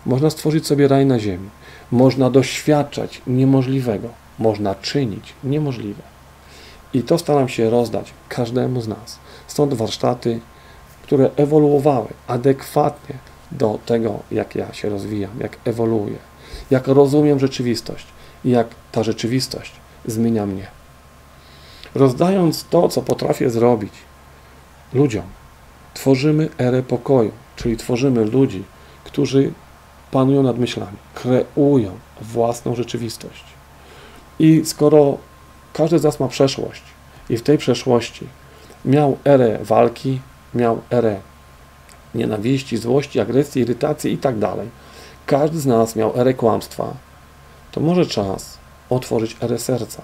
Można 0.07 0.31
stworzyć 0.31 0.67
sobie 0.67 0.89
raj 0.89 1.07
na 1.07 1.19
ziemi. 1.19 1.49
Można 1.93 2.31
doświadczać 2.31 3.23
niemożliwego. 3.27 4.09
Można 4.39 4.75
czynić 4.75 5.33
niemożliwe. 5.45 6.03
I 6.95 7.03
to 7.03 7.19
staram 7.19 7.49
się 7.49 7.71
rozdać 7.71 8.13
każdemu 8.29 8.81
z 8.81 8.89
nas. 8.89 9.19
Stąd 9.47 9.75
warsztaty, 9.75 10.41
które 11.15 11.31
ewoluowały 11.37 12.09
adekwatnie 12.27 13.15
do 13.53 13.79
tego, 13.87 14.19
jak 14.31 14.55
ja 14.55 14.73
się 14.73 14.89
rozwijam, 14.89 15.31
jak 15.41 15.57
ewoluuję, 15.65 16.17
jak 16.71 16.89
rozumiem 16.89 17.39
rzeczywistość 17.39 18.07
i 18.45 18.51
jak 18.51 18.67
ta 18.93 19.03
rzeczywistość 19.03 19.73
zmienia 20.07 20.47
mnie 20.47 20.67
rozdając 21.95 22.65
to, 22.65 22.89
co 22.89 23.03
potrafię 23.03 23.51
zrobić 23.51 23.93
ludziom, 24.93 25.25
tworzymy 25.95 26.49
erę 26.59 26.83
pokoju, 26.83 27.31
czyli 27.57 27.77
tworzymy 27.77 28.25
ludzi, 28.25 28.65
którzy 29.05 29.53
panują 30.11 30.43
nad 30.43 30.59
myślami, 30.59 30.97
kreują 31.15 31.91
własną 32.21 32.75
rzeczywistość. 32.75 33.45
I 34.39 34.63
skoro 34.65 35.19
każdy 35.73 35.99
z 35.99 36.03
nas 36.03 36.21
ma 36.21 36.29
przeszłość 36.29 36.83
i 37.31 37.37
w 37.37 37.43
tej 37.43 37.59
przeszłości 37.59 38.27
miał 38.85 39.19
erę 39.25 39.59
walki, 39.63 40.21
miał 40.55 40.81
erę 40.91 41.21
nienawiści, 42.15 42.77
złości, 42.77 43.21
agresji, 43.21 43.63
irytacji 43.63 44.13
i 44.13 44.19
tak 44.19 44.35
każdy 45.27 45.61
z 45.61 45.67
nas 45.67 45.97
miał 45.97 46.21
erę 46.21 46.35
kłamstwa, 46.35 46.95
to 47.73 47.81
może 47.81 48.07
czas 48.07 48.59
otworzyć 48.91 49.37
erę 49.41 49.59
serca, 49.59 50.03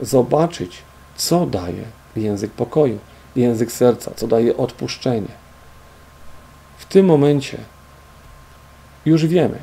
zobaczyć, 0.00 0.82
co 1.16 1.46
daje 1.46 1.84
język 2.16 2.50
pokoju, 2.50 2.98
język 3.36 3.72
serca, 3.72 4.10
co 4.16 4.26
daje 4.26 4.56
odpuszczenie. 4.56 5.28
W 6.78 6.84
tym 6.84 7.06
momencie 7.06 7.58
już 9.06 9.26
wiemy, 9.26 9.58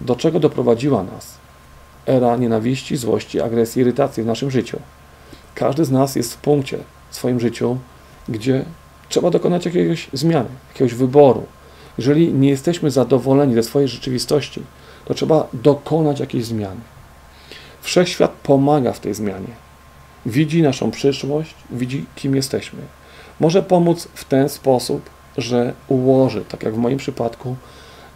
do 0.00 0.16
czego 0.16 0.40
doprowadziła 0.40 1.02
nas 1.02 1.40
era 2.06 2.36
nienawiści, 2.36 2.96
złości, 2.96 3.40
agresji, 3.40 3.82
irytacji 3.82 4.22
w 4.22 4.26
naszym 4.26 4.50
życiu. 4.50 4.80
Każdy 5.54 5.84
z 5.84 5.90
nas 5.90 6.16
jest 6.16 6.34
w 6.34 6.36
punkcie 6.36 6.78
w 7.10 7.16
swoim 7.16 7.40
życiu, 7.40 7.78
gdzie 8.28 8.64
trzeba 9.10 9.30
dokonać 9.30 9.66
jakiejś 9.66 10.08
zmiany, 10.12 10.48
jakiegoś 10.68 10.94
wyboru. 10.94 11.46
Jeżeli 11.98 12.34
nie 12.34 12.48
jesteśmy 12.48 12.90
zadowoleni 12.90 13.54
ze 13.54 13.62
swojej 13.62 13.88
rzeczywistości, 13.88 14.62
to 15.04 15.14
trzeba 15.14 15.48
dokonać 15.52 16.20
jakiejś 16.20 16.44
zmiany. 16.44 16.80
Wszechświat 17.82 18.30
pomaga 18.30 18.92
w 18.92 19.00
tej 19.00 19.14
zmianie. 19.14 19.54
Widzi 20.26 20.62
naszą 20.62 20.90
przyszłość, 20.90 21.54
widzi 21.70 22.06
kim 22.16 22.36
jesteśmy. 22.36 22.78
Może 23.40 23.62
pomóc 23.62 24.08
w 24.14 24.24
ten 24.24 24.48
sposób, 24.48 25.10
że 25.38 25.72
ułoży, 25.88 26.44
tak 26.48 26.62
jak 26.62 26.74
w 26.74 26.78
moim 26.78 26.98
przypadku, 26.98 27.56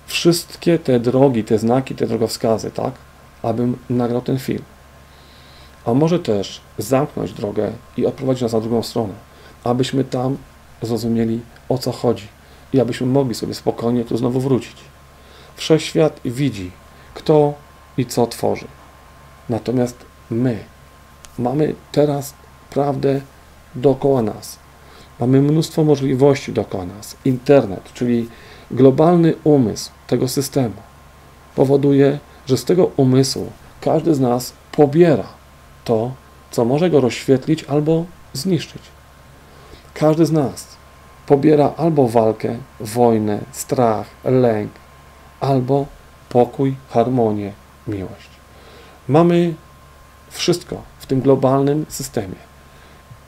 wszystkie 0.06 0.78
te 0.78 1.00
drogi, 1.00 1.44
te 1.44 1.58
znaki, 1.58 1.94
te 1.94 2.06
drogowskazy, 2.06 2.70
tak, 2.70 2.94
abym 3.42 3.76
nagrał 3.90 4.22
ten 4.22 4.38
film. 4.38 4.62
A 5.84 5.94
może 5.94 6.18
też 6.18 6.60
zamknąć 6.78 7.32
drogę 7.32 7.72
i 7.96 8.06
odprowadzić 8.06 8.42
nas 8.42 8.52
na 8.52 8.60
drugą 8.60 8.82
stronę, 8.82 9.14
abyśmy 9.64 10.04
tam 10.04 10.36
zrozumieli 10.82 11.40
o 11.68 11.78
co 11.78 11.92
chodzi 11.92 12.28
i 12.72 12.80
abyśmy 12.80 13.06
mogli 13.06 13.34
sobie 13.34 13.54
spokojnie 13.54 14.04
tu 14.04 14.16
znowu 14.16 14.40
wrócić. 14.40 14.76
Wszechświat 15.56 16.20
widzi, 16.24 16.70
kto 17.14 17.54
i 17.96 18.06
co 18.06 18.26
tworzy. 18.26 18.66
Natomiast 19.48 19.96
my 20.30 20.58
mamy 21.38 21.74
teraz 21.92 22.34
prawdę 22.70 23.20
dookoła 23.74 24.22
nas. 24.22 24.58
Mamy 25.20 25.42
mnóstwo 25.42 25.84
możliwości 25.84 26.52
dookoła 26.52 26.84
nas. 26.86 27.16
Internet, 27.24 27.92
czyli 27.94 28.28
globalny 28.70 29.34
umysł 29.44 29.90
tego 30.06 30.28
systemu, 30.28 30.74
powoduje, 31.54 32.18
że 32.46 32.56
z 32.56 32.64
tego 32.64 32.90
umysłu 32.96 33.52
każdy 33.80 34.14
z 34.14 34.20
nas 34.20 34.52
pobiera 34.72 35.26
to, 35.84 36.12
co 36.50 36.64
może 36.64 36.90
go 36.90 37.00
rozświetlić 37.00 37.64
albo 37.64 38.04
zniszczyć. 38.32 38.82
Każdy 39.94 40.26
z 40.26 40.32
nas 40.32 40.66
pobiera 41.26 41.72
albo 41.76 42.08
walkę, 42.08 42.56
wojnę, 42.80 43.38
strach, 43.52 44.06
lęk, 44.24 44.70
albo 45.40 45.86
pokój, 46.28 46.76
harmonię, 46.90 47.52
miłość. 47.86 48.30
Mamy 49.08 49.54
wszystko 50.30 50.82
w 50.98 51.06
tym 51.06 51.20
globalnym 51.20 51.86
systemie. 51.88 52.36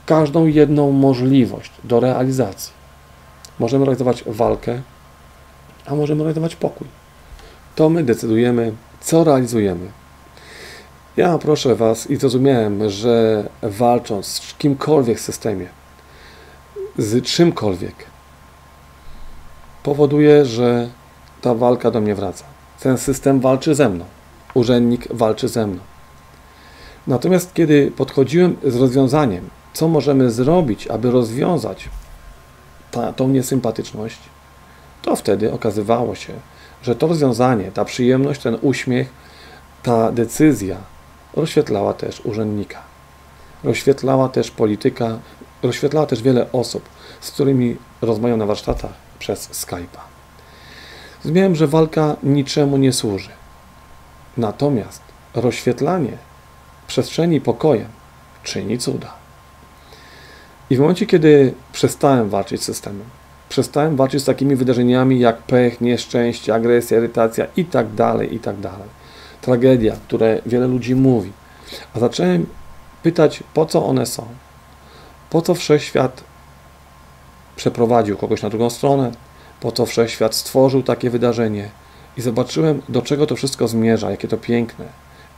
Każdą 0.05 0.45
jedną 0.45 0.91
możliwość 0.91 1.71
do 1.83 1.99
realizacji. 1.99 2.73
Możemy 3.59 3.85
realizować 3.85 4.23
walkę, 4.27 4.81
a 5.85 5.95
możemy 5.95 6.23
realizować 6.23 6.55
pokój. 6.55 6.87
To 7.75 7.89
my 7.89 8.03
decydujemy, 8.03 8.73
co 9.01 9.23
realizujemy. 9.23 9.87
Ja 11.17 11.37
proszę 11.37 11.75
Was 11.75 12.09
i 12.09 12.15
zrozumiałem, 12.15 12.89
że 12.89 13.43
walcząc 13.61 14.27
z 14.27 14.53
kimkolwiek 14.53 15.17
w 15.17 15.21
systemie, 15.21 15.67
z 16.97 17.25
czymkolwiek, 17.25 17.95
powoduje, 19.83 20.45
że 20.45 20.89
ta 21.41 21.53
walka 21.53 21.91
do 21.91 22.01
mnie 22.01 22.15
wraca. 22.15 22.45
Ten 22.79 22.97
system 22.97 23.39
walczy 23.39 23.75
ze 23.75 23.89
mną. 23.89 24.05
Urzędnik 24.53 25.07
walczy 25.13 25.47
ze 25.47 25.67
mną. 25.67 25.79
Natomiast 27.07 27.53
kiedy 27.53 27.91
podchodziłem 27.91 28.57
z 28.63 28.75
rozwiązaniem, 28.75 29.49
co 29.73 29.87
możemy 29.87 30.31
zrobić, 30.31 30.87
aby 30.87 31.11
rozwiązać 31.11 31.89
ta, 32.91 33.13
tą 33.13 33.27
niesympatyczność, 33.27 34.19
to 35.01 35.15
wtedy 35.15 35.53
okazywało 35.53 36.15
się, 36.15 36.33
że 36.83 36.95
to 36.95 37.07
rozwiązanie, 37.07 37.71
ta 37.71 37.85
przyjemność, 37.85 38.41
ten 38.41 38.57
uśmiech, 38.61 39.09
ta 39.83 40.11
decyzja 40.11 40.77
rozświetlała 41.33 41.93
też 41.93 42.21
urzędnika. 42.25 42.79
Rozświetlała 43.63 44.29
też 44.29 44.51
polityka, 44.51 45.19
rozświetlała 45.63 46.05
też 46.05 46.21
wiele 46.21 46.51
osób, 46.51 46.89
z 47.21 47.31
którymi 47.31 47.77
rozmawiam 48.01 48.39
na 48.39 48.45
warsztatach 48.45 48.91
przez 49.19 49.49
Skype'a. 49.49 49.99
Zrozumiałem, 51.21 51.55
że 51.55 51.67
walka 51.67 52.15
niczemu 52.23 52.77
nie 52.77 52.93
służy. 52.93 53.29
Natomiast 54.37 55.01
rozświetlanie 55.33 56.17
przestrzeni 56.87 57.41
pokojem 57.41 57.87
czyni 58.43 58.77
cuda. 58.77 59.13
I 60.69 60.77
w 60.77 60.79
momencie, 60.79 61.05
kiedy 61.05 61.53
przestałem 61.73 62.29
walczyć 62.29 62.61
z 62.61 62.65
systemem, 62.65 63.03
przestałem 63.49 63.95
walczyć 63.95 64.21
z 64.21 64.25
takimi 64.25 64.55
wydarzeniami 64.55 65.19
jak 65.19 65.37
pech, 65.37 65.81
nieszczęście, 65.81 66.55
agresja, 66.55 66.97
irytacja 66.97 67.47
i 67.57 67.65
tak 67.65 67.93
dalej, 67.93 68.35
i 68.35 68.39
tak. 68.39 68.55
Tragedia, 69.41 69.95
które 70.07 70.41
wiele 70.45 70.67
ludzi 70.67 70.95
mówi. 70.95 71.31
A 71.93 71.99
zacząłem 71.99 72.45
pytać, 73.03 73.43
po 73.53 73.65
co 73.65 73.85
one 73.85 74.05
są? 74.05 74.25
Po 75.29 75.41
co 75.41 75.55
wszechświat 75.55 76.23
przeprowadził 77.55 78.17
kogoś 78.17 78.41
na 78.41 78.49
drugą 78.49 78.69
stronę? 78.69 79.11
Po 79.59 79.71
co 79.71 79.85
wszechświat 79.85 80.35
stworzył 80.35 80.83
takie 80.83 81.09
wydarzenie? 81.09 81.69
I 82.17 82.21
zobaczyłem, 82.21 82.81
do 82.89 83.01
czego 83.01 83.25
to 83.27 83.35
wszystko 83.35 83.67
zmierza, 83.67 84.11
jakie 84.11 84.27
to 84.27 84.37
piękne. 84.37 84.85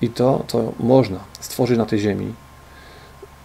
I 0.01 0.09
to, 0.09 0.43
co 0.47 0.71
można 0.79 1.19
stworzyć 1.39 1.77
na 1.77 1.85
tej 1.85 1.99
ziemi, 1.99 2.33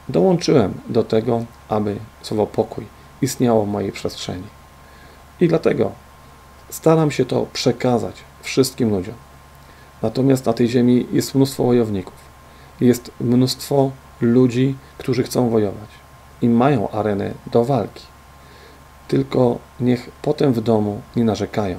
dołączyłem 0.08 0.74
do 0.88 1.04
tego, 1.04 1.44
aby 1.68 1.96
słowo 2.22 2.46
pokój 2.46 2.86
istniało 3.22 3.64
w 3.64 3.68
mojej 3.68 3.92
przestrzeni. 3.92 4.46
I 5.40 5.48
dlatego 5.48 5.92
staram 6.70 7.10
się 7.10 7.24
to 7.24 7.46
przekazać 7.52 8.14
wszystkim 8.42 8.90
ludziom. 8.90 9.14
Natomiast 10.02 10.46
na 10.46 10.52
tej 10.52 10.68
ziemi 10.68 11.06
jest 11.12 11.34
mnóstwo 11.34 11.64
wojowników. 11.64 12.14
Jest 12.80 13.10
mnóstwo 13.20 13.90
ludzi, 14.20 14.74
którzy 14.98 15.22
chcą 15.22 15.48
wojować 15.48 16.03
i 16.44 16.48
mają 16.48 16.90
arenę 16.90 17.34
do 17.52 17.64
walki. 17.64 18.04
Tylko 19.08 19.58
niech 19.80 20.10
potem 20.22 20.52
w 20.52 20.60
domu 20.60 21.00
nie 21.16 21.24
narzekają, 21.24 21.78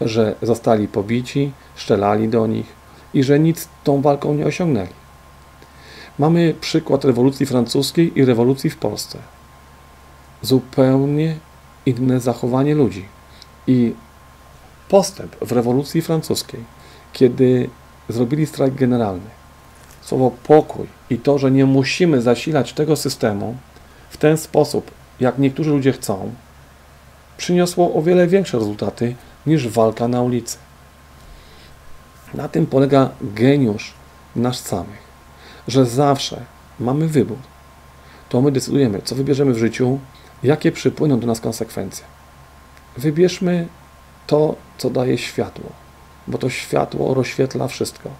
że 0.00 0.34
zostali 0.42 0.88
pobici, 0.88 1.52
szczelali 1.76 2.28
do 2.28 2.46
nich 2.46 2.66
i 3.14 3.22
że 3.22 3.38
nic 3.38 3.68
tą 3.84 4.00
walką 4.00 4.34
nie 4.34 4.46
osiągnęli. 4.46 5.02
Mamy 6.18 6.54
przykład 6.60 7.04
rewolucji 7.04 7.46
francuskiej 7.46 8.18
i 8.18 8.24
rewolucji 8.24 8.70
w 8.70 8.76
Polsce. 8.76 9.18
Zupełnie 10.42 11.36
inne 11.86 12.20
zachowanie 12.20 12.74
ludzi. 12.74 13.04
I 13.66 13.94
postęp 14.88 15.36
w 15.40 15.52
rewolucji 15.52 16.02
francuskiej, 16.02 16.60
kiedy 17.12 17.70
zrobili 18.08 18.46
strajk 18.46 18.74
generalny, 18.74 19.30
słowo 20.02 20.30
pokój 20.44 20.86
i 21.10 21.18
to, 21.18 21.38
że 21.38 21.50
nie 21.50 21.66
musimy 21.66 22.22
zasilać 22.22 22.72
tego 22.72 22.96
systemu 22.96 23.56
ten 24.22 24.36
sposób, 24.36 24.90
jak 25.20 25.38
niektórzy 25.38 25.70
ludzie 25.70 25.92
chcą, 25.92 26.34
przyniosło 27.36 27.94
o 27.94 28.02
wiele 28.02 28.26
większe 28.26 28.58
rezultaty 28.58 29.14
niż 29.46 29.68
walka 29.68 30.08
na 30.08 30.22
ulicy. 30.22 30.58
Na 32.34 32.48
tym 32.48 32.66
polega 32.66 33.10
geniusz 33.22 33.92
nas 34.36 34.60
samych, 34.60 35.02
że 35.68 35.86
zawsze 35.86 36.40
mamy 36.80 37.08
wybór. 37.08 37.36
To 38.28 38.42
my 38.42 38.52
decydujemy, 38.52 39.02
co 39.04 39.14
wybierzemy 39.14 39.54
w 39.54 39.58
życiu, 39.58 39.98
jakie 40.42 40.72
przypłyną 40.72 41.20
do 41.20 41.26
nas 41.26 41.40
konsekwencje. 41.40 42.04
Wybierzmy 42.96 43.66
to, 44.26 44.54
co 44.78 44.90
daje 44.90 45.18
światło, 45.18 45.70
bo 46.26 46.38
to 46.38 46.50
światło 46.50 47.14
rozświetla 47.14 47.68
wszystko. 47.68 48.10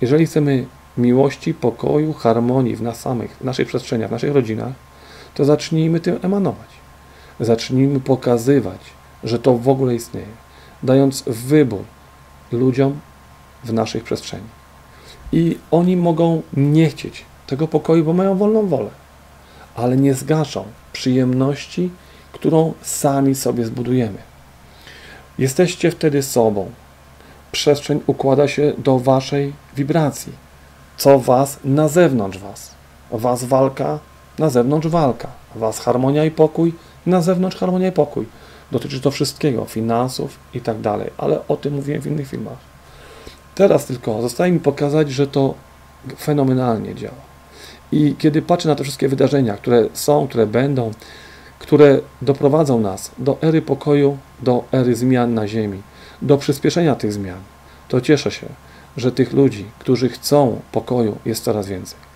Jeżeli 0.00 0.26
chcemy 0.26 0.66
miłości, 0.98 1.54
pokoju, 1.54 2.12
harmonii 2.12 2.76
w 2.76 2.82
nas 2.82 3.00
samych, 3.00 3.36
w 3.40 3.44
naszych 3.44 3.68
przestrzeniach, 3.68 4.08
w 4.08 4.12
naszych 4.12 4.34
rodzinach, 4.34 4.89
to 5.34 5.44
zacznijmy 5.44 6.00
tym 6.00 6.18
emanować. 6.22 6.68
Zacznijmy 7.40 8.00
pokazywać, 8.00 8.80
że 9.24 9.38
to 9.38 9.54
w 9.54 9.68
ogóle 9.68 9.94
istnieje, 9.94 10.26
dając 10.82 11.22
wybór 11.26 11.84
ludziom 12.52 13.00
w 13.64 13.72
naszych 13.72 14.04
przestrzeni. 14.04 14.48
I 15.32 15.58
oni 15.70 15.96
mogą 15.96 16.42
nie 16.52 16.88
chcieć 16.88 17.24
tego 17.46 17.68
pokoju, 17.68 18.04
bo 18.04 18.12
mają 18.12 18.38
wolną 18.38 18.66
wolę, 18.66 18.90
ale 19.76 19.96
nie 19.96 20.14
zgaszą 20.14 20.64
przyjemności, 20.92 21.90
którą 22.32 22.74
sami 22.82 23.34
sobie 23.34 23.64
zbudujemy. 23.64 24.18
Jesteście 25.38 25.90
wtedy 25.90 26.22
sobą. 26.22 26.70
Przestrzeń 27.52 28.00
układa 28.06 28.48
się 28.48 28.72
do 28.78 28.98
waszej 28.98 29.52
wibracji. 29.76 30.32
Co 30.96 31.18
was 31.18 31.58
na 31.64 31.88
zewnątrz 31.88 32.38
was. 32.38 32.70
Was 33.10 33.44
walka, 33.44 33.98
na 34.40 34.50
zewnątrz 34.50 34.88
walka. 34.88 35.28
Was 35.54 35.78
harmonia 35.78 36.24
i 36.24 36.30
pokój, 36.30 36.74
na 37.06 37.20
zewnątrz 37.20 37.56
harmonia 37.56 37.88
i 37.88 37.92
pokój. 37.92 38.26
Dotyczy 38.72 39.00
to 39.00 39.10
wszystkiego, 39.10 39.64
finansów 39.64 40.38
i 40.54 40.60
tak 40.60 40.80
dalej, 40.80 41.10
ale 41.18 41.48
o 41.48 41.56
tym 41.56 41.74
mówiłem 41.74 42.02
w 42.02 42.06
innych 42.06 42.28
filmach. 42.28 42.58
Teraz 43.54 43.86
tylko 43.86 44.22
zostaje 44.22 44.52
mi 44.52 44.60
pokazać, 44.60 45.10
że 45.10 45.26
to 45.26 45.54
fenomenalnie 46.18 46.94
działa. 46.94 47.22
I 47.92 48.14
kiedy 48.18 48.42
patrzę 48.42 48.68
na 48.68 48.74
te 48.74 48.82
wszystkie 48.82 49.08
wydarzenia, 49.08 49.56
które 49.56 49.88
są, 49.92 50.28
które 50.28 50.46
będą, 50.46 50.90
które 51.58 52.00
doprowadzą 52.22 52.80
nas 52.80 53.10
do 53.18 53.38
ery 53.42 53.62
pokoju, 53.62 54.18
do 54.42 54.64
ery 54.72 54.94
zmian 54.96 55.34
na 55.34 55.48
Ziemi, 55.48 55.82
do 56.22 56.36
przyspieszenia 56.36 56.94
tych 56.94 57.12
zmian, 57.12 57.40
to 57.88 58.00
cieszę 58.00 58.30
się, 58.30 58.46
że 58.96 59.12
tych 59.12 59.32
ludzi, 59.32 59.64
którzy 59.78 60.08
chcą 60.08 60.60
pokoju, 60.72 61.16
jest 61.24 61.44
coraz 61.44 61.66
więcej. 61.66 62.09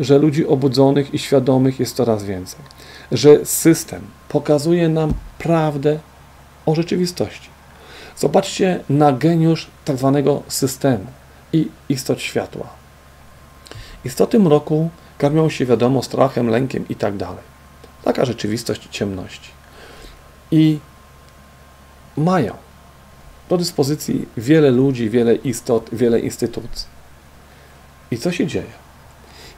Że 0.00 0.18
ludzi 0.18 0.46
obudzonych 0.46 1.14
i 1.14 1.18
świadomych 1.18 1.80
jest 1.80 1.96
coraz 1.96 2.24
więcej. 2.24 2.60
Że 3.12 3.46
system 3.46 4.02
pokazuje 4.28 4.88
nam 4.88 5.14
prawdę 5.38 5.98
o 6.66 6.74
rzeczywistości. 6.74 7.48
Zobaczcie 8.16 8.80
na 8.88 9.12
geniusz 9.12 9.66
tak 9.84 9.96
zwanego 9.96 10.42
systemu 10.48 11.06
i 11.52 11.68
istot 11.88 12.20
światła. 12.20 12.66
Istoty 14.04 14.38
mroku 14.38 14.90
karmią 15.18 15.48
się, 15.48 15.66
wiadomo, 15.66 16.02
strachem, 16.02 16.48
lękiem 16.48 16.84
i 16.88 16.96
tak 16.96 17.16
dalej. 17.16 17.44
Taka 18.04 18.24
rzeczywistość 18.24 18.88
ciemności. 18.90 19.50
I 20.50 20.78
mają 22.16 22.54
do 23.48 23.56
dyspozycji 23.56 24.28
wiele 24.36 24.70
ludzi, 24.70 25.10
wiele 25.10 25.34
istot, 25.34 25.90
wiele 25.92 26.20
instytucji. 26.20 26.88
I 28.10 28.18
co 28.18 28.32
się 28.32 28.46
dzieje? 28.46 28.72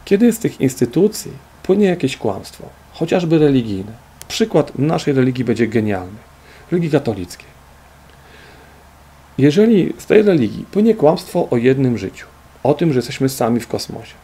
Kiedy 0.05 0.33
z 0.33 0.39
tych 0.39 0.61
instytucji 0.61 1.33
płynie 1.63 1.87
jakieś 1.87 2.17
kłamstwo, 2.17 2.65
chociażby 2.93 3.39
religijne, 3.39 3.93
przykład 4.29 4.79
naszej 4.79 5.15
religii 5.15 5.45
będzie 5.45 5.67
genialny, 5.67 6.19
religii 6.71 6.91
katolickiej. 6.91 7.53
Jeżeli 9.39 9.93
z 9.99 10.07
tej 10.07 10.23
religii 10.23 10.65
płynie 10.71 10.95
kłamstwo 10.95 11.49
o 11.51 11.57
jednym 11.57 11.99
życiu, 11.99 12.27
o 12.63 12.75
tym, 12.75 12.93
że 12.93 12.99
jesteśmy 12.99 13.29
sami 13.29 13.61
w 13.61 13.69
kosmosie, 13.69 14.15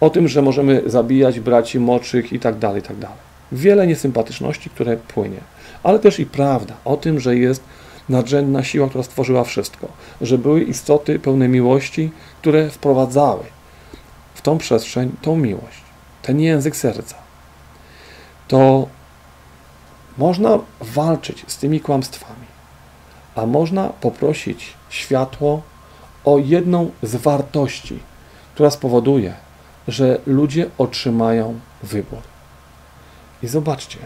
o 0.00 0.10
tym, 0.10 0.28
że 0.28 0.42
możemy 0.42 0.82
zabijać 0.86 1.40
braci 1.40 1.80
moczych 1.80 2.32
i 2.32 2.40
tak 2.40 2.58
dalej, 2.58 2.80
i 2.80 2.84
tak 2.84 2.96
dalej. 2.96 3.16
Wiele 3.52 3.86
niesympatyczności, 3.86 4.70
które 4.70 4.96
płynie, 4.96 5.40
ale 5.82 5.98
też 5.98 6.20
i 6.20 6.26
prawda 6.26 6.74
o 6.84 6.96
tym, 6.96 7.20
że 7.20 7.36
jest 7.36 7.62
nadrzędna 8.08 8.64
siła, 8.64 8.88
która 8.88 9.04
stworzyła 9.04 9.44
wszystko, 9.44 9.88
że 10.20 10.38
były 10.38 10.62
istoty 10.62 11.18
pełne 11.18 11.48
miłości, 11.48 12.10
które 12.40 12.70
wprowadzały 12.70 13.44
w 14.38 14.42
tą 14.42 14.58
przestrzeń 14.58 15.12
tą 15.22 15.36
miłość, 15.36 15.82
ten 16.22 16.40
język 16.40 16.76
serca. 16.76 17.16
To 18.48 18.88
można 20.18 20.58
walczyć 20.80 21.44
z 21.46 21.56
tymi 21.56 21.80
kłamstwami, 21.80 22.46
a 23.34 23.46
można 23.46 23.88
poprosić 23.88 24.74
światło 24.88 25.62
o 26.24 26.38
jedną 26.38 26.90
z 27.02 27.16
wartości, 27.16 27.98
która 28.54 28.70
spowoduje, 28.70 29.34
że 29.88 30.18
ludzie 30.26 30.70
otrzymają 30.78 31.60
wybór. 31.82 32.22
I 33.42 33.48
zobaczcie, 33.48 33.98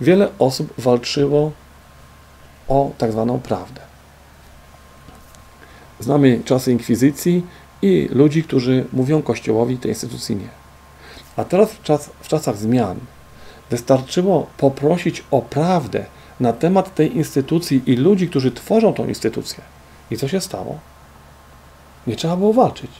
wiele 0.00 0.28
osób 0.38 0.74
walczyło 0.78 1.52
o 2.68 2.90
tak 2.98 3.12
zwaną 3.12 3.40
prawdę. 3.40 3.80
Znamy 6.00 6.40
czasy 6.44 6.72
inkwizycji 6.72 7.46
i 7.84 8.08
ludzi, 8.12 8.42
którzy 8.42 8.84
mówią 8.92 9.22
Kościołowi 9.22 9.78
tej 9.78 9.90
instytucji 9.90 10.36
nie. 10.36 10.48
A 11.36 11.44
teraz 11.44 11.72
w, 11.72 11.82
czas, 11.82 12.10
w 12.20 12.28
czasach 12.28 12.56
zmian 12.56 12.96
wystarczyło 13.70 14.46
poprosić 14.56 15.24
o 15.30 15.42
prawdę 15.42 16.04
na 16.40 16.52
temat 16.52 16.94
tej 16.94 17.16
instytucji 17.16 17.82
i 17.86 17.96
ludzi, 17.96 18.28
którzy 18.28 18.52
tworzą 18.52 18.92
tą 18.92 19.08
instytucję. 19.08 19.60
I 20.10 20.16
co 20.16 20.28
się 20.28 20.40
stało? 20.40 20.78
Nie 22.06 22.16
trzeba 22.16 22.36
było 22.36 22.52
walczyć. 22.52 22.90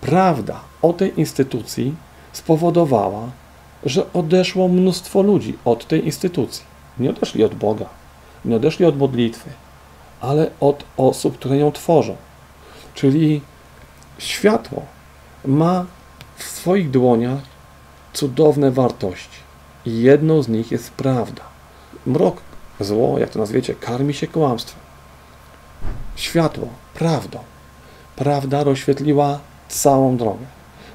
Prawda 0.00 0.60
o 0.82 0.92
tej 0.92 1.20
instytucji 1.20 1.94
spowodowała, 2.32 3.30
że 3.84 4.12
odeszło 4.12 4.68
mnóstwo 4.68 5.22
ludzi 5.22 5.58
od 5.64 5.86
tej 5.86 6.04
instytucji. 6.06 6.64
Nie 6.98 7.10
odeszli 7.10 7.44
od 7.44 7.54
Boga, 7.54 7.86
nie 8.44 8.56
odeszli 8.56 8.84
od 8.84 8.98
modlitwy, 8.98 9.50
ale 10.20 10.50
od 10.60 10.84
osób, 10.96 11.38
które 11.38 11.56
ją 11.56 11.72
tworzą. 11.72 12.16
Czyli 12.94 13.40
światło 14.18 14.82
ma 15.44 15.86
w 16.36 16.42
swoich 16.42 16.90
dłoniach 16.90 17.40
cudowne 18.12 18.70
wartości. 18.70 19.38
I 19.86 20.00
jedną 20.00 20.42
z 20.42 20.48
nich 20.48 20.70
jest 20.70 20.90
prawda. 20.90 21.42
Mrok, 22.06 22.36
zło, 22.80 23.18
jak 23.18 23.30
to 23.30 23.38
nazwiecie, 23.38 23.74
karmi 23.74 24.14
się 24.14 24.26
kłamstwem. 24.26 24.80
Światło, 26.16 26.68
prawdą. 26.94 27.38
Prawda 28.16 28.64
rozświetliła 28.64 29.38
całą 29.68 30.16
drogę. 30.16 30.46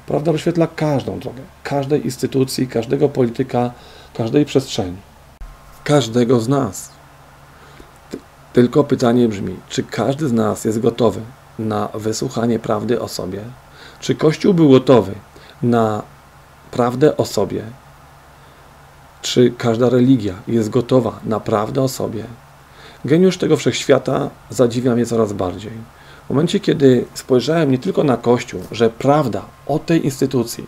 Prawda 0.06 0.32
rozświetla 0.32 0.66
każdą 0.66 1.18
drogę, 1.18 1.42
każdej 1.62 2.04
instytucji, 2.04 2.68
każdego 2.68 3.08
polityka, 3.08 3.70
każdej 4.14 4.44
przestrzeni, 4.44 4.96
każdego 5.84 6.40
z 6.40 6.48
nas. 6.48 6.90
Tylko 8.52 8.84
pytanie 8.84 9.28
brzmi, 9.28 9.56
czy 9.68 9.82
każdy 9.82 10.28
z 10.28 10.32
nas 10.32 10.64
jest 10.64 10.80
gotowy 10.80 11.20
na 11.62 11.88
wysłuchanie 11.94 12.58
prawdy 12.58 13.00
o 13.00 13.08
sobie? 13.08 13.40
Czy 14.00 14.14
Kościół 14.14 14.54
był 14.54 14.70
gotowy 14.70 15.14
na 15.62 16.02
prawdę 16.70 17.16
o 17.16 17.24
sobie? 17.24 17.62
Czy 19.22 19.52
każda 19.58 19.88
religia 19.88 20.34
jest 20.48 20.70
gotowa 20.70 21.20
na 21.24 21.40
prawdę 21.40 21.82
o 21.82 21.88
sobie? 21.88 22.24
Geniusz 23.04 23.38
tego 23.38 23.56
wszechświata 23.56 24.30
zadziwia 24.50 24.94
mnie 24.94 25.06
coraz 25.06 25.32
bardziej. 25.32 25.72
W 26.26 26.30
momencie, 26.30 26.60
kiedy 26.60 27.04
spojrzałem 27.14 27.70
nie 27.70 27.78
tylko 27.78 28.04
na 28.04 28.16
Kościół, 28.16 28.60
że 28.70 28.90
prawda 28.90 29.42
o 29.66 29.78
tej 29.78 30.04
instytucji 30.04 30.66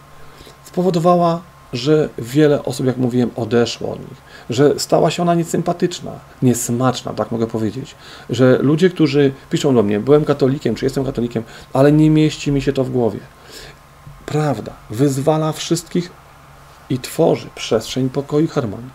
spowodowała, 0.65 1.41
że 1.75 2.09
wiele 2.19 2.65
osób, 2.65 2.87
jak 2.87 2.97
mówiłem, 2.97 3.31
odeszło 3.37 3.93
od 3.93 3.99
nich, 3.99 4.19
że 4.51 4.79
stała 4.79 5.11
się 5.11 5.23
ona 5.23 5.35
niesympatyczna, 5.35 6.13
niesmaczna, 6.43 7.13
tak 7.13 7.33
mogę 7.33 7.47
powiedzieć, 7.47 7.95
że 8.31 8.59
ludzie, 8.63 8.91
którzy 8.91 9.33
piszą 9.51 9.75
do 9.75 9.83
mnie, 9.83 10.01
byłem 10.01 10.25
katolikiem, 10.25 10.75
czy 10.75 10.87
jestem 10.87 11.05
katolikiem, 11.05 11.43
ale 11.73 11.93
nie 11.93 12.11
mieści 12.11 12.53
mi 12.53 12.63
się 12.63 12.73
to 12.73 12.85
w 12.85 12.91
głowie. 12.91 13.19
Prawda 14.27 14.73
wyzwala 14.91 15.53
wszystkich 15.53 16.11
i 16.91 16.99
tworzy 16.99 17.49
przestrzeń 17.55 18.11
pokoju 18.11 18.45
i 18.45 18.49
harmonii. 18.49 18.91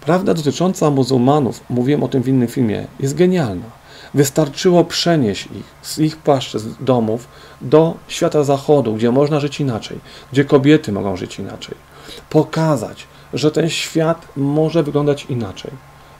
Prawda 0.00 0.34
dotycząca 0.34 0.90
muzułmanów, 0.90 1.60
mówiłem 1.70 2.02
o 2.02 2.08
tym 2.08 2.22
w 2.22 2.28
innym 2.28 2.48
filmie, 2.48 2.86
jest 3.00 3.14
genialna. 3.14 3.78
Wystarczyło 4.14 4.84
przenieść 4.84 5.46
ich 5.46 5.64
z 5.82 5.98
ich 5.98 6.16
paszczy, 6.16 6.58
z 6.58 6.66
domów 6.80 7.28
do 7.60 7.94
świata 8.08 8.44
zachodu, 8.44 8.94
gdzie 8.94 9.10
można 9.10 9.40
żyć 9.40 9.60
inaczej, 9.60 9.98
gdzie 10.32 10.44
kobiety 10.44 10.92
mogą 10.92 11.16
żyć 11.16 11.38
inaczej. 11.38 11.87
Pokazać, 12.30 13.06
że 13.34 13.50
ten 13.50 13.70
świat 13.70 14.28
może 14.36 14.82
wyglądać 14.82 15.24
inaczej. 15.24 15.70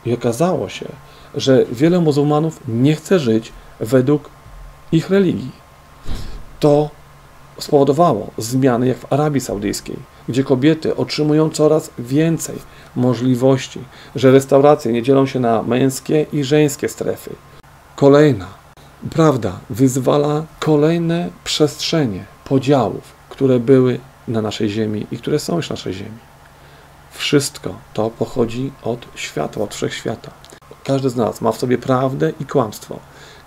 I 0.07 0.15
okazało 0.15 0.69
się, 0.69 0.87
że 1.35 1.65
wiele 1.73 2.01
muzułmanów 2.01 2.61
nie 2.69 2.95
chce 2.95 3.19
żyć 3.19 3.53
według 3.81 4.31
ich 4.93 5.11
religii. 5.11 5.53
To 6.61 6.91
spowodowało 7.59 8.31
zmiany 8.39 8.87
jak 8.87 8.99
w 8.99 9.13
Arabii 9.13 9.41
Saudyjskiej, 9.41 9.97
gdzie 10.29 10.45
kobiety 10.45 10.97
otrzymują 10.97 11.51
coraz 11.51 11.91
więcej 11.99 12.57
możliwości, 12.97 13.81
że 14.17 14.31
restauracje 14.31 14.93
nie 14.93 15.03
dzielą 15.03 15.27
się 15.27 15.41
na 15.41 15.63
męskie 15.63 16.27
i 16.33 16.45
żeńskie 16.45 16.89
strefy, 16.89 17.31
Kolejna 17.99 18.47
prawda 19.11 19.59
wyzwala 19.71 20.43
kolejne 20.61 21.31
przestrzenie 21.45 22.25
podziałów, 22.45 23.13
które 23.29 23.61
były 23.61 24.01
na 24.29 24.43
naszej 24.43 24.69
Ziemi 24.69 25.07
i 25.11 25.19
które 25.19 25.39
są 25.39 25.57
już 25.57 25.71
na 25.71 25.75
naszej 25.75 25.95
Ziemi. 25.95 26.19
Wszystko 27.13 27.75
to 27.95 28.11
pochodzi 28.11 28.73
od 28.83 29.07
światła, 29.15 29.65
od 29.65 29.75
wszechświata. 29.75 30.31
Każdy 30.85 31.11
z 31.11 31.17
nas 31.17 31.41
ma 31.41 31.53
w 31.53 31.59
sobie 31.59 31.79
prawdę 31.79 32.33
i 32.41 32.45
kłamstwo. 32.45 32.99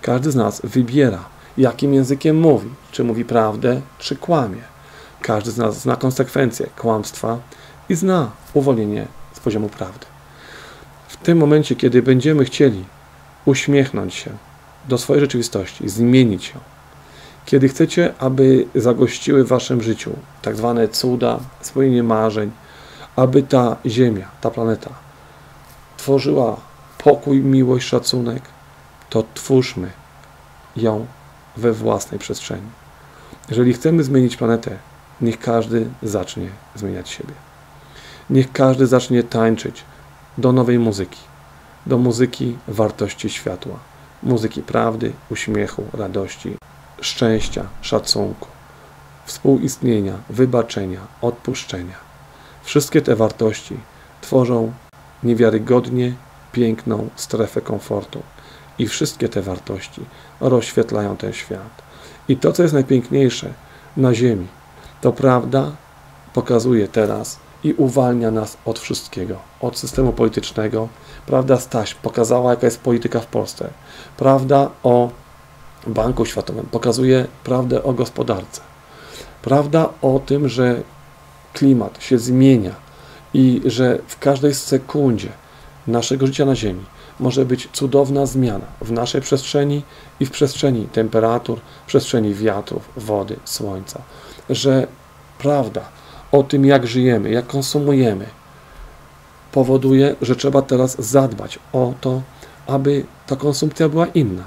Każdy 0.02 0.30
z 0.30 0.36
nas 0.36 0.60
wybiera, 0.64 1.24
jakim 1.58 1.94
językiem 1.94 2.40
mówi, 2.40 2.70
czy 2.92 3.04
mówi 3.04 3.24
prawdę, 3.24 3.80
czy 3.98 4.16
kłamie. 4.16 4.62
Każdy 5.20 5.50
z 5.50 5.56
nas 5.56 5.80
zna 5.80 5.96
konsekwencje 5.96 6.66
kłamstwa 6.78 7.38
i 7.88 7.94
zna 7.94 8.30
uwolnienie 8.54 9.06
z 9.32 9.40
poziomu 9.40 9.68
prawdy. 9.68 10.06
W 11.08 11.16
tym 11.16 11.38
momencie, 11.38 11.76
kiedy 11.76 12.02
będziemy 12.02 12.44
chcieli 12.44 12.84
uśmiechnąć 13.44 14.14
się 14.14 14.30
do 14.88 14.98
swojej 14.98 15.20
rzeczywistości, 15.20 15.88
zmienić 15.88 16.48
ją. 16.48 16.71
Kiedy 17.46 17.68
chcecie, 17.68 18.14
aby 18.18 18.66
zagościły 18.74 19.44
w 19.44 19.48
waszym 19.48 19.82
życiu 19.82 20.12
tak 20.42 20.56
zwane 20.56 20.88
cuda, 20.88 21.40
spełnienie 21.60 22.02
marzeń, 22.02 22.50
aby 23.16 23.42
ta 23.42 23.76
Ziemia, 23.86 24.28
ta 24.40 24.50
planeta 24.50 24.90
tworzyła 26.02 26.56
pokój, 26.98 27.40
miłość, 27.40 27.88
szacunek, 27.88 28.42
to 29.10 29.24
twórzmy 29.34 29.90
ją 30.76 31.06
we 31.56 31.72
własnej 31.72 32.18
przestrzeni. 32.20 32.66
Jeżeli 33.48 33.72
chcemy 33.72 34.04
zmienić 34.04 34.36
planetę, 34.36 34.76
niech 35.20 35.38
każdy 35.38 35.86
zacznie 36.02 36.48
zmieniać 36.74 37.08
siebie. 37.08 37.34
Niech 38.30 38.52
każdy 38.52 38.86
zacznie 38.86 39.22
tańczyć 39.22 39.84
do 40.38 40.52
nowej 40.52 40.78
muzyki, 40.78 41.20
do 41.86 41.98
muzyki 41.98 42.56
wartości 42.68 43.30
światła, 43.30 43.78
muzyki 44.22 44.62
prawdy, 44.62 45.12
uśmiechu, 45.30 45.84
radości, 45.92 46.56
szczęścia, 47.02 47.64
szacunku, 47.80 48.48
współistnienia, 49.24 50.14
wybaczenia, 50.30 51.00
odpuszczenia. 51.22 51.96
Wszystkie 52.62 53.02
te 53.02 53.16
wartości 53.16 53.76
tworzą 54.20 54.72
niewiarygodnie 55.22 56.14
piękną 56.52 57.08
strefę 57.16 57.60
komfortu 57.60 58.22
i 58.78 58.88
wszystkie 58.88 59.28
te 59.28 59.42
wartości 59.42 60.00
rozświetlają 60.40 61.16
ten 61.16 61.32
świat. 61.32 61.82
I 62.28 62.36
to, 62.36 62.52
co 62.52 62.62
jest 62.62 62.74
najpiękniejsze 62.74 63.52
na 63.96 64.14
Ziemi, 64.14 64.46
to 65.00 65.12
prawda 65.12 65.72
pokazuje 66.34 66.88
teraz 66.88 67.38
i 67.64 67.72
uwalnia 67.72 68.30
nas 68.30 68.56
od 68.64 68.78
wszystkiego, 68.78 69.36
od 69.60 69.78
systemu 69.78 70.12
politycznego. 70.12 70.88
Prawda 71.26 71.56
Staś 71.56 71.94
pokazała, 71.94 72.50
jaka 72.50 72.66
jest 72.66 72.80
polityka 72.80 73.20
w 73.20 73.26
Polsce. 73.26 73.70
Prawda 74.16 74.70
o 74.82 75.10
Banku 75.86 76.24
Światowym 76.24 76.66
pokazuje 76.70 77.26
prawdę 77.44 77.82
o 77.82 77.92
gospodarce. 77.92 78.60
Prawda 79.42 79.88
o 80.02 80.20
tym, 80.26 80.48
że 80.48 80.82
klimat 81.52 82.02
się 82.02 82.18
zmienia 82.18 82.74
i 83.34 83.60
że 83.64 83.98
w 84.06 84.18
każdej 84.18 84.54
sekundzie 84.54 85.28
naszego 85.86 86.26
życia 86.26 86.44
na 86.44 86.56
Ziemi 86.56 86.84
może 87.20 87.44
być 87.44 87.68
cudowna 87.72 88.26
zmiana 88.26 88.66
w 88.80 88.92
naszej 88.92 89.20
przestrzeni 89.20 89.82
i 90.20 90.26
w 90.26 90.30
przestrzeni 90.30 90.86
temperatur, 90.86 91.58
w 91.84 91.86
przestrzeni 91.86 92.34
wiatrów, 92.34 92.88
wody, 92.96 93.36
słońca. 93.44 94.00
Że 94.50 94.86
prawda 95.38 95.80
o 96.32 96.42
tym, 96.42 96.64
jak 96.64 96.86
żyjemy, 96.86 97.30
jak 97.30 97.46
konsumujemy, 97.46 98.26
powoduje, 99.52 100.16
że 100.22 100.36
trzeba 100.36 100.62
teraz 100.62 101.02
zadbać 101.02 101.58
o 101.72 101.94
to, 102.00 102.22
aby 102.66 103.04
ta 103.26 103.36
konsumpcja 103.36 103.88
była 103.88 104.06
inna. 104.06 104.42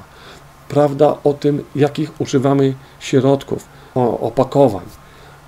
Prawda 0.76 1.18
o 1.24 1.34
tym, 1.34 1.64
jakich 1.76 2.22
używamy 2.22 2.74
środków, 3.00 3.68
opakowań, 4.22 4.86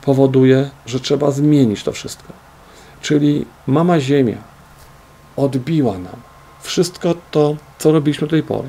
powoduje, 0.02 0.70
że 0.86 1.00
trzeba 1.00 1.32
zmienić 1.32 1.84
to 1.84 1.92
wszystko. 1.92 2.34
Czyli 3.02 3.46
Mama 3.68 4.00
Ziemia 4.00 4.38
odbiła 5.38 5.94
nam 5.94 6.16
wszystko 6.62 7.14
to, 7.32 7.56
co 7.80 7.92
robiliśmy 7.92 8.28
do 8.28 8.32
tej 8.32 8.44
pory. 8.44 8.68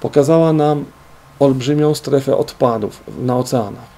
Pokazała 0.00 0.52
nam 0.52 0.84
olbrzymią 1.38 1.94
strefę 1.94 2.36
odpadów 2.36 3.02
na 3.18 3.36
oceanach, 3.36 3.90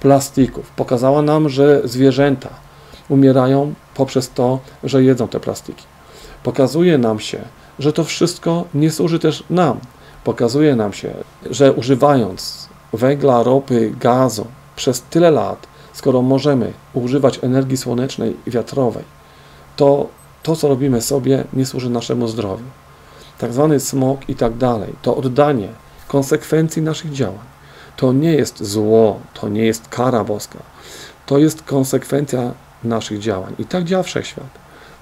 plastików. 0.00 0.70
Pokazała 0.70 1.22
nam, 1.22 1.48
że 1.48 1.80
zwierzęta 1.84 2.48
umierają 3.08 3.74
poprzez 3.94 4.30
to, 4.30 4.58
że 4.84 5.02
jedzą 5.02 5.28
te 5.28 5.40
plastiki. 5.40 5.84
Pokazuje 6.42 6.98
nam 6.98 7.20
się, 7.20 7.40
że 7.78 7.92
to 7.92 8.04
wszystko 8.04 8.64
nie 8.74 8.90
służy 8.90 9.18
też 9.18 9.44
nam. 9.50 9.80
Pokazuje 10.24 10.76
nam 10.76 10.92
się, 10.92 11.14
że 11.50 11.72
używając 11.72 12.68
węgla, 12.92 13.42
ropy, 13.42 13.92
gazu 14.00 14.46
przez 14.76 15.02
tyle 15.02 15.30
lat, 15.30 15.66
skoro 15.92 16.22
możemy 16.22 16.72
używać 16.94 17.44
energii 17.44 17.76
słonecznej 17.76 18.36
i 18.46 18.50
wiatrowej, 18.50 19.04
to 19.76 20.06
to, 20.42 20.56
co 20.56 20.68
robimy 20.68 21.02
sobie, 21.02 21.44
nie 21.52 21.66
służy 21.66 21.90
naszemu 21.90 22.28
zdrowiu. 22.28 22.64
Tak 23.38 23.52
zwany 23.52 23.80
smog 23.80 24.28
i 24.28 24.34
tak 24.34 24.56
dalej, 24.56 24.94
to 25.02 25.16
oddanie 25.16 25.68
konsekwencji 26.08 26.82
naszych 26.82 27.12
działań. 27.12 27.46
To 27.96 28.12
nie 28.12 28.32
jest 28.32 28.64
zło, 28.64 29.20
to 29.34 29.48
nie 29.48 29.64
jest 29.64 29.88
kara 29.88 30.24
boska. 30.24 30.58
To 31.26 31.38
jest 31.38 31.62
konsekwencja 31.62 32.52
naszych 32.84 33.18
działań. 33.18 33.54
I 33.58 33.64
tak 33.64 33.84
działa 33.84 34.02
wszechświat. 34.02 34.50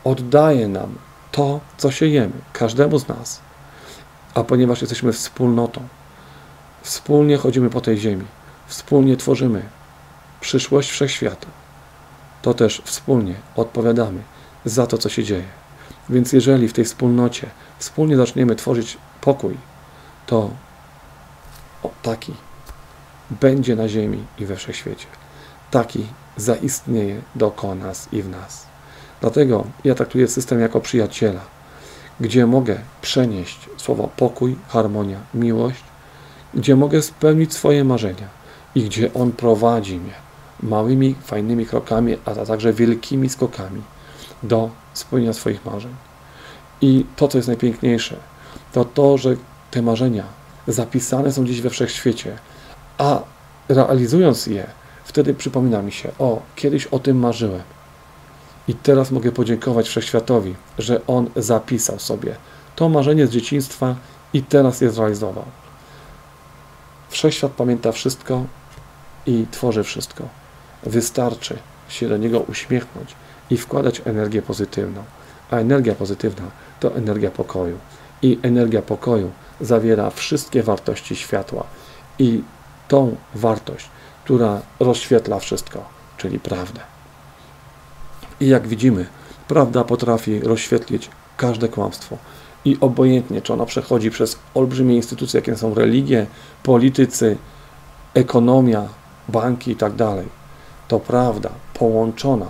Oddaje 0.04 0.68
nam 0.68 0.94
to, 1.32 1.60
co 1.76 1.90
siejemy, 1.90 2.32
każdemu 2.52 2.98
z 2.98 3.08
nas. 3.08 3.40
A 4.36 4.44
ponieważ 4.44 4.80
jesteśmy 4.80 5.12
wspólnotą, 5.12 5.88
wspólnie 6.82 7.36
chodzimy 7.36 7.70
po 7.70 7.80
tej 7.80 7.98
ziemi, 7.98 8.24
wspólnie 8.66 9.16
tworzymy 9.16 9.62
przyszłość 10.40 10.90
wszechświata, 10.90 11.46
to 12.42 12.54
też 12.54 12.82
wspólnie 12.84 13.34
odpowiadamy 13.56 14.20
za 14.64 14.86
to, 14.86 14.98
co 14.98 15.08
się 15.08 15.24
dzieje. 15.24 15.44
Więc 16.10 16.32
jeżeli 16.32 16.68
w 16.68 16.72
tej 16.72 16.84
wspólnocie 16.84 17.46
wspólnie 17.78 18.16
zaczniemy 18.16 18.56
tworzyć 18.56 18.98
pokój, 19.20 19.56
to 20.26 20.50
o, 21.82 21.90
taki 22.02 22.34
będzie 23.30 23.76
na 23.76 23.88
ziemi 23.88 24.24
i 24.38 24.46
we 24.46 24.56
wszechświecie. 24.56 25.06
Taki 25.70 26.06
zaistnieje 26.36 27.20
dookoła 27.34 27.74
nas 27.74 28.08
i 28.12 28.22
w 28.22 28.28
nas. 28.28 28.66
Dlatego 29.20 29.64
ja 29.84 29.94
traktuję 29.94 30.28
system 30.28 30.60
jako 30.60 30.80
przyjaciela, 30.80 31.55
gdzie 32.20 32.46
mogę 32.46 32.78
przenieść 33.02 33.68
słowo 33.76 34.08
pokój, 34.16 34.56
harmonia, 34.68 35.18
miłość, 35.34 35.84
gdzie 36.54 36.76
mogę 36.76 37.02
spełnić 37.02 37.54
swoje 37.54 37.84
marzenia 37.84 38.28
i 38.74 38.82
gdzie 38.82 39.14
On 39.14 39.32
prowadzi 39.32 39.98
mnie 39.98 40.12
małymi, 40.62 41.14
fajnymi 41.24 41.66
krokami, 41.66 42.16
a 42.24 42.34
także 42.34 42.72
wielkimi 42.72 43.28
skokami 43.28 43.82
do 44.42 44.70
spełnienia 44.94 45.32
swoich 45.32 45.64
marzeń. 45.64 45.94
I 46.80 47.04
to, 47.16 47.28
co 47.28 47.38
jest 47.38 47.48
najpiękniejsze, 47.48 48.16
to 48.72 48.84
to, 48.84 49.18
że 49.18 49.36
te 49.70 49.82
marzenia 49.82 50.24
zapisane 50.68 51.32
są 51.32 51.44
gdzieś 51.44 51.60
we 51.60 51.70
wszechświecie, 51.70 52.38
a 52.98 53.22
realizując 53.68 54.46
je, 54.46 54.66
wtedy 55.04 55.34
przypomina 55.34 55.82
mi 55.82 55.92
się, 55.92 56.08
o, 56.18 56.42
kiedyś 56.56 56.86
o 56.86 56.98
tym 56.98 57.18
marzyłem. 57.18 57.75
I 58.68 58.74
teraz 58.74 59.10
mogę 59.10 59.32
podziękować 59.32 59.88
Wszechświatowi, 59.88 60.54
że 60.78 61.06
On 61.06 61.30
zapisał 61.36 61.98
sobie 61.98 62.36
to 62.76 62.88
marzenie 62.88 63.26
z 63.26 63.30
dzieciństwa 63.30 63.94
i 64.32 64.42
teraz 64.42 64.80
je 64.80 64.90
zrealizował. 64.90 65.44
Wszechświat 67.08 67.52
pamięta 67.52 67.92
wszystko 67.92 68.44
i 69.26 69.46
tworzy 69.50 69.84
wszystko. 69.84 70.24
Wystarczy 70.82 71.58
się 71.88 72.08
do 72.08 72.16
Niego 72.16 72.40
uśmiechnąć 72.40 73.14
i 73.50 73.56
wkładać 73.56 74.02
energię 74.04 74.42
pozytywną. 74.42 75.04
A 75.50 75.56
energia 75.56 75.94
pozytywna 75.94 76.46
to 76.80 76.96
energia 76.96 77.30
pokoju. 77.30 77.78
I 78.22 78.38
energia 78.42 78.82
pokoju 78.82 79.30
zawiera 79.60 80.10
wszystkie 80.10 80.62
wartości 80.62 81.16
światła 81.16 81.64
i 82.18 82.42
tą 82.88 83.16
wartość, 83.34 83.88
która 84.24 84.60
rozświetla 84.80 85.38
wszystko, 85.38 85.84
czyli 86.16 86.38
prawdę. 86.40 86.95
I 88.40 88.48
jak 88.48 88.68
widzimy, 88.68 89.06
prawda 89.48 89.84
potrafi 89.84 90.40
rozświetlić 90.40 91.10
każde 91.36 91.68
kłamstwo. 91.68 92.16
I 92.64 92.76
obojętnie, 92.80 93.42
czy 93.42 93.52
ona 93.52 93.66
przechodzi 93.66 94.10
przez 94.10 94.38
olbrzymie 94.54 94.96
instytucje, 94.96 95.40
jakie 95.40 95.56
są 95.56 95.74
religie, 95.74 96.26
politycy, 96.62 97.36
ekonomia, 98.14 98.88
banki 99.28 99.70
itd., 99.70 99.96
tak 99.96 100.24
to 100.88 101.00
prawda 101.00 101.50
połączona 101.74 102.46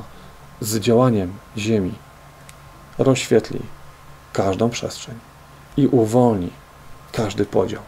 z 0.61 0.79
działaniem 0.79 1.33
Ziemi 1.59 1.95
rozświetli 2.99 3.61
każdą 4.33 4.71
przestrzeń 4.71 5.15
i 5.77 5.87
uwolni 5.87 6.51
każdy 7.13 7.45
podział, 7.45 7.83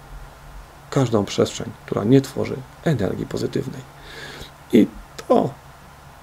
każdą 0.91 1.25
przestrzeń, 1.25 1.71
która 1.87 2.05
nie 2.05 2.21
tworzy 2.21 2.57
energii 2.85 3.27
pozytywnej. 3.27 3.81
I 4.73 4.87
to 5.17 5.51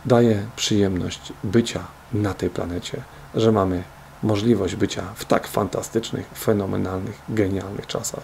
daje 0.06 0.46
przyjemność 0.56 1.34
bycia 1.44 1.80
na 2.14 2.34
tej 2.34 2.50
planecie, 2.50 3.02
że 3.36 3.52
mamy 3.52 3.84
możliwość 4.24 4.76
bycia 4.76 5.04
w 5.16 5.26
tak 5.26 5.48
fantastycznych, 5.48 6.28
fenomenalnych, 6.38 7.22
genialnych 7.30 7.88
czasach. 7.88 8.24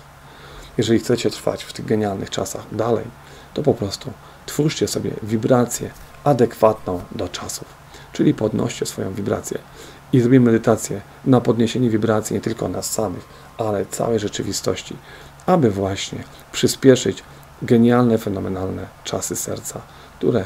Jeżeli 0.78 1.00
chcecie 1.00 1.30
trwać 1.30 1.64
w 1.64 1.74
tych 1.74 1.86
genialnych 1.86 2.30
czasach 2.30 2.64
dalej, 2.72 3.06
to 3.54 3.64
po 3.64 3.74
prostu 3.74 4.12
twórzcie 4.46 4.88
sobie 4.88 5.12
wibrację 5.24 5.92
adekwatną 6.24 7.02
do 7.12 7.30
czasów 7.30 7.82
czyli 8.14 8.34
podnoście 8.34 8.86
swoją 8.86 9.14
wibrację. 9.14 9.58
I 10.14 10.20
zrobimy 10.20 10.46
medytację 10.46 11.02
na 11.26 11.42
podniesienie 11.42 11.90
wibracji 11.90 12.34
nie 12.34 12.42
tylko 12.42 12.68
nas 12.68 12.92
samych, 12.92 13.26
ale 13.58 13.86
całej 13.86 14.20
rzeczywistości, 14.20 14.96
aby 15.46 15.72
właśnie 15.72 16.24
przyspieszyć 16.52 17.24
genialne, 17.62 18.18
fenomenalne 18.18 18.88
czasy 19.04 19.36
serca, 19.36 19.82
które 20.18 20.46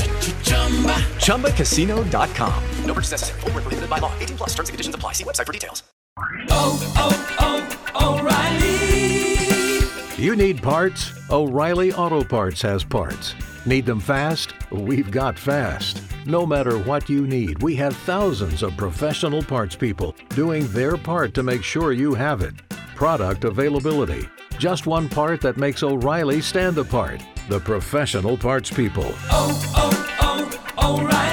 ChumbaCasino.com. 1.21 2.63
No 2.85 2.93
purchase 2.93 3.11
necessary. 3.11 3.39
Void 3.41 3.53
where 3.53 3.61
prohibited 3.61 3.89
by 3.89 3.99
law. 3.99 4.11
18 4.19 4.37
plus 4.37 4.49
terms 4.49 4.69
and 4.69 4.73
conditions 4.73 4.95
apply. 4.95 5.13
See 5.13 5.23
website 5.23 5.45
for 5.45 5.53
details. 5.53 5.83
Oh, 6.49 6.93
oh, 6.97 7.77
oh, 7.95 8.19
O'Reilly. 8.19 10.21
You 10.21 10.35
need 10.35 10.61
parts? 10.61 11.11
O'Reilly 11.29 11.93
Auto 11.93 12.23
Parts 12.23 12.61
has 12.61 12.83
parts. 12.83 13.33
Need 13.65 13.85
them 13.85 13.99
fast? 13.99 14.53
We've 14.71 15.09
got 15.09 15.39
fast. 15.39 16.01
No 16.25 16.45
matter 16.45 16.77
what 16.79 17.09
you 17.09 17.25
need, 17.25 17.61
we 17.63 17.75
have 17.75 17.95
thousands 17.97 18.61
of 18.63 18.75
professional 18.77 19.41
parts 19.41 19.75
people 19.75 20.15
doing 20.29 20.67
their 20.67 20.97
part 20.97 21.33
to 21.35 21.43
make 21.43 21.63
sure 21.63 21.93
you 21.93 22.13
have 22.13 22.41
it. 22.41 22.53
Product 22.95 23.43
availability. 23.45 24.27
Just 24.59 24.85
one 24.85 25.09
part 25.09 25.41
that 25.41 25.57
makes 25.57 25.81
O'Reilly 25.81 26.41
stand 26.41 26.77
apart. 26.77 27.23
The 27.49 27.59
professional 27.59 28.37
parts 28.37 28.69
people. 28.69 29.11
Oh, 29.31 29.73
oh, 29.75 29.90
oh, 30.91 30.99
O'Reilly. 30.99 31.30